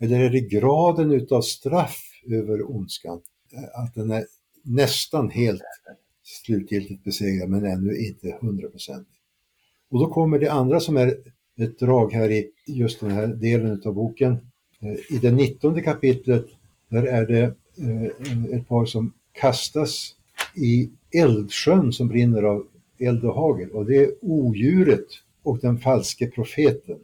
Eller 0.00 0.20
är 0.20 0.30
det 0.30 0.40
graden 0.40 1.12
utav 1.12 1.42
straff 1.42 2.02
över 2.30 2.70
ondskan? 2.70 3.20
Att 3.74 3.94
den 3.94 4.10
är 4.10 4.24
nästan 4.64 5.30
helt 5.30 5.62
slutgiltigt 6.22 7.04
besegrad 7.04 7.48
men 7.48 7.64
ännu 7.64 7.96
inte 7.96 8.28
100 8.28 8.68
procent. 8.68 9.08
Och 9.90 9.98
då 9.98 10.06
kommer 10.06 10.38
det 10.38 10.52
andra 10.52 10.80
som 10.80 10.96
är 10.96 11.16
ett 11.58 11.78
drag 11.78 12.12
här 12.12 12.30
i 12.30 12.50
just 12.66 13.00
den 13.00 13.10
här 13.10 13.26
delen 13.26 13.82
av 13.84 13.94
boken. 13.94 14.32
Eh, 14.80 15.16
I 15.16 15.18
det 15.22 15.30
19 15.30 15.82
kapitlet 15.82 16.46
där 16.88 17.02
är 17.02 17.26
det 17.26 17.42
eh, 17.78 18.56
ett 18.58 18.68
par 18.68 18.84
som 18.84 19.12
kastas 19.32 20.16
i 20.56 20.90
eldsjön 21.14 21.92
som 21.92 22.08
brinner 22.08 22.42
av 22.42 22.66
eld 22.98 23.24
och 23.24 23.34
hagel 23.34 23.70
och 23.70 23.86
det 23.86 23.96
är 23.96 24.10
odjuret 24.20 25.06
och 25.42 25.58
den 25.58 25.78
falske 25.78 26.26
profeten. 26.26 26.98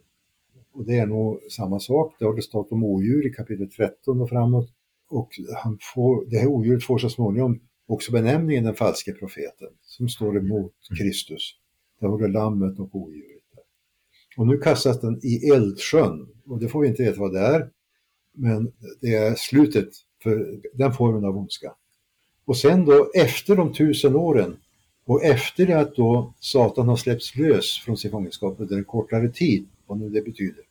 Och 0.72 0.84
det 0.84 0.98
är 0.98 1.06
nog 1.06 1.40
samma 1.50 1.80
sak, 1.80 2.16
det 2.18 2.24
har 2.24 2.34
det 2.34 2.42
stått 2.42 2.72
om 2.72 2.84
odjur 2.84 3.26
i 3.26 3.30
kapitel 3.30 3.70
13 3.70 4.20
och 4.20 4.28
framåt. 4.28 4.72
Och 5.10 5.30
han 5.62 5.78
får, 5.94 6.26
det 6.30 6.38
här 6.38 6.46
odjuret 6.46 6.84
får 6.84 6.98
så 6.98 7.10
småningom 7.10 7.60
också 7.86 8.12
benämningen 8.12 8.64
den 8.64 8.74
falske 8.74 9.12
profeten 9.12 9.68
som 9.82 10.08
står 10.08 10.38
emot 10.38 10.74
mm. 10.90 10.98
Kristus. 10.98 11.54
Där 12.00 12.08
har 12.08 12.18
du 12.18 12.28
lammet 12.28 12.78
och 12.78 12.96
odjuret. 12.96 13.38
Och 14.36 14.46
nu 14.46 14.58
kastas 14.58 15.00
den 15.00 15.20
i 15.22 15.48
eldsjön 15.48 16.28
och 16.46 16.60
det 16.60 16.68
får 16.68 16.80
vi 16.80 16.88
inte 16.88 17.02
veta 17.02 17.20
vad 17.20 17.32
det 17.32 17.40
är. 17.40 17.70
Men 18.32 18.72
det 19.00 19.14
är 19.14 19.34
slutet 19.34 19.88
för 20.22 20.60
den 20.74 20.92
formen 20.92 21.24
av 21.24 21.36
ondska. 21.36 21.74
Och 22.48 22.56
sen 22.56 22.84
då 22.84 23.10
efter 23.14 23.56
de 23.56 23.72
tusen 23.72 24.16
åren 24.16 24.56
och 25.06 25.24
efter 25.24 25.66
det 25.66 25.80
att 25.80 25.96
då 25.96 26.34
Satan 26.40 26.88
har 26.88 26.96
släppts 26.96 27.36
lös 27.36 27.78
från 27.84 27.96
sin 27.96 28.10
fångenskap 28.10 28.60
under 28.60 28.76
en 28.76 28.84
kortare 28.84 29.28
tid, 29.28 29.68
vad 29.86 29.98
nu 29.98 30.08
det 30.08 30.22
betyder, 30.22 30.64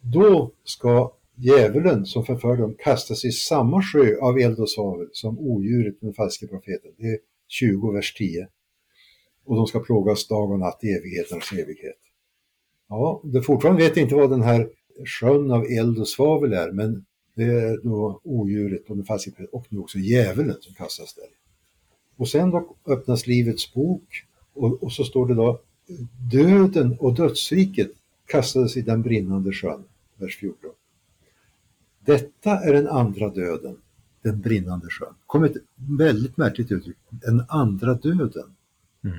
då 0.00 0.50
ska 0.64 1.12
djävulen 1.34 2.06
som 2.06 2.24
förför 2.24 2.56
dem 2.56 2.74
kastas 2.78 3.24
i 3.24 3.32
samma 3.32 3.82
sjö 3.82 4.20
av 4.20 4.38
eld 4.38 4.58
och 4.58 4.70
svavel 4.70 5.08
som 5.12 5.38
odjuret 5.38 6.00
den 6.00 6.14
falske 6.14 6.46
profeten. 6.46 6.90
Det 6.96 7.06
är 7.06 7.18
20, 7.48 7.92
vers 7.92 8.14
10. 8.14 8.48
Och 9.44 9.56
de 9.56 9.66
ska 9.66 9.80
plågas 9.80 10.28
dag 10.28 10.50
och 10.50 10.58
natt 10.58 10.84
i 10.84 10.86
evighetens 10.86 11.52
evighet. 11.52 11.98
Ja, 12.88 13.22
det 13.24 13.42
fortfarande 13.42 13.82
vet 13.82 13.96
inte 13.96 14.14
vad 14.14 14.30
den 14.30 14.42
här 14.42 14.68
sjön 15.20 15.50
av 15.50 15.64
eld 15.64 15.98
och 15.98 16.08
svavel 16.08 16.52
är, 16.52 16.72
men 16.72 17.04
det 17.38 17.44
är 17.44 17.80
då 17.82 18.20
odjuret 18.24 18.90
och 18.90 18.96
den 18.96 19.46
och 19.52 19.66
nu 19.68 19.78
också 19.78 19.98
djävulen 19.98 20.56
som 20.60 20.74
kastas 20.74 21.14
där. 21.14 21.28
Och 22.16 22.28
sen 22.28 22.50
då 22.50 22.76
öppnas 22.86 23.26
Livets 23.26 23.74
bok 23.74 24.24
och, 24.52 24.82
och 24.82 24.92
så 24.92 25.04
står 25.04 25.28
det 25.28 25.34
då 25.34 25.60
Döden 26.30 26.96
och 26.98 27.14
dödsriket 27.14 27.90
kastades 28.26 28.76
i 28.76 28.82
den 28.82 29.02
brinnande 29.02 29.52
sjön, 29.52 29.84
vers 30.16 30.36
14. 30.36 30.70
Detta 32.00 32.60
är 32.60 32.72
den 32.72 32.88
andra 32.88 33.28
döden, 33.28 33.76
den 34.22 34.40
brinnande 34.40 34.86
sjön. 34.90 35.14
kom 35.26 35.44
ett 35.44 35.56
väldigt 35.98 36.36
märkligt 36.36 36.72
uttryck, 36.72 36.96
den 37.10 37.42
andra 37.48 37.94
döden. 37.94 38.54
Mm. 39.04 39.18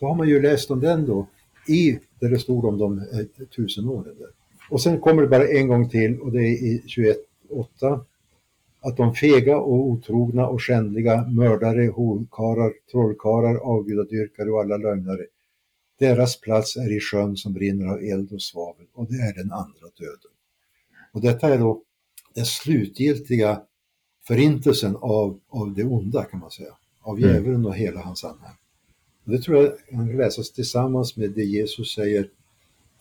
Då 0.00 0.06
har 0.06 0.14
man 0.14 0.28
ju 0.28 0.42
läst 0.42 0.70
om 0.70 0.80
den 0.80 1.06
då, 1.06 1.28
i 1.68 1.98
där 2.18 2.30
det 2.30 2.38
stod 2.38 2.64
om 2.64 2.78
de 2.78 2.98
eh, 2.98 3.46
tusen 3.56 3.88
åren. 3.88 4.16
Där. 4.18 4.37
Och 4.70 4.82
sen 4.82 5.00
kommer 5.00 5.22
det 5.22 5.28
bara 5.28 5.48
en 5.48 5.68
gång 5.68 5.88
till 5.88 6.20
och 6.20 6.32
det 6.32 6.42
är 6.42 6.52
i 6.52 6.82
21.8 6.86 8.00
att 8.80 8.96
de 8.96 9.14
fega 9.14 9.56
och 9.56 9.86
otrogna 9.86 10.46
och 10.46 10.62
skändliga 10.62 11.28
mördare, 11.28 11.86
horkarar, 11.86 12.72
trollkarlar, 12.90 13.56
avgudadyrkare 13.56 14.50
och 14.50 14.60
alla 14.60 14.76
lögnare 14.76 15.26
deras 15.98 16.40
plats 16.40 16.76
är 16.76 16.96
i 16.96 17.00
sjön 17.00 17.36
som 17.36 17.52
brinner 17.52 17.86
av 17.86 17.98
eld 18.02 18.32
och 18.32 18.42
svavel 18.42 18.86
och 18.94 19.06
det 19.10 19.16
är 19.16 19.34
den 19.34 19.52
andra 19.52 19.86
döden. 19.98 20.32
Och 21.12 21.20
detta 21.20 21.54
är 21.54 21.58
då 21.58 21.82
den 22.34 22.46
slutgiltiga 22.46 23.62
förintelsen 24.26 24.96
av, 24.96 25.40
av 25.48 25.74
det 25.74 25.84
onda 25.84 26.24
kan 26.24 26.40
man 26.40 26.50
säga. 26.50 26.74
Av 27.00 27.18
mm. 27.18 27.30
djävulen 27.30 27.66
och 27.66 27.74
hela 27.74 28.00
hans 28.00 28.24
anhang. 28.24 28.56
Det 29.24 29.42
tror 29.42 29.56
jag 29.56 29.72
kan 29.90 30.16
läsas 30.16 30.52
tillsammans 30.52 31.16
med 31.16 31.30
det 31.30 31.44
Jesus 31.44 31.94
säger. 31.94 32.30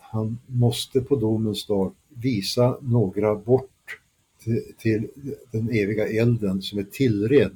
Han 0.10 0.40
måste 0.46 1.02
på 1.02 1.16
domens 1.16 1.66
dag 1.66 1.94
visa 2.10 2.78
några 2.82 3.36
bort 3.36 4.00
till, 4.44 4.64
till 4.78 5.08
den 5.52 5.70
eviga 5.70 6.08
elden 6.08 6.62
som 6.62 6.80
är 6.80 6.84
tillred 6.84 7.52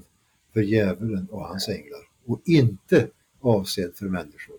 för 0.53 0.61
djävulen 0.61 1.27
och 1.31 1.47
hans 1.47 1.69
änglar 1.69 1.99
och 2.25 2.41
inte 2.45 3.07
avsedd 3.41 3.95
för 3.95 4.05
människor. 4.05 4.55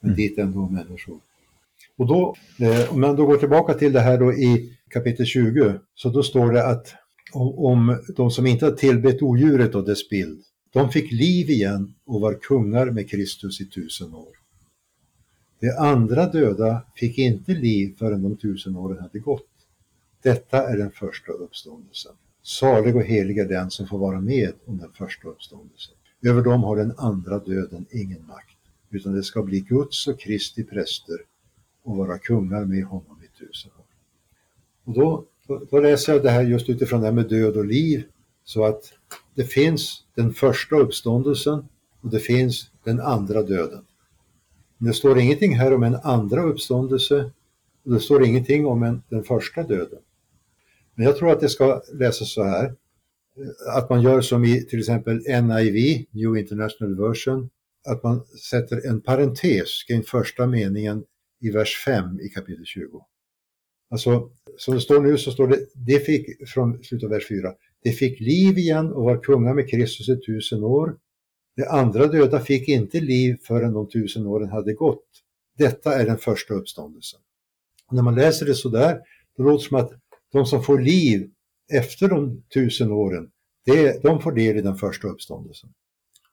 Men 0.00 0.10
mm. 0.10 0.16
dit 0.16 0.38
ändå 0.38 0.68
människor. 0.68 1.20
Och 1.96 2.06
då, 2.06 2.36
eh, 2.58 2.92
om 2.92 3.00
man 3.00 3.16
då 3.16 3.26
går 3.26 3.36
tillbaka 3.36 3.74
till 3.74 3.92
det 3.92 4.00
här 4.00 4.18
då 4.18 4.32
i 4.32 4.76
kapitel 4.88 5.26
20, 5.26 5.74
så 5.94 6.08
då 6.08 6.22
står 6.22 6.52
det 6.52 6.66
att 6.66 6.94
om, 7.32 7.58
om 7.58 7.98
de 8.16 8.30
som 8.30 8.46
inte 8.46 8.64
har 8.64 8.72
tillbett 8.72 9.22
odjuret 9.22 9.74
och 9.74 9.84
dess 9.84 10.08
bild, 10.08 10.42
de 10.72 10.90
fick 10.90 11.12
liv 11.12 11.50
igen 11.50 11.94
och 12.04 12.20
var 12.20 12.34
kungar 12.34 12.86
med 12.86 13.10
Kristus 13.10 13.60
i 13.60 13.66
tusen 13.66 14.14
år. 14.14 14.39
De 15.60 15.70
andra 15.78 16.26
döda 16.26 16.82
fick 16.96 17.18
inte 17.18 17.52
liv 17.52 17.96
förrän 17.98 18.22
de 18.22 18.36
tusen 18.36 18.76
åren 18.76 18.98
hade 18.98 19.18
gått. 19.18 19.46
Detta 20.22 20.68
är 20.68 20.76
den 20.76 20.90
första 20.90 21.32
uppståndelsen. 21.32 22.12
Salig 22.42 22.96
och 22.96 23.02
helig 23.02 23.38
är 23.38 23.48
den 23.48 23.70
som 23.70 23.86
får 23.86 23.98
vara 23.98 24.20
med 24.20 24.52
om 24.64 24.78
den 24.78 24.92
första 24.92 25.28
uppståndelsen. 25.28 25.94
Över 26.22 26.42
dem 26.42 26.62
har 26.62 26.76
den 26.76 26.94
andra 26.96 27.38
döden 27.38 27.86
ingen 27.90 28.26
makt, 28.26 28.56
utan 28.90 29.14
det 29.14 29.22
ska 29.22 29.42
bli 29.42 29.60
Guds 29.60 30.06
och 30.06 30.20
Kristi 30.20 30.64
präster 30.64 31.16
och 31.82 31.96
vara 31.96 32.18
kungar 32.18 32.64
med 32.64 32.84
honom 32.84 33.22
i 33.22 33.38
tusen 33.38 33.70
år. 33.78 33.84
Och 34.84 34.94
då, 34.94 35.24
då, 35.46 35.64
då 35.70 35.80
läser 35.80 36.12
jag 36.12 36.22
det 36.22 36.30
här 36.30 36.42
just 36.42 36.68
utifrån 36.68 37.00
det 37.00 37.06
här 37.06 37.14
med 37.14 37.28
död 37.28 37.56
och 37.56 37.64
liv, 37.64 38.04
så 38.44 38.64
att 38.64 38.92
det 39.34 39.44
finns 39.44 40.04
den 40.14 40.32
första 40.32 40.76
uppståndelsen 40.76 41.68
och 42.00 42.10
det 42.10 42.20
finns 42.20 42.70
den 42.84 43.00
andra 43.00 43.42
döden. 43.42 43.84
Det 44.80 44.92
står 44.92 45.18
ingenting 45.18 45.56
här 45.56 45.74
om 45.74 45.82
en 45.82 45.94
andra 45.94 46.42
uppståndelse 46.42 47.30
och 47.84 47.92
det 47.92 48.00
står 48.00 48.24
ingenting 48.24 48.66
om 48.66 48.82
en, 48.82 49.02
den 49.08 49.24
första 49.24 49.62
döden. 49.62 49.98
Men 50.94 51.06
jag 51.06 51.16
tror 51.16 51.30
att 51.30 51.40
det 51.40 51.48
ska 51.48 51.82
läsas 51.92 52.32
så 52.32 52.42
här, 52.42 52.74
att 53.76 53.90
man 53.90 54.02
gör 54.02 54.20
som 54.20 54.44
i 54.44 54.64
till 54.64 54.78
exempel 54.78 55.16
NIV, 55.16 56.04
New 56.10 56.36
International 56.36 57.08
Version, 57.08 57.50
att 57.88 58.02
man 58.02 58.24
sätter 58.50 58.86
en 58.86 59.00
parentes 59.00 59.82
kring 59.82 60.02
första 60.02 60.46
meningen 60.46 61.04
i 61.40 61.50
vers 61.50 61.82
5 61.84 62.20
i 62.20 62.28
kapitel 62.28 62.64
20. 62.64 63.04
Alltså, 63.90 64.30
som 64.56 64.74
det 64.74 64.80
står 64.80 65.00
nu 65.00 65.18
så 65.18 65.32
står 65.32 65.48
det, 65.48 65.58
det 65.74 66.00
fick, 66.00 66.48
från 66.48 66.84
slutet 66.84 67.04
av 67.04 67.10
vers 67.10 67.28
4, 67.28 67.52
det 67.82 67.90
fick 67.90 68.20
liv 68.20 68.58
igen 68.58 68.92
och 68.92 69.04
var 69.04 69.22
kungar 69.22 69.54
med 69.54 69.70
Kristus 69.70 70.08
i 70.08 70.20
tusen 70.26 70.64
år. 70.64 70.96
De 71.60 71.66
andra 71.66 72.06
döda 72.06 72.40
fick 72.40 72.68
inte 72.68 73.00
liv 73.00 73.36
förrän 73.42 73.72
de 73.72 73.88
tusen 73.88 74.26
åren 74.26 74.48
hade 74.48 74.72
gått. 74.72 75.04
Detta 75.58 75.94
är 75.94 76.06
den 76.06 76.18
första 76.18 76.54
uppståndelsen. 76.54 77.20
Och 77.86 77.94
när 77.94 78.02
man 78.02 78.14
läser 78.14 78.46
det 78.46 78.54
sådär, 78.54 79.00
då 79.36 79.42
låter 79.42 79.64
det 79.64 79.68
som 79.68 79.76
att 79.78 79.92
de 80.32 80.46
som 80.46 80.62
får 80.62 80.80
liv 80.80 81.30
efter 81.72 82.08
de 82.08 82.42
tusen 82.54 82.92
åren, 82.92 83.30
det, 83.64 84.02
de 84.02 84.20
får 84.20 84.32
del 84.32 84.56
i 84.56 84.62
den 84.62 84.76
första 84.76 85.08
uppståndelsen. 85.08 85.70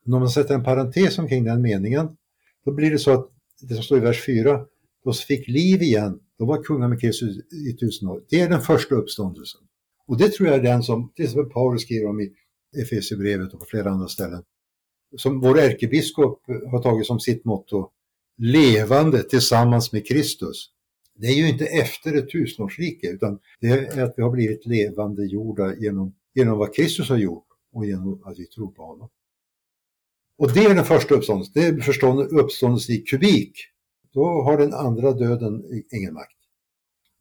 Men 0.04 0.13
om 0.13 0.20
man 0.20 0.30
sätter 0.30 0.56
en 0.56 0.63
parentes 0.63 1.20
omkring 1.20 1.44
den 1.44 1.62
meningen, 1.62 2.18
då 2.66 2.72
blir 2.72 2.91
det 2.91 2.99
så 2.99 3.12
att 3.12 3.30
det 3.62 3.74
som 3.74 3.84
står 3.84 3.97
i 3.97 4.01
vers 4.01 4.26
4, 4.26 4.66
de 5.04 5.14
fick 5.14 5.47
liv 5.47 5.82
igen, 5.82 6.20
de 6.38 6.47
var 6.47 6.64
kungar 6.64 6.88
med 6.88 7.01
Kristus 7.01 7.38
i 7.54 7.74
tusen 7.74 8.08
år. 8.08 8.24
Det 8.30 8.41
är 8.41 8.49
den 8.49 8.62
första 8.62 8.95
uppståndelsen. 8.95 9.62
Och 10.08 10.18
det 10.18 10.34
tror 10.34 10.49
jag 10.49 10.58
är 10.58 10.64
den 10.64 10.84
som 10.84 11.12
till 11.16 11.26
exempel 11.26 11.51
Paulus 11.51 11.82
skriver 11.82 12.10
om 12.10 12.22
i 12.22 12.32
Efesierbrevet 12.82 13.54
och 13.54 13.60
på 13.60 13.66
flera 13.66 13.89
andra 13.89 14.08
ställen. 14.08 14.43
Som 15.16 15.39
vår 15.39 15.60
ärkebiskop 15.60 16.43
har 16.72 16.84
tagit 16.84 17.08
som 17.08 17.20
sitt 17.20 17.45
motto, 17.45 17.89
levande 18.38 19.24
tillsammans 19.24 19.91
med 19.91 20.08
Kristus. 20.08 20.70
Det 21.16 21.28
är 21.28 21.36
ju 21.36 21.49
inte 21.49 21.66
efter 21.66 22.14
ett 22.14 22.32
tusenårsrike 22.32 23.08
utan 23.10 23.39
det 23.60 23.68
är 23.68 24.03
att 24.03 24.14
vi 24.18 24.24
har 24.24 24.32
blivit 24.32 24.66
levande 24.66 25.26
jorda 25.26 25.76
genom, 25.76 26.16
genom 26.34 26.58
vad 26.58 26.76
Kristus 26.76 27.10
har 27.10 27.18
gjort 27.18 27.47
och 27.74 27.86
genom 27.86 28.22
att 28.26 28.39
vi 28.39 28.45
tror 28.45 28.72
på 28.72 28.86
honom. 28.86 29.10
Och 30.38 30.53
det 30.53 30.66
är 30.66 30.76
den 30.76 30.86
första 30.86 31.16
uppståndelsen, 31.16 31.53
det 31.55 31.66
är 31.68 32.39
uppståndelsen 32.39 32.95
i 32.95 32.97
kubik. 32.97 33.58
Då 34.14 34.26
har 34.26 34.58
den 34.58 34.74
andra 34.74 35.12
döden 35.12 35.84
ingen 35.91 36.14
makt. 36.14 36.38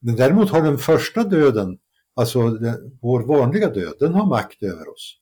Men 0.01 0.17
däremot 0.17 0.51
har 0.51 0.63
den 0.63 0.79
första 0.79 1.25
döden 1.25 1.79
Alltså 2.17 2.49
den, 2.49 2.99
vår 3.01 3.23
vanliga 3.23 3.71
död, 3.71 3.95
den 4.01 4.15
har 4.15 4.27
makt 4.27 4.63
över 4.63 4.89
oss. 4.89 5.17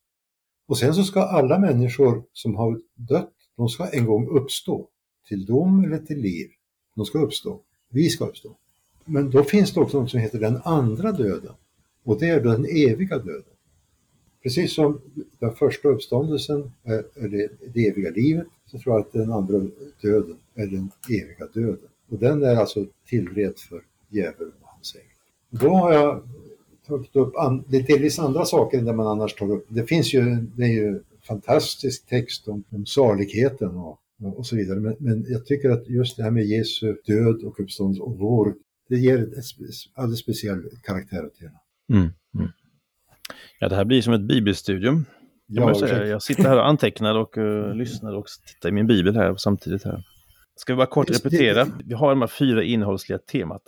Och 0.66 0.78
sen 0.78 0.94
så 0.94 1.04
ska 1.04 1.22
alla 1.22 1.58
människor 1.58 2.24
som 2.32 2.54
har 2.56 2.80
dött, 2.94 3.32
de 3.56 3.68
ska 3.68 3.86
en 3.86 4.06
gång 4.06 4.28
uppstå. 4.28 4.88
Till 5.28 5.46
dom 5.46 5.84
eller 5.84 5.98
till 5.98 6.18
liv. 6.18 6.50
De 6.94 7.04
ska 7.04 7.18
uppstå. 7.18 7.60
Vi 7.88 8.08
ska 8.08 8.26
uppstå. 8.26 8.56
Men 9.04 9.30
då 9.30 9.44
finns 9.44 9.74
det 9.74 9.80
också 9.80 10.00
något 10.00 10.10
som 10.10 10.20
heter 10.20 10.38
den 10.38 10.60
andra 10.64 11.12
döden. 11.12 11.52
Och 12.04 12.20
det 12.20 12.28
är 12.28 12.40
den 12.40 12.64
eviga 12.64 13.18
döden. 13.18 13.54
precis 14.42 14.74
som 14.74 15.00
den 15.38 15.54
första 15.54 15.88
uppståndelsen 15.88 16.72
är, 16.82 17.28
det, 17.28 17.48
det 17.74 17.86
eviga 17.86 18.10
livet, 18.10 18.46
så 18.66 18.78
tror 18.78 18.94
jag 18.94 19.00
att 19.00 19.12
den 19.12 19.32
andra 19.32 19.58
döden 20.02 20.36
är 20.54 20.66
den 20.66 20.90
eviga 21.10 21.46
döden. 21.54 21.88
Och 22.10 22.18
den 22.18 22.42
är 22.42 22.56
alltså 22.56 22.86
tillred 23.06 23.58
för 23.58 23.82
djävulen 24.08 24.52
och 24.60 24.68
hans 24.68 24.96
änglar. 24.96 25.64
Då 25.68 25.74
har 25.74 25.92
jag 25.92 26.28
tagit 26.86 27.16
upp 27.16 27.36
an, 27.36 27.64
lite 27.68 27.92
delvis 27.92 28.18
andra 28.18 28.44
saker 28.44 28.78
än 28.78 28.84
det 28.84 28.92
man 28.92 29.06
annars 29.06 29.34
tar 29.34 29.52
upp. 29.52 29.66
Det 29.68 29.86
finns 29.86 30.14
ju, 30.14 30.36
det 30.56 30.62
är 30.62 30.72
ju 30.72 31.00
fantastisk 31.26 32.06
text 32.06 32.48
om, 32.48 32.64
om 32.70 32.86
saligheten 32.86 33.76
och, 33.76 33.98
och 34.36 34.46
så 34.46 34.56
vidare. 34.56 34.80
Men, 34.80 34.96
men, 34.98 35.24
jag 35.28 35.46
tycker 35.46 35.70
att 35.70 35.88
just 35.88 36.16
det 36.16 36.22
här 36.22 36.30
med 36.30 36.44
Jesu 36.44 36.96
död 37.06 37.42
och 37.44 37.60
uppståndelse 37.60 38.02
och 38.02 38.18
vår, 38.18 38.54
det 38.88 38.96
ger 38.96 39.18
en 39.18 39.34
alldeles 39.94 40.20
speciell 40.20 40.62
karaktär 40.82 41.26
åt 41.26 41.38
det. 41.38 41.50
Mm, 41.94 42.10
mm. 42.34 42.50
Ja, 43.60 43.68
det 43.68 43.76
här 43.76 43.84
blir 43.84 44.02
som 44.02 44.12
ett 44.12 44.28
bibelstudium. 44.28 45.04
Jag, 45.46 45.70
ja, 45.70 45.74
säga. 45.74 46.06
jag 46.06 46.22
sitter 46.22 46.42
här 46.42 46.56
och 46.56 46.68
antecknar 46.68 47.14
och 47.14 47.38
uh, 47.38 47.74
lyssnar 47.74 48.14
och 48.14 48.26
tittar 48.46 48.68
i 48.68 48.72
min 48.72 48.86
bibel 48.86 49.16
här 49.16 49.34
samtidigt. 49.36 49.84
här. 49.84 50.02
Ska 50.56 50.72
vi 50.72 50.76
bara 50.76 50.86
kort 50.86 51.10
repetera? 51.10 51.66
Vi 51.84 51.94
har 51.94 52.10
de 52.10 52.20
här 52.20 52.28
fyra 52.28 52.62
innehållsliga 52.62 53.18
temat. 53.18 53.62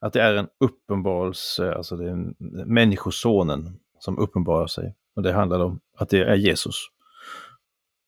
Att 0.00 0.12
det 0.12 0.22
är 0.22 0.34
en 0.34 0.48
uppenbarelse, 0.60 1.74
alltså 1.74 1.96
det 1.96 2.10
är 2.10 2.34
människosonen 2.64 3.78
som 3.98 4.18
uppenbarar 4.18 4.66
sig. 4.66 4.94
Och 5.16 5.22
det 5.22 5.32
handlar 5.32 5.60
om 5.60 5.80
att 5.96 6.08
det 6.08 6.18
är 6.18 6.34
Jesus. 6.34 6.74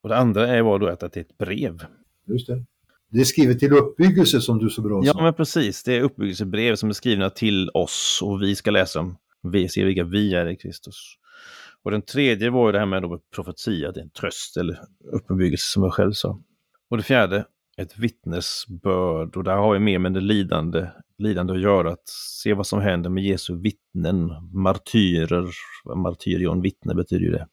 Och 0.02 0.08
det 0.08 0.16
andra 0.16 0.48
är 0.48 0.62
vad 0.62 0.80
då 0.80 0.88
att 0.88 1.00
det 1.00 1.16
är 1.16 1.20
ett 1.20 1.38
brev. 1.38 1.84
Just 2.26 2.46
det. 2.46 2.64
Det 3.10 3.20
är 3.20 3.24
skrivet 3.24 3.58
till 3.58 3.72
uppbyggelse 3.72 4.40
som 4.40 4.58
du 4.58 4.70
så 4.70 4.82
bra 4.82 5.02
sa. 5.02 5.06
Ja, 5.06 5.22
men 5.22 5.34
precis. 5.34 5.82
Det 5.82 5.96
är 5.96 6.02
uppbyggelsebrev 6.02 6.76
som 6.76 6.88
är 6.88 6.92
skrivna 6.92 7.30
till 7.30 7.70
oss 7.74 8.20
och 8.22 8.42
vi 8.42 8.54
ska 8.54 8.70
läsa 8.70 8.98
dem. 8.98 9.16
Vi 9.42 9.68
ser 9.68 9.84
vilka 9.84 10.04
vi 10.04 10.34
är 10.34 10.46
i 10.46 10.56
Kristus. 10.56 11.16
Och 11.82 11.90
den 11.90 12.02
tredje 12.02 12.50
var 12.50 12.66
ju 12.66 12.72
det 12.72 12.78
här 12.78 12.86
med 12.86 13.20
profetia, 13.34 13.92
det 13.92 14.00
är 14.00 14.04
en 14.04 14.10
tröst 14.10 14.56
eller 14.56 14.80
uppbyggelse 15.12 15.72
som 15.72 15.82
jag 15.82 15.92
själv 15.92 16.12
sa. 16.12 16.40
Och 16.90 16.96
det 16.96 17.02
fjärde, 17.02 17.44
ett 17.76 17.98
vittnesbörd 17.98 19.36
och 19.36 19.44
där 19.44 19.56
har 19.56 19.72
vi 19.72 19.78
mer 19.78 19.98
med 19.98 20.12
det 20.12 20.20
lidande, 20.20 20.86
lidande 21.22 21.52
att 21.52 21.60
göra, 21.60 21.92
att 21.92 22.08
se 22.42 22.54
vad 22.54 22.66
som 22.66 22.80
händer 22.80 23.10
med 23.10 23.24
Jesu 23.24 23.56
vittnen, 23.56 24.30
martyrer, 24.52 25.50
martyrion, 25.96 26.60
vittne 26.60 26.94
betyder 26.94 27.24
ju 27.24 27.30
det. 27.30 27.48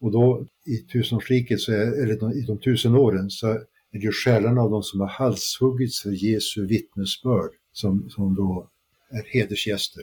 Och 0.00 0.12
då 0.12 0.46
i 0.66 0.76
tusenårsriket, 0.76 1.60
så 1.60 1.72
är, 1.72 2.02
eller 2.02 2.36
i 2.36 2.42
de 2.46 2.58
tusen 2.58 2.94
åren, 2.94 3.30
så 3.30 3.46
är 3.46 3.58
det 3.92 3.98
ju 3.98 4.12
själarna 4.12 4.60
av 4.60 4.70
de 4.70 4.82
som 4.82 5.00
har 5.00 5.08
halshuggits 5.08 6.02
för 6.02 6.10
Jesu 6.10 6.66
vittnesbörd 6.66 7.50
som, 7.72 8.10
som 8.10 8.34
då 8.34 8.68
är 9.10 9.22
hedersgäster. 9.26 10.02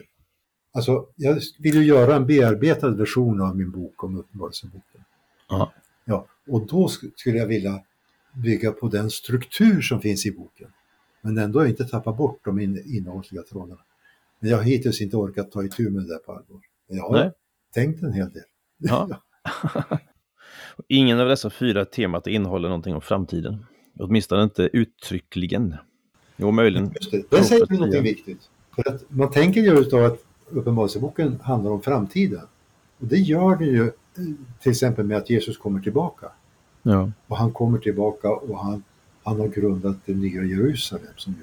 Alltså, 0.74 1.06
jag 1.16 1.40
vill 1.58 1.74
ju 1.74 1.84
göra 1.84 2.16
en 2.16 2.26
bearbetad 2.26 2.90
version 2.90 3.40
av 3.40 3.56
min 3.56 3.70
bok 3.70 4.04
om 4.04 4.18
Uppenbarelseboken. 4.18 5.00
Ja, 6.04 6.26
och 6.48 6.66
då 6.66 6.88
skulle 7.16 7.38
jag 7.38 7.46
vilja 7.46 7.80
bygga 8.34 8.72
på 8.72 8.88
den 8.88 9.10
struktur 9.10 9.80
som 9.80 10.00
finns 10.00 10.26
i 10.26 10.32
boken. 10.32 10.68
Men 11.22 11.38
ändå 11.38 11.66
inte 11.66 11.84
tappa 11.84 12.12
bort 12.12 12.44
de 12.44 12.60
innehållsliga 12.60 13.42
trådarna. 13.42 13.80
Men 14.40 14.50
jag 14.50 14.56
har 14.56 14.64
hittills 14.64 15.00
inte 15.00 15.16
orkat 15.16 15.52
ta 15.52 15.64
itu 15.64 15.90
med 15.90 16.06
det 16.06 16.18
på 16.18 16.32
allvar. 16.32 16.60
Men 16.88 16.96
jag 16.96 17.04
har 17.04 17.12
Nej. 17.12 17.32
tänkt 17.74 18.02
en 18.02 18.12
hel 18.12 18.32
del. 18.32 18.42
Ja. 18.78 19.08
Ingen 20.88 21.20
av 21.20 21.28
dessa 21.28 21.50
fyra 21.50 21.84
temat 21.84 22.26
innehåller 22.26 22.68
någonting 22.68 22.94
om 22.94 23.00
framtiden. 23.00 23.64
Åtminstone 23.98 24.42
inte 24.42 24.70
uttryckligen. 24.72 25.76
Jo, 26.36 26.50
möjligen. 26.50 26.92
Just 26.94 27.10
det, 27.10 27.30
där 27.30 27.42
säger 27.42 27.66
någonting 27.72 28.02
viktigt. 28.02 28.50
För 28.74 28.88
att 28.88 29.10
man 29.10 29.30
tänker 29.30 29.60
ju 29.60 29.78
utav 29.78 30.04
att 30.04 30.24
Uppenbarelseboken 30.50 31.40
handlar 31.42 31.70
om 31.70 31.82
framtiden. 31.82 32.46
Och 32.98 33.06
det 33.06 33.16
gör 33.16 33.56
den 33.56 33.68
ju 33.68 33.92
till 34.60 34.70
exempel 34.70 35.06
med 35.06 35.16
att 35.16 35.30
Jesus 35.30 35.58
kommer 35.58 35.80
tillbaka. 35.80 36.26
Ja. 36.82 37.10
Och 37.26 37.36
han 37.36 37.52
kommer 37.52 37.78
tillbaka 37.78 38.30
och 38.30 38.58
han, 38.58 38.82
han 39.22 39.40
har 39.40 39.48
grundat 39.48 39.96
det 40.06 40.14
nya 40.14 40.44
Jerusalem. 40.44 41.12
Som, 41.16 41.34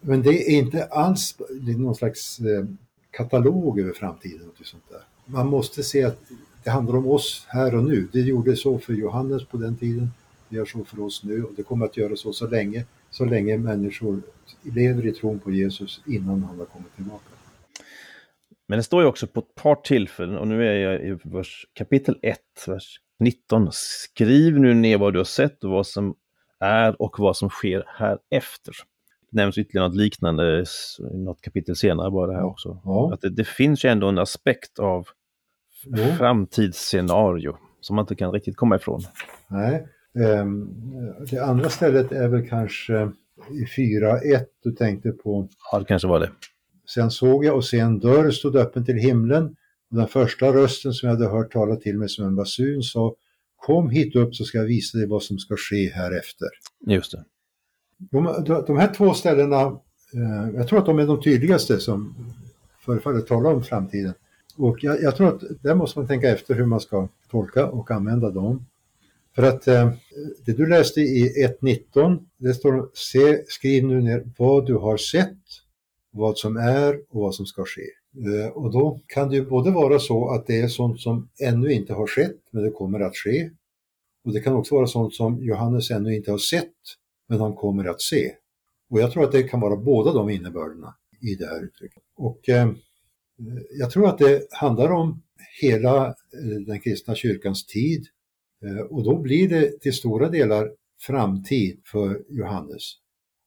men 0.00 0.22
det 0.22 0.50
är 0.50 0.58
inte 0.58 0.84
alls 0.84 1.36
någon 1.76 1.94
slags 1.94 2.40
eh, 2.40 2.64
katalog 3.10 3.80
över 3.80 3.92
framtiden. 3.92 4.48
Och 4.48 4.66
sånt 4.66 4.84
där. 4.90 5.00
Man 5.24 5.46
måste 5.46 5.82
se 5.82 6.04
att 6.04 6.20
det 6.64 6.70
handlar 6.70 6.96
om 6.96 7.06
oss 7.06 7.46
här 7.48 7.74
och 7.74 7.84
nu. 7.84 8.08
Det 8.12 8.20
gjorde 8.20 8.56
så 8.56 8.78
för 8.78 8.92
Johannes 8.92 9.44
på 9.44 9.56
den 9.56 9.76
tiden. 9.76 10.10
Det 10.48 10.56
gör 10.56 10.64
så 10.64 10.84
för 10.84 11.00
oss 11.00 11.24
nu 11.24 11.44
och 11.44 11.52
det 11.56 11.62
kommer 11.62 11.86
att 11.86 11.96
göra 11.96 12.16
så 12.16 12.32
så 12.32 12.46
länge, 12.46 12.84
så 13.10 13.24
länge 13.24 13.58
människor 13.58 14.22
lever 14.62 15.06
i 15.06 15.12
tron 15.12 15.38
på 15.38 15.50
Jesus 15.50 16.00
innan 16.06 16.42
han 16.42 16.58
har 16.58 16.66
kommit 16.66 16.94
tillbaka. 16.96 17.24
Men 18.68 18.78
det 18.78 18.82
står 18.82 19.02
ju 19.02 19.08
också 19.08 19.26
på 19.26 19.40
ett 19.40 19.54
par 19.54 19.74
tillfällen, 19.74 20.38
och 20.38 20.48
nu 20.48 20.68
är 20.68 20.74
jag 20.74 21.02
i 21.02 21.18
vers, 21.24 21.66
kapitel 21.72 22.18
1, 22.22 22.38
vers 22.66 23.00
19. 23.20 23.68
Skriv 23.72 24.60
nu 24.60 24.74
ner 24.74 24.98
vad 24.98 25.12
du 25.12 25.18
har 25.18 25.24
sett 25.24 25.64
och 25.64 25.70
vad 25.70 25.86
som 25.86 26.14
är 26.60 27.02
och 27.02 27.18
vad 27.18 27.36
som 27.36 27.48
sker 27.48 27.84
här 27.86 28.18
efter. 28.30 28.74
Det 29.30 29.36
nämns 29.36 29.58
ytterligare 29.58 29.88
något 29.88 29.96
liknande 29.96 30.64
i 31.14 31.16
något 31.16 31.40
kapitel 31.40 31.76
senare 31.76 32.10
bara 32.10 32.32
här 32.32 32.44
också. 32.44 32.80
Ja. 32.84 33.10
Att 33.14 33.20
det, 33.20 33.30
det, 33.30 33.44
finns 33.44 33.84
ju 33.84 33.88
ändå 33.88 34.08
en 34.08 34.18
aspekt 34.18 34.78
av 34.78 35.08
ja. 35.84 36.14
framtidsscenario 36.18 37.56
som 37.80 37.96
man 37.96 38.02
inte 38.02 38.14
kan 38.14 38.32
riktigt 38.32 38.56
komma 38.56 38.76
ifrån. 38.76 39.00
Nej, 39.48 39.86
um, 40.40 40.74
det 41.30 41.38
andra 41.38 41.68
stället 41.68 42.12
är 42.12 42.28
väl 42.28 42.48
kanske 42.48 43.12
i 43.50 43.64
4.1 43.80 44.44
du 44.62 44.72
tänkte 44.72 45.10
på. 45.10 45.48
Ja, 45.72 45.78
det 45.78 45.84
kanske 45.84 46.08
var 46.08 46.20
det. 46.20 46.30
Sen 46.94 47.10
såg 47.10 47.44
jag 47.44 47.56
och 47.56 47.64
se 47.64 47.78
en 47.78 47.98
dörr 47.98 48.30
stod 48.30 48.56
öppen 48.56 48.84
till 48.84 48.96
himlen 48.96 49.56
och 49.90 49.96
den 49.96 50.08
första 50.08 50.52
rösten 50.52 50.92
som 50.92 51.08
jag 51.08 51.16
hade 51.16 51.28
hört 51.28 51.52
tala 51.52 51.76
till 51.76 51.98
mig 51.98 52.08
som 52.08 52.26
en 52.26 52.36
basun 52.36 52.82
sa 52.82 53.14
Kom 53.58 53.90
hit 53.90 54.16
upp 54.16 54.34
så 54.34 54.44
ska 54.44 54.58
jag 54.58 54.64
visa 54.64 54.98
dig 54.98 55.06
vad 55.06 55.22
som 55.22 55.38
ska 55.38 55.56
ske 55.56 55.90
här 55.90 56.18
efter. 56.18 56.48
Just 56.86 57.12
det. 57.12 57.24
De, 57.98 58.44
de 58.66 58.78
här 58.78 58.94
två 58.94 59.14
ställena, 59.14 59.60
eh, 60.14 60.54
jag 60.54 60.68
tror 60.68 60.78
att 60.78 60.86
de 60.86 60.98
är 60.98 61.06
de 61.06 61.22
tydligaste 61.22 61.80
som 61.80 62.14
förefaller 62.80 63.20
tala 63.20 63.48
om 63.48 63.64
framtiden. 63.64 64.14
Och 64.56 64.84
jag, 64.84 65.02
jag, 65.02 65.16
tror 65.16 65.28
att 65.28 65.42
där 65.62 65.74
måste 65.74 65.98
man 65.98 66.08
tänka 66.08 66.28
efter 66.28 66.54
hur 66.54 66.66
man 66.66 66.80
ska 66.80 67.08
tolka 67.30 67.66
och 67.66 67.90
använda 67.90 68.30
dem. 68.30 68.66
För 69.34 69.42
att 69.42 69.68
eh, 69.68 69.92
det 70.44 70.52
du 70.52 70.66
läste 70.66 71.00
i 71.00 71.46
1.19, 71.62 72.18
det 72.36 72.54
står 72.54 72.90
se, 72.94 73.44
skriv 73.48 73.84
nu 73.84 74.00
ner 74.00 74.24
vad 74.38 74.66
du 74.66 74.74
har 74.74 74.96
sett 74.96 75.38
vad 76.10 76.38
som 76.38 76.56
är 76.56 76.94
och 77.08 77.20
vad 77.20 77.34
som 77.34 77.46
ska 77.46 77.64
ske. 77.64 77.86
Eh, 78.26 78.48
och 78.48 78.72
då 78.72 79.00
kan 79.06 79.28
det 79.28 79.36
ju 79.36 79.46
både 79.46 79.70
vara 79.70 79.98
så 79.98 80.28
att 80.28 80.46
det 80.46 80.60
är 80.60 80.68
sånt 80.68 81.00
som 81.00 81.28
ännu 81.42 81.72
inte 81.72 81.94
har 81.94 82.06
skett, 82.06 82.40
men 82.50 82.62
det 82.62 82.70
kommer 82.70 83.00
att 83.00 83.16
ske. 83.16 83.50
Och 84.24 84.32
det 84.32 84.40
kan 84.40 84.54
också 84.54 84.74
vara 84.74 84.86
sånt 84.86 85.14
som 85.14 85.42
Johannes 85.42 85.90
ännu 85.90 86.16
inte 86.16 86.30
har 86.30 86.38
sett, 86.38 86.74
men 87.28 87.40
han 87.40 87.54
kommer 87.54 87.84
att 87.84 88.00
se. 88.00 88.32
Och 88.90 89.00
jag 89.00 89.12
tror 89.12 89.24
att 89.24 89.32
det 89.32 89.42
kan 89.42 89.60
vara 89.60 89.76
båda 89.76 90.12
de 90.12 90.30
innebörderna 90.30 90.94
i 91.20 91.34
det 91.34 91.46
här 91.46 91.64
uttrycket. 91.64 92.02
Och 92.16 92.48
eh, 92.48 92.72
jag 93.78 93.90
tror 93.90 94.08
att 94.08 94.18
det 94.18 94.46
handlar 94.50 94.90
om 94.90 95.22
hela 95.60 96.06
eh, 96.06 96.60
den 96.66 96.80
kristna 96.80 97.14
kyrkans 97.14 97.66
tid. 97.66 98.06
Eh, 98.64 98.80
och 98.80 99.04
då 99.04 99.18
blir 99.18 99.48
det 99.48 99.80
till 99.80 99.92
stora 99.92 100.28
delar 100.28 100.70
framtid 101.00 101.80
för 101.84 102.22
Johannes. 102.28 102.82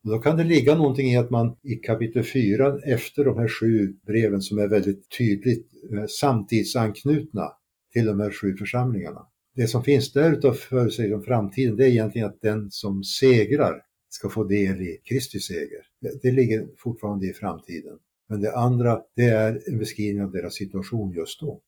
Då 0.04 0.20
kan 0.20 0.38
det 0.38 0.43
ligga 0.43 0.76
någonting 0.76 1.08
i 1.08 1.18
att 1.18 1.30
man 1.30 1.56
i 1.62 1.76
kapitel 1.76 2.24
4 2.24 2.80
efter 2.86 3.26
de 3.26 3.38
här 3.38 3.47
sju 3.47 3.93
breven 4.06 4.41
som 4.41 4.58
är 4.60 4.68
väldigt 4.68 5.10
tydligt 5.18 5.68
eh, 5.93 6.06
samtidsanknutna 6.06 7.52
till 7.93 8.06
de 8.06 8.20
här 8.20 8.32
sju 8.32 8.56
församlingarna. 8.58 9.28
Det 9.56 9.68
som 9.68 9.84
finns 9.84 10.14
där 10.14 10.32
utav 10.32 10.54
förutsägelser 10.54 11.16
om 11.16 11.24
framtiden 11.24 11.76
det 11.76 11.86
är 11.86 11.89
egentligen 11.89 12.28
att 12.28 12.41
den 12.41 12.72
som 12.72 13.04
segrar 13.04 13.82
ska 14.10 14.30
få 14.30 14.43
del 14.43 14.82
i 14.82 15.02
Kristi 15.04 15.39
seger. 15.39 15.82
Det, 16.02 16.22
det 16.22 16.32
ligger 16.32 16.68
fortfarande 16.78 17.28
i 17.28 17.34
framtiden. 17.34 17.97
Men 18.30 18.41
det 18.41 18.56
andra 18.56 19.02
det 19.16 19.26
är 19.26 19.62
en 19.68 19.78
beskrivning 19.78 20.24
av 20.24 20.32
deras 20.32 20.54
situation 20.54 21.14
just 21.14 21.39
då. 21.39 21.62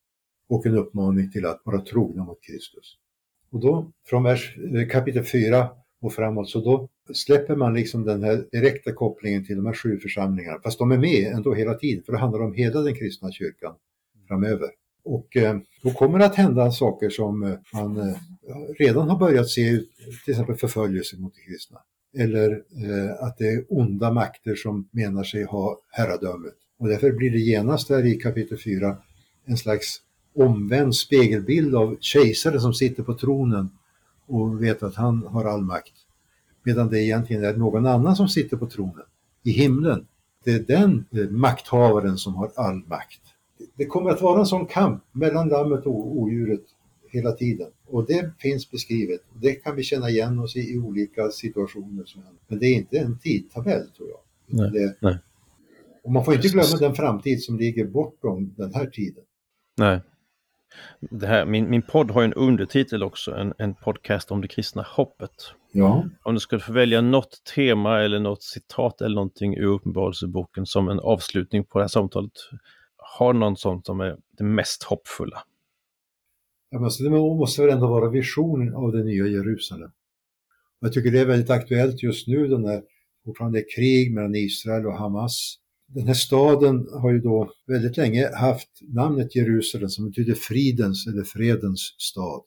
Och 0.49 0.65
en 0.65 0.77
uppmaning 0.77 1.31
till 1.31 1.45
att 1.45 1.61
vara 1.65 1.81
trogna 1.81 2.23
mot 2.23 2.43
Kristus. 2.43 2.97
Och 3.51 3.59
då 3.59 3.91
från 4.05 4.23
vers, 4.23 4.57
eh, 4.57 4.87
kapitel 4.87 5.23
4 5.23 5.69
och 6.01 6.13
framåt 6.13 6.49
så 6.49 6.59
då 6.59 6.89
släpper 7.13 7.55
man 7.55 7.73
liksom 7.73 8.03
den 8.03 8.23
här 8.23 8.45
direkta 8.51 8.93
kopplingen 8.93 9.45
till 9.45 9.55
de 9.55 9.65
här 9.65 9.73
sju 9.73 9.99
församlingarna, 9.99 10.59
fast 10.63 10.79
de 10.79 10.91
är 10.91 10.97
med 10.97 11.31
ändå 11.33 11.53
hela 11.53 11.73
tiden, 11.73 12.03
för 12.03 12.13
det 12.13 12.19
handlar 12.19 12.41
om 12.41 12.53
hela 12.53 12.81
den 12.81 12.95
kristna 12.95 13.31
kyrkan 13.31 13.75
framöver. 14.27 14.69
Och 15.05 15.37
eh, 15.37 15.57
då 15.81 15.91
kommer 15.91 16.19
det 16.19 16.25
att 16.25 16.35
hända 16.35 16.71
saker 16.71 17.09
som 17.09 17.43
eh, 17.43 17.57
man 17.73 17.97
eh, 17.97 18.15
redan 18.79 19.09
har 19.09 19.17
börjat 19.17 19.49
se, 19.49 19.79
till 20.25 20.31
exempel 20.31 20.55
förföljelse 20.55 21.17
mot 21.17 21.33
de 21.35 21.41
kristna. 21.41 21.79
Eller 22.17 22.51
eh, 22.51 23.23
att 23.23 23.37
det 23.37 23.47
är 23.47 23.65
onda 23.69 24.11
makter 24.11 24.55
som 24.55 24.89
menar 24.91 25.23
sig 25.23 25.43
ha 25.43 25.79
herradömet. 25.91 26.53
Och 26.79 26.87
därför 26.87 27.11
blir 27.11 27.31
det 27.31 27.39
genast 27.39 27.87
där 27.87 28.05
i 28.05 28.15
kapitel 28.15 28.57
4 28.57 28.97
en 29.45 29.57
slags 29.57 30.01
omvänd 30.35 30.95
spegelbild 30.95 31.75
av 31.75 31.97
kejsaren 31.99 32.61
som 32.61 32.73
sitter 32.73 33.03
på 33.03 33.13
tronen 33.13 33.69
och 34.27 34.63
vet 34.63 34.83
att 34.83 34.95
han 34.95 35.27
har 35.27 35.45
all 35.45 35.61
makt 35.61 35.93
medan 36.63 36.89
det 36.89 37.03
egentligen 37.03 37.43
är 37.43 37.53
någon 37.53 37.85
annan 37.85 38.15
som 38.15 38.27
sitter 38.27 38.57
på 38.57 38.67
tronen 38.67 39.05
i 39.43 39.51
himlen. 39.51 40.07
Det 40.43 40.51
är 40.51 40.59
den 40.59 41.05
eh, 41.11 41.29
makthavaren 41.29 42.17
som 42.17 42.35
har 42.35 42.51
all 42.55 42.75
makt. 42.75 43.21
Det 43.75 43.85
kommer 43.85 44.09
att 44.09 44.21
vara 44.21 44.39
en 44.39 44.45
sån 44.45 44.65
kamp 44.65 45.03
mellan 45.11 45.47
lammet 45.49 45.85
och 45.85 46.17
odjuret 46.17 46.63
hela 47.09 47.31
tiden. 47.31 47.67
Och 47.87 48.05
det 48.05 48.31
finns 48.39 48.71
beskrivet. 48.71 49.21
Det 49.33 49.51
kan 49.53 49.75
vi 49.75 49.83
känna 49.83 50.09
igen 50.09 50.39
oss 50.39 50.55
i, 50.55 50.73
i 50.73 50.77
olika 50.77 51.29
situationer. 51.29 52.05
Men 52.47 52.59
det 52.59 52.65
är 52.65 52.75
inte 52.75 52.97
en 52.97 53.19
tidtabell 53.19 53.87
tror 53.97 54.09
jag. 54.09 54.19
Nej, 54.45 54.71
det, 54.71 54.95
nej. 54.99 55.17
Och 56.03 56.11
man 56.11 56.25
får 56.25 56.33
inte 56.33 56.47
glömma 56.47 56.77
den 56.79 56.95
framtid 56.95 57.43
som 57.43 57.57
ligger 57.57 57.85
bortom 57.85 58.53
den 58.57 58.73
här 58.73 58.85
tiden. 58.85 59.23
Nej. 59.77 60.01
Det 60.99 61.27
här, 61.27 61.45
min, 61.45 61.69
min 61.69 61.81
podd 61.81 62.11
har 62.11 62.23
en 62.23 62.33
undertitel 62.33 63.03
också, 63.03 63.35
en, 63.35 63.53
en 63.57 63.73
podcast 63.73 64.31
om 64.31 64.41
det 64.41 64.47
kristna 64.47 64.85
hoppet. 64.89 65.53
Ja. 65.71 66.05
Om 66.23 66.33
du 66.33 66.39
skulle 66.39 66.61
få 66.61 66.73
välja 66.73 67.01
något 67.01 67.43
tema 67.55 68.01
eller 68.01 68.19
något 68.19 68.43
citat 68.43 69.01
eller 69.01 69.15
någonting 69.15 69.57
ur 69.57 69.65
Uppenbarelseboken 69.65 70.65
som 70.65 70.89
en 70.89 70.99
avslutning 70.99 71.63
på 71.63 71.77
det 71.79 71.83
här 71.83 71.89
samtalet, 71.89 72.31
har 72.97 73.33
någon 73.33 73.57
sånt 73.57 73.85
som 73.85 74.01
är 74.01 74.17
det 74.37 74.43
mest 74.43 74.83
hoppfulla? 74.83 75.43
Ja, 76.69 76.79
men 76.79 76.89
det 76.99 77.09
måste 77.09 77.61
väl 77.61 77.71
ändå 77.71 77.87
vara 77.87 78.09
visionen 78.09 78.75
av 78.75 78.91
det 78.91 79.03
nya 79.03 79.27
Jerusalem. 79.27 79.91
Jag 80.79 80.93
tycker 80.93 81.11
det 81.11 81.19
är 81.19 81.25
väldigt 81.25 81.49
aktuellt 81.49 82.03
just 82.03 82.27
nu, 82.27 82.47
den 82.47 82.63
där 82.63 82.81
fortfarande 83.25 83.63
krig 83.75 84.13
mellan 84.13 84.35
Israel 84.35 84.85
och 84.85 84.97
Hamas. 84.97 85.59
Den 85.93 86.07
här 86.07 86.13
staden 86.13 86.87
har 86.91 87.11
ju 87.11 87.19
då 87.19 87.53
väldigt 87.67 87.97
länge 87.97 88.35
haft 88.35 88.69
namnet 88.81 89.35
Jerusalem 89.35 89.89
som 89.89 90.09
betyder 90.09 90.33
fridens 90.33 91.07
eller 91.07 91.23
fredens 91.23 91.95
stad. 91.97 92.43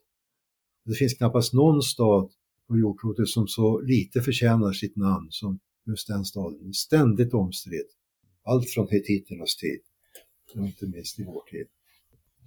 Det 0.84 0.94
finns 0.94 1.14
knappast 1.14 1.52
någon 1.52 1.82
stad 1.82 2.30
på 2.68 2.78
jordklotet 2.78 3.28
som 3.28 3.48
så 3.48 3.80
lite 3.80 4.20
förtjänar 4.20 4.72
sitt 4.72 4.96
namn 4.96 5.26
som 5.30 5.58
just 5.86 6.08
den 6.08 6.24
staden. 6.24 6.72
Ständigt 6.72 7.34
omstridd. 7.34 7.86
Allt 8.44 8.70
från 8.70 8.88
hetiternas 8.88 9.56
tid, 9.56 9.80
och 10.54 10.66
inte 10.66 10.86
minst 10.86 11.18
i 11.18 11.24
vår 11.24 11.42
tid. 11.50 11.66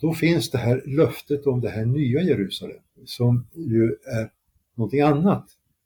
Då 0.02 0.14
finns 0.14 0.50
det 0.50 0.58
här 0.58 0.84
löftet 0.86 1.48
om 1.48 1.62
det 1.62 1.70
här 1.70 1.86
nya 1.86 2.22
Jerusalem 2.22 2.82
som 3.06 3.48
ju 3.56 3.84
är 3.92 4.32
någonting 4.76 5.02
annat 5.02 5.46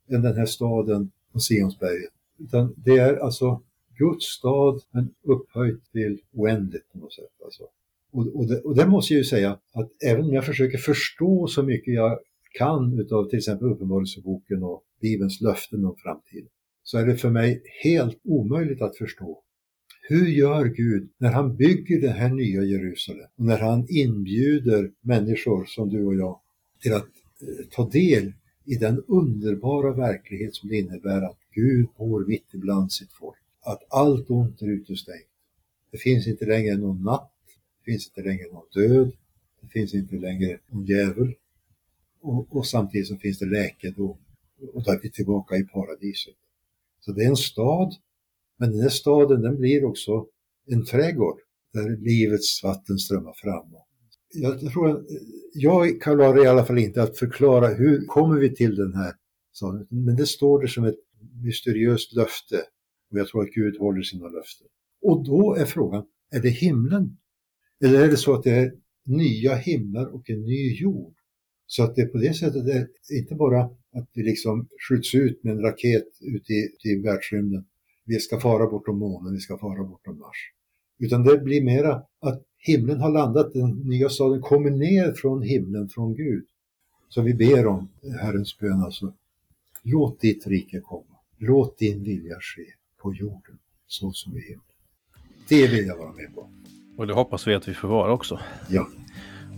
än 0.09 0.21
den 0.21 0.37
här 0.37 0.45
staden 0.45 1.11
på 1.31 1.39
Sionsberget. 1.39 2.13
Utan 2.39 2.73
det 2.77 2.97
är 2.97 3.15
alltså 3.15 3.61
Guds 4.03 4.25
stad 4.25 4.81
men 4.91 5.09
upphöjt 5.23 5.91
till 5.91 6.19
oändligt 6.33 6.91
på 6.91 6.97
något 6.97 7.13
sätt. 7.13 7.35
Alltså. 7.45 7.63
Och, 8.11 8.35
och, 8.35 8.47
det, 8.47 8.61
och 8.61 8.75
det 8.75 8.87
måste 8.87 9.13
jag 9.13 9.17
ju 9.17 9.25
säga 9.25 9.59
att 9.73 9.89
även 10.05 10.25
om 10.25 10.33
jag 10.33 10.45
försöker 10.45 10.77
förstå 10.77 11.47
så 11.47 11.63
mycket 11.63 11.93
jag 11.93 12.19
kan 12.57 12.99
utav 12.99 13.29
till 13.29 13.39
exempel 13.39 13.67
Uppenbarelseboken 13.67 14.63
och 14.63 14.83
Bibelns 15.01 15.41
löften 15.41 15.85
om 15.85 15.95
framtiden 16.03 16.49
så 16.83 16.97
är 16.97 17.05
det 17.05 17.15
för 17.15 17.29
mig 17.29 17.63
helt 17.83 18.19
omöjligt 18.23 18.81
att 18.81 18.97
förstå. 18.97 19.39
Hur 20.09 20.27
gör 20.27 20.65
Gud 20.65 21.09
när 21.17 21.31
han 21.31 21.55
bygger 21.55 22.01
det 22.01 22.09
här 22.09 22.29
nya 22.29 22.63
Jerusalem 22.63 23.27
och 23.37 23.45
när 23.45 23.57
han 23.57 23.85
inbjuder 23.89 24.91
människor 25.01 25.65
som 25.65 25.89
du 25.89 26.05
och 26.05 26.15
jag 26.15 26.39
till 26.81 26.93
att 26.93 27.03
eh, 27.41 27.65
ta 27.71 27.89
del 27.89 28.33
i 28.65 28.75
den 28.75 29.03
underbara 29.07 29.93
verklighet 29.93 30.55
som 30.55 30.69
det 30.69 30.77
innebär 30.77 31.21
att 31.21 31.37
Gud 31.55 31.87
bor 31.97 32.25
mitt 32.25 32.53
ibland 32.53 32.91
sitt 32.91 33.13
folk. 33.13 33.42
Att 33.63 33.83
allt 33.89 34.29
ont 34.29 34.61
är 34.61 34.67
utestängt. 34.67 35.27
Det 35.91 35.97
finns 35.97 36.27
inte 36.27 36.45
längre 36.45 36.77
någon 36.77 37.03
natt, 37.03 37.31
det 37.79 37.91
finns 37.91 38.07
inte 38.07 38.29
längre 38.29 38.51
någon 38.51 38.67
död, 38.73 39.11
det 39.61 39.67
finns 39.67 39.93
inte 39.93 40.15
längre 40.15 40.59
någon 40.67 40.85
djävul, 40.85 41.35
och, 42.21 42.55
och 42.55 42.67
samtidigt 42.67 43.07
så 43.07 43.17
finns 43.17 43.39
det 43.39 43.45
läkedom 43.45 44.17
och 44.73 44.83
då 44.83 44.91
är 44.91 44.99
vi 45.01 45.11
tillbaka 45.11 45.55
i 45.55 45.63
paradiset. 45.63 46.35
Så 46.99 47.11
det 47.11 47.23
är 47.23 47.29
en 47.29 47.35
stad, 47.35 47.95
men 48.57 48.71
den 48.71 48.81
här 48.81 48.89
staden 48.89 49.41
den 49.41 49.57
blir 49.57 49.85
också 49.85 50.25
en 50.65 50.85
trädgård 50.85 51.39
där 51.73 51.97
livets 51.97 52.63
vatten 52.63 52.97
strömmar 52.97 53.33
fram. 53.33 53.75
Jag 54.33 54.59
tror, 54.59 55.05
jag 55.53 56.01
klarar 56.01 56.43
i 56.43 56.47
alla 56.47 56.65
fall 56.65 56.79
inte 56.79 57.03
att 57.03 57.17
förklara 57.17 57.67
hur 57.67 58.05
kommer 58.05 58.39
vi 58.39 58.55
till 58.55 58.75
den 58.75 58.93
här 58.93 59.13
staden, 59.53 59.87
men 59.89 60.15
det 60.15 60.25
står 60.25 60.61
där 60.61 60.67
som 60.67 60.83
ett 60.83 60.99
mysteriöst 61.43 62.13
löfte 62.13 62.63
och 63.13 63.19
jag 63.19 63.27
tror 63.27 63.43
att 63.43 63.53
Gud 63.53 63.77
håller 63.79 64.01
sina 64.01 64.27
löften. 64.27 64.67
Och 65.01 65.25
då 65.25 65.55
är 65.55 65.65
frågan, 65.65 66.05
är 66.31 66.39
det 66.39 66.49
himlen? 66.49 67.17
Eller 67.83 68.03
är 68.03 68.07
det 68.07 68.17
så 68.17 68.33
att 68.33 68.43
det 68.43 68.51
är 68.51 68.73
nya 69.05 69.55
himlar 69.55 70.05
och 70.05 70.29
en 70.29 70.41
ny 70.41 70.73
jord? 70.73 71.13
Så 71.67 71.83
att 71.83 71.95
det 71.95 72.05
på 72.05 72.17
det 72.17 72.33
sättet 72.33 72.67
är 72.67 72.87
inte 73.17 73.35
bara 73.35 73.63
att 73.93 74.09
vi 74.13 74.23
liksom 74.23 74.67
skjuts 74.89 75.15
ut 75.15 75.43
med 75.43 75.53
en 75.53 75.61
raket 75.61 76.07
ut 76.21 76.49
i, 76.49 76.89
i 76.89 76.95
världsrymden. 76.95 77.65
Vi 78.05 78.19
ska 78.19 78.39
fara 78.39 78.67
bortom 78.67 78.99
månen, 78.99 79.33
vi 79.33 79.39
ska 79.39 79.57
fara 79.57 79.83
bortom 79.83 80.19
Mars. 80.19 80.51
Utan 80.99 81.23
det 81.23 81.37
blir 81.37 81.63
mera 81.63 82.03
att 82.19 82.43
himlen 82.57 82.99
har 82.99 83.11
landat, 83.11 83.53
den 83.53 83.69
nya 83.69 84.09
staden 84.09 84.41
kommer 84.41 84.69
ner 84.69 85.13
från 85.13 85.41
himlen, 85.41 85.89
från 85.89 86.15
Gud. 86.15 86.45
Så 87.09 87.21
vi 87.21 87.33
ber 87.33 87.67
om 87.67 87.89
Herrens 88.21 88.59
bön 88.59 88.81
alltså. 88.81 89.13
Låt 89.83 90.19
ditt 90.19 90.47
rike 90.47 90.79
komma. 90.79 91.17
Låt 91.37 91.77
din 91.77 92.03
vilja 92.03 92.35
ske 92.39 92.65
på 93.03 93.13
jorden 93.13 93.57
så 93.87 94.11
som 94.11 94.37
i 94.37 94.41
himlen. 94.41 94.65
Det 95.49 95.67
vill 95.67 95.87
jag 95.87 95.97
vara 95.97 96.11
med 96.11 96.35
på. 96.35 96.49
Och 96.97 97.07
det 97.07 97.13
hoppas 97.13 97.47
vi 97.47 97.55
att 97.55 97.67
vi 97.67 97.73
får 97.73 97.87
vara 97.87 98.11
också. 98.11 98.39
Ja. 98.69 98.87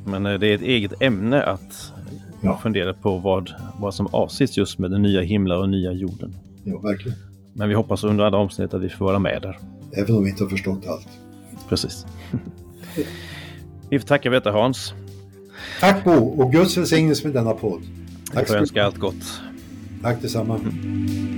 Men 0.06 0.26
eh, 0.26 0.39
det 0.39 0.48
är 0.48 0.56
ett 0.56 0.62
eget 0.62 1.02
ämne 1.02 1.43
att 1.43 1.93
ja. 2.41 2.60
fundera 2.64 2.93
på 2.93 3.18
vad, 3.18 3.54
vad 3.80 3.96
som 3.96 4.08
avses 4.08 4.58
just 4.58 4.80
med 4.80 4.91
den 4.91 5.02
nya 5.02 5.22
himla 5.22 5.58
och 5.58 5.70
nya 5.70 5.91
jorden. 5.91 6.36
Ja, 6.64 6.80
verkligen. 6.80 7.18
Men 7.54 7.70
vi 7.70 7.76
hoppas 7.76 8.04
under 8.04 8.24
alla 8.24 8.38
omständigheter 8.38 8.78
att 8.78 8.84
vi 8.84 8.89
får 8.89 9.06
vara 9.06 9.20
med 9.20 9.41
där. 9.41 9.60
Även 9.93 10.16
om 10.16 10.24
vi 10.24 10.30
inte 10.30 10.43
har 10.43 10.50
förstått 10.50 10.88
allt. 10.88 11.08
Precis. 11.70 12.06
vi 13.89 14.00
får 14.00 14.08
tacka 14.08 14.30
för 14.30 14.36
detta 14.36 14.52
Hans. 14.52 14.93
Tack 15.80 16.04
Bo 16.04 16.12
och 16.12 16.52
Guds 16.52 16.78
välsignelse 16.78 17.28
med 17.28 17.36
denna 17.36 17.54
podd. 17.54 17.82
Tack 18.34 18.50
Jag 18.50 18.58
önska 18.58 18.86
allt 18.86 18.98
gott. 18.98 19.41
Tack 20.02 20.22
detsamma. 20.22 20.56
Mm. 20.58 21.32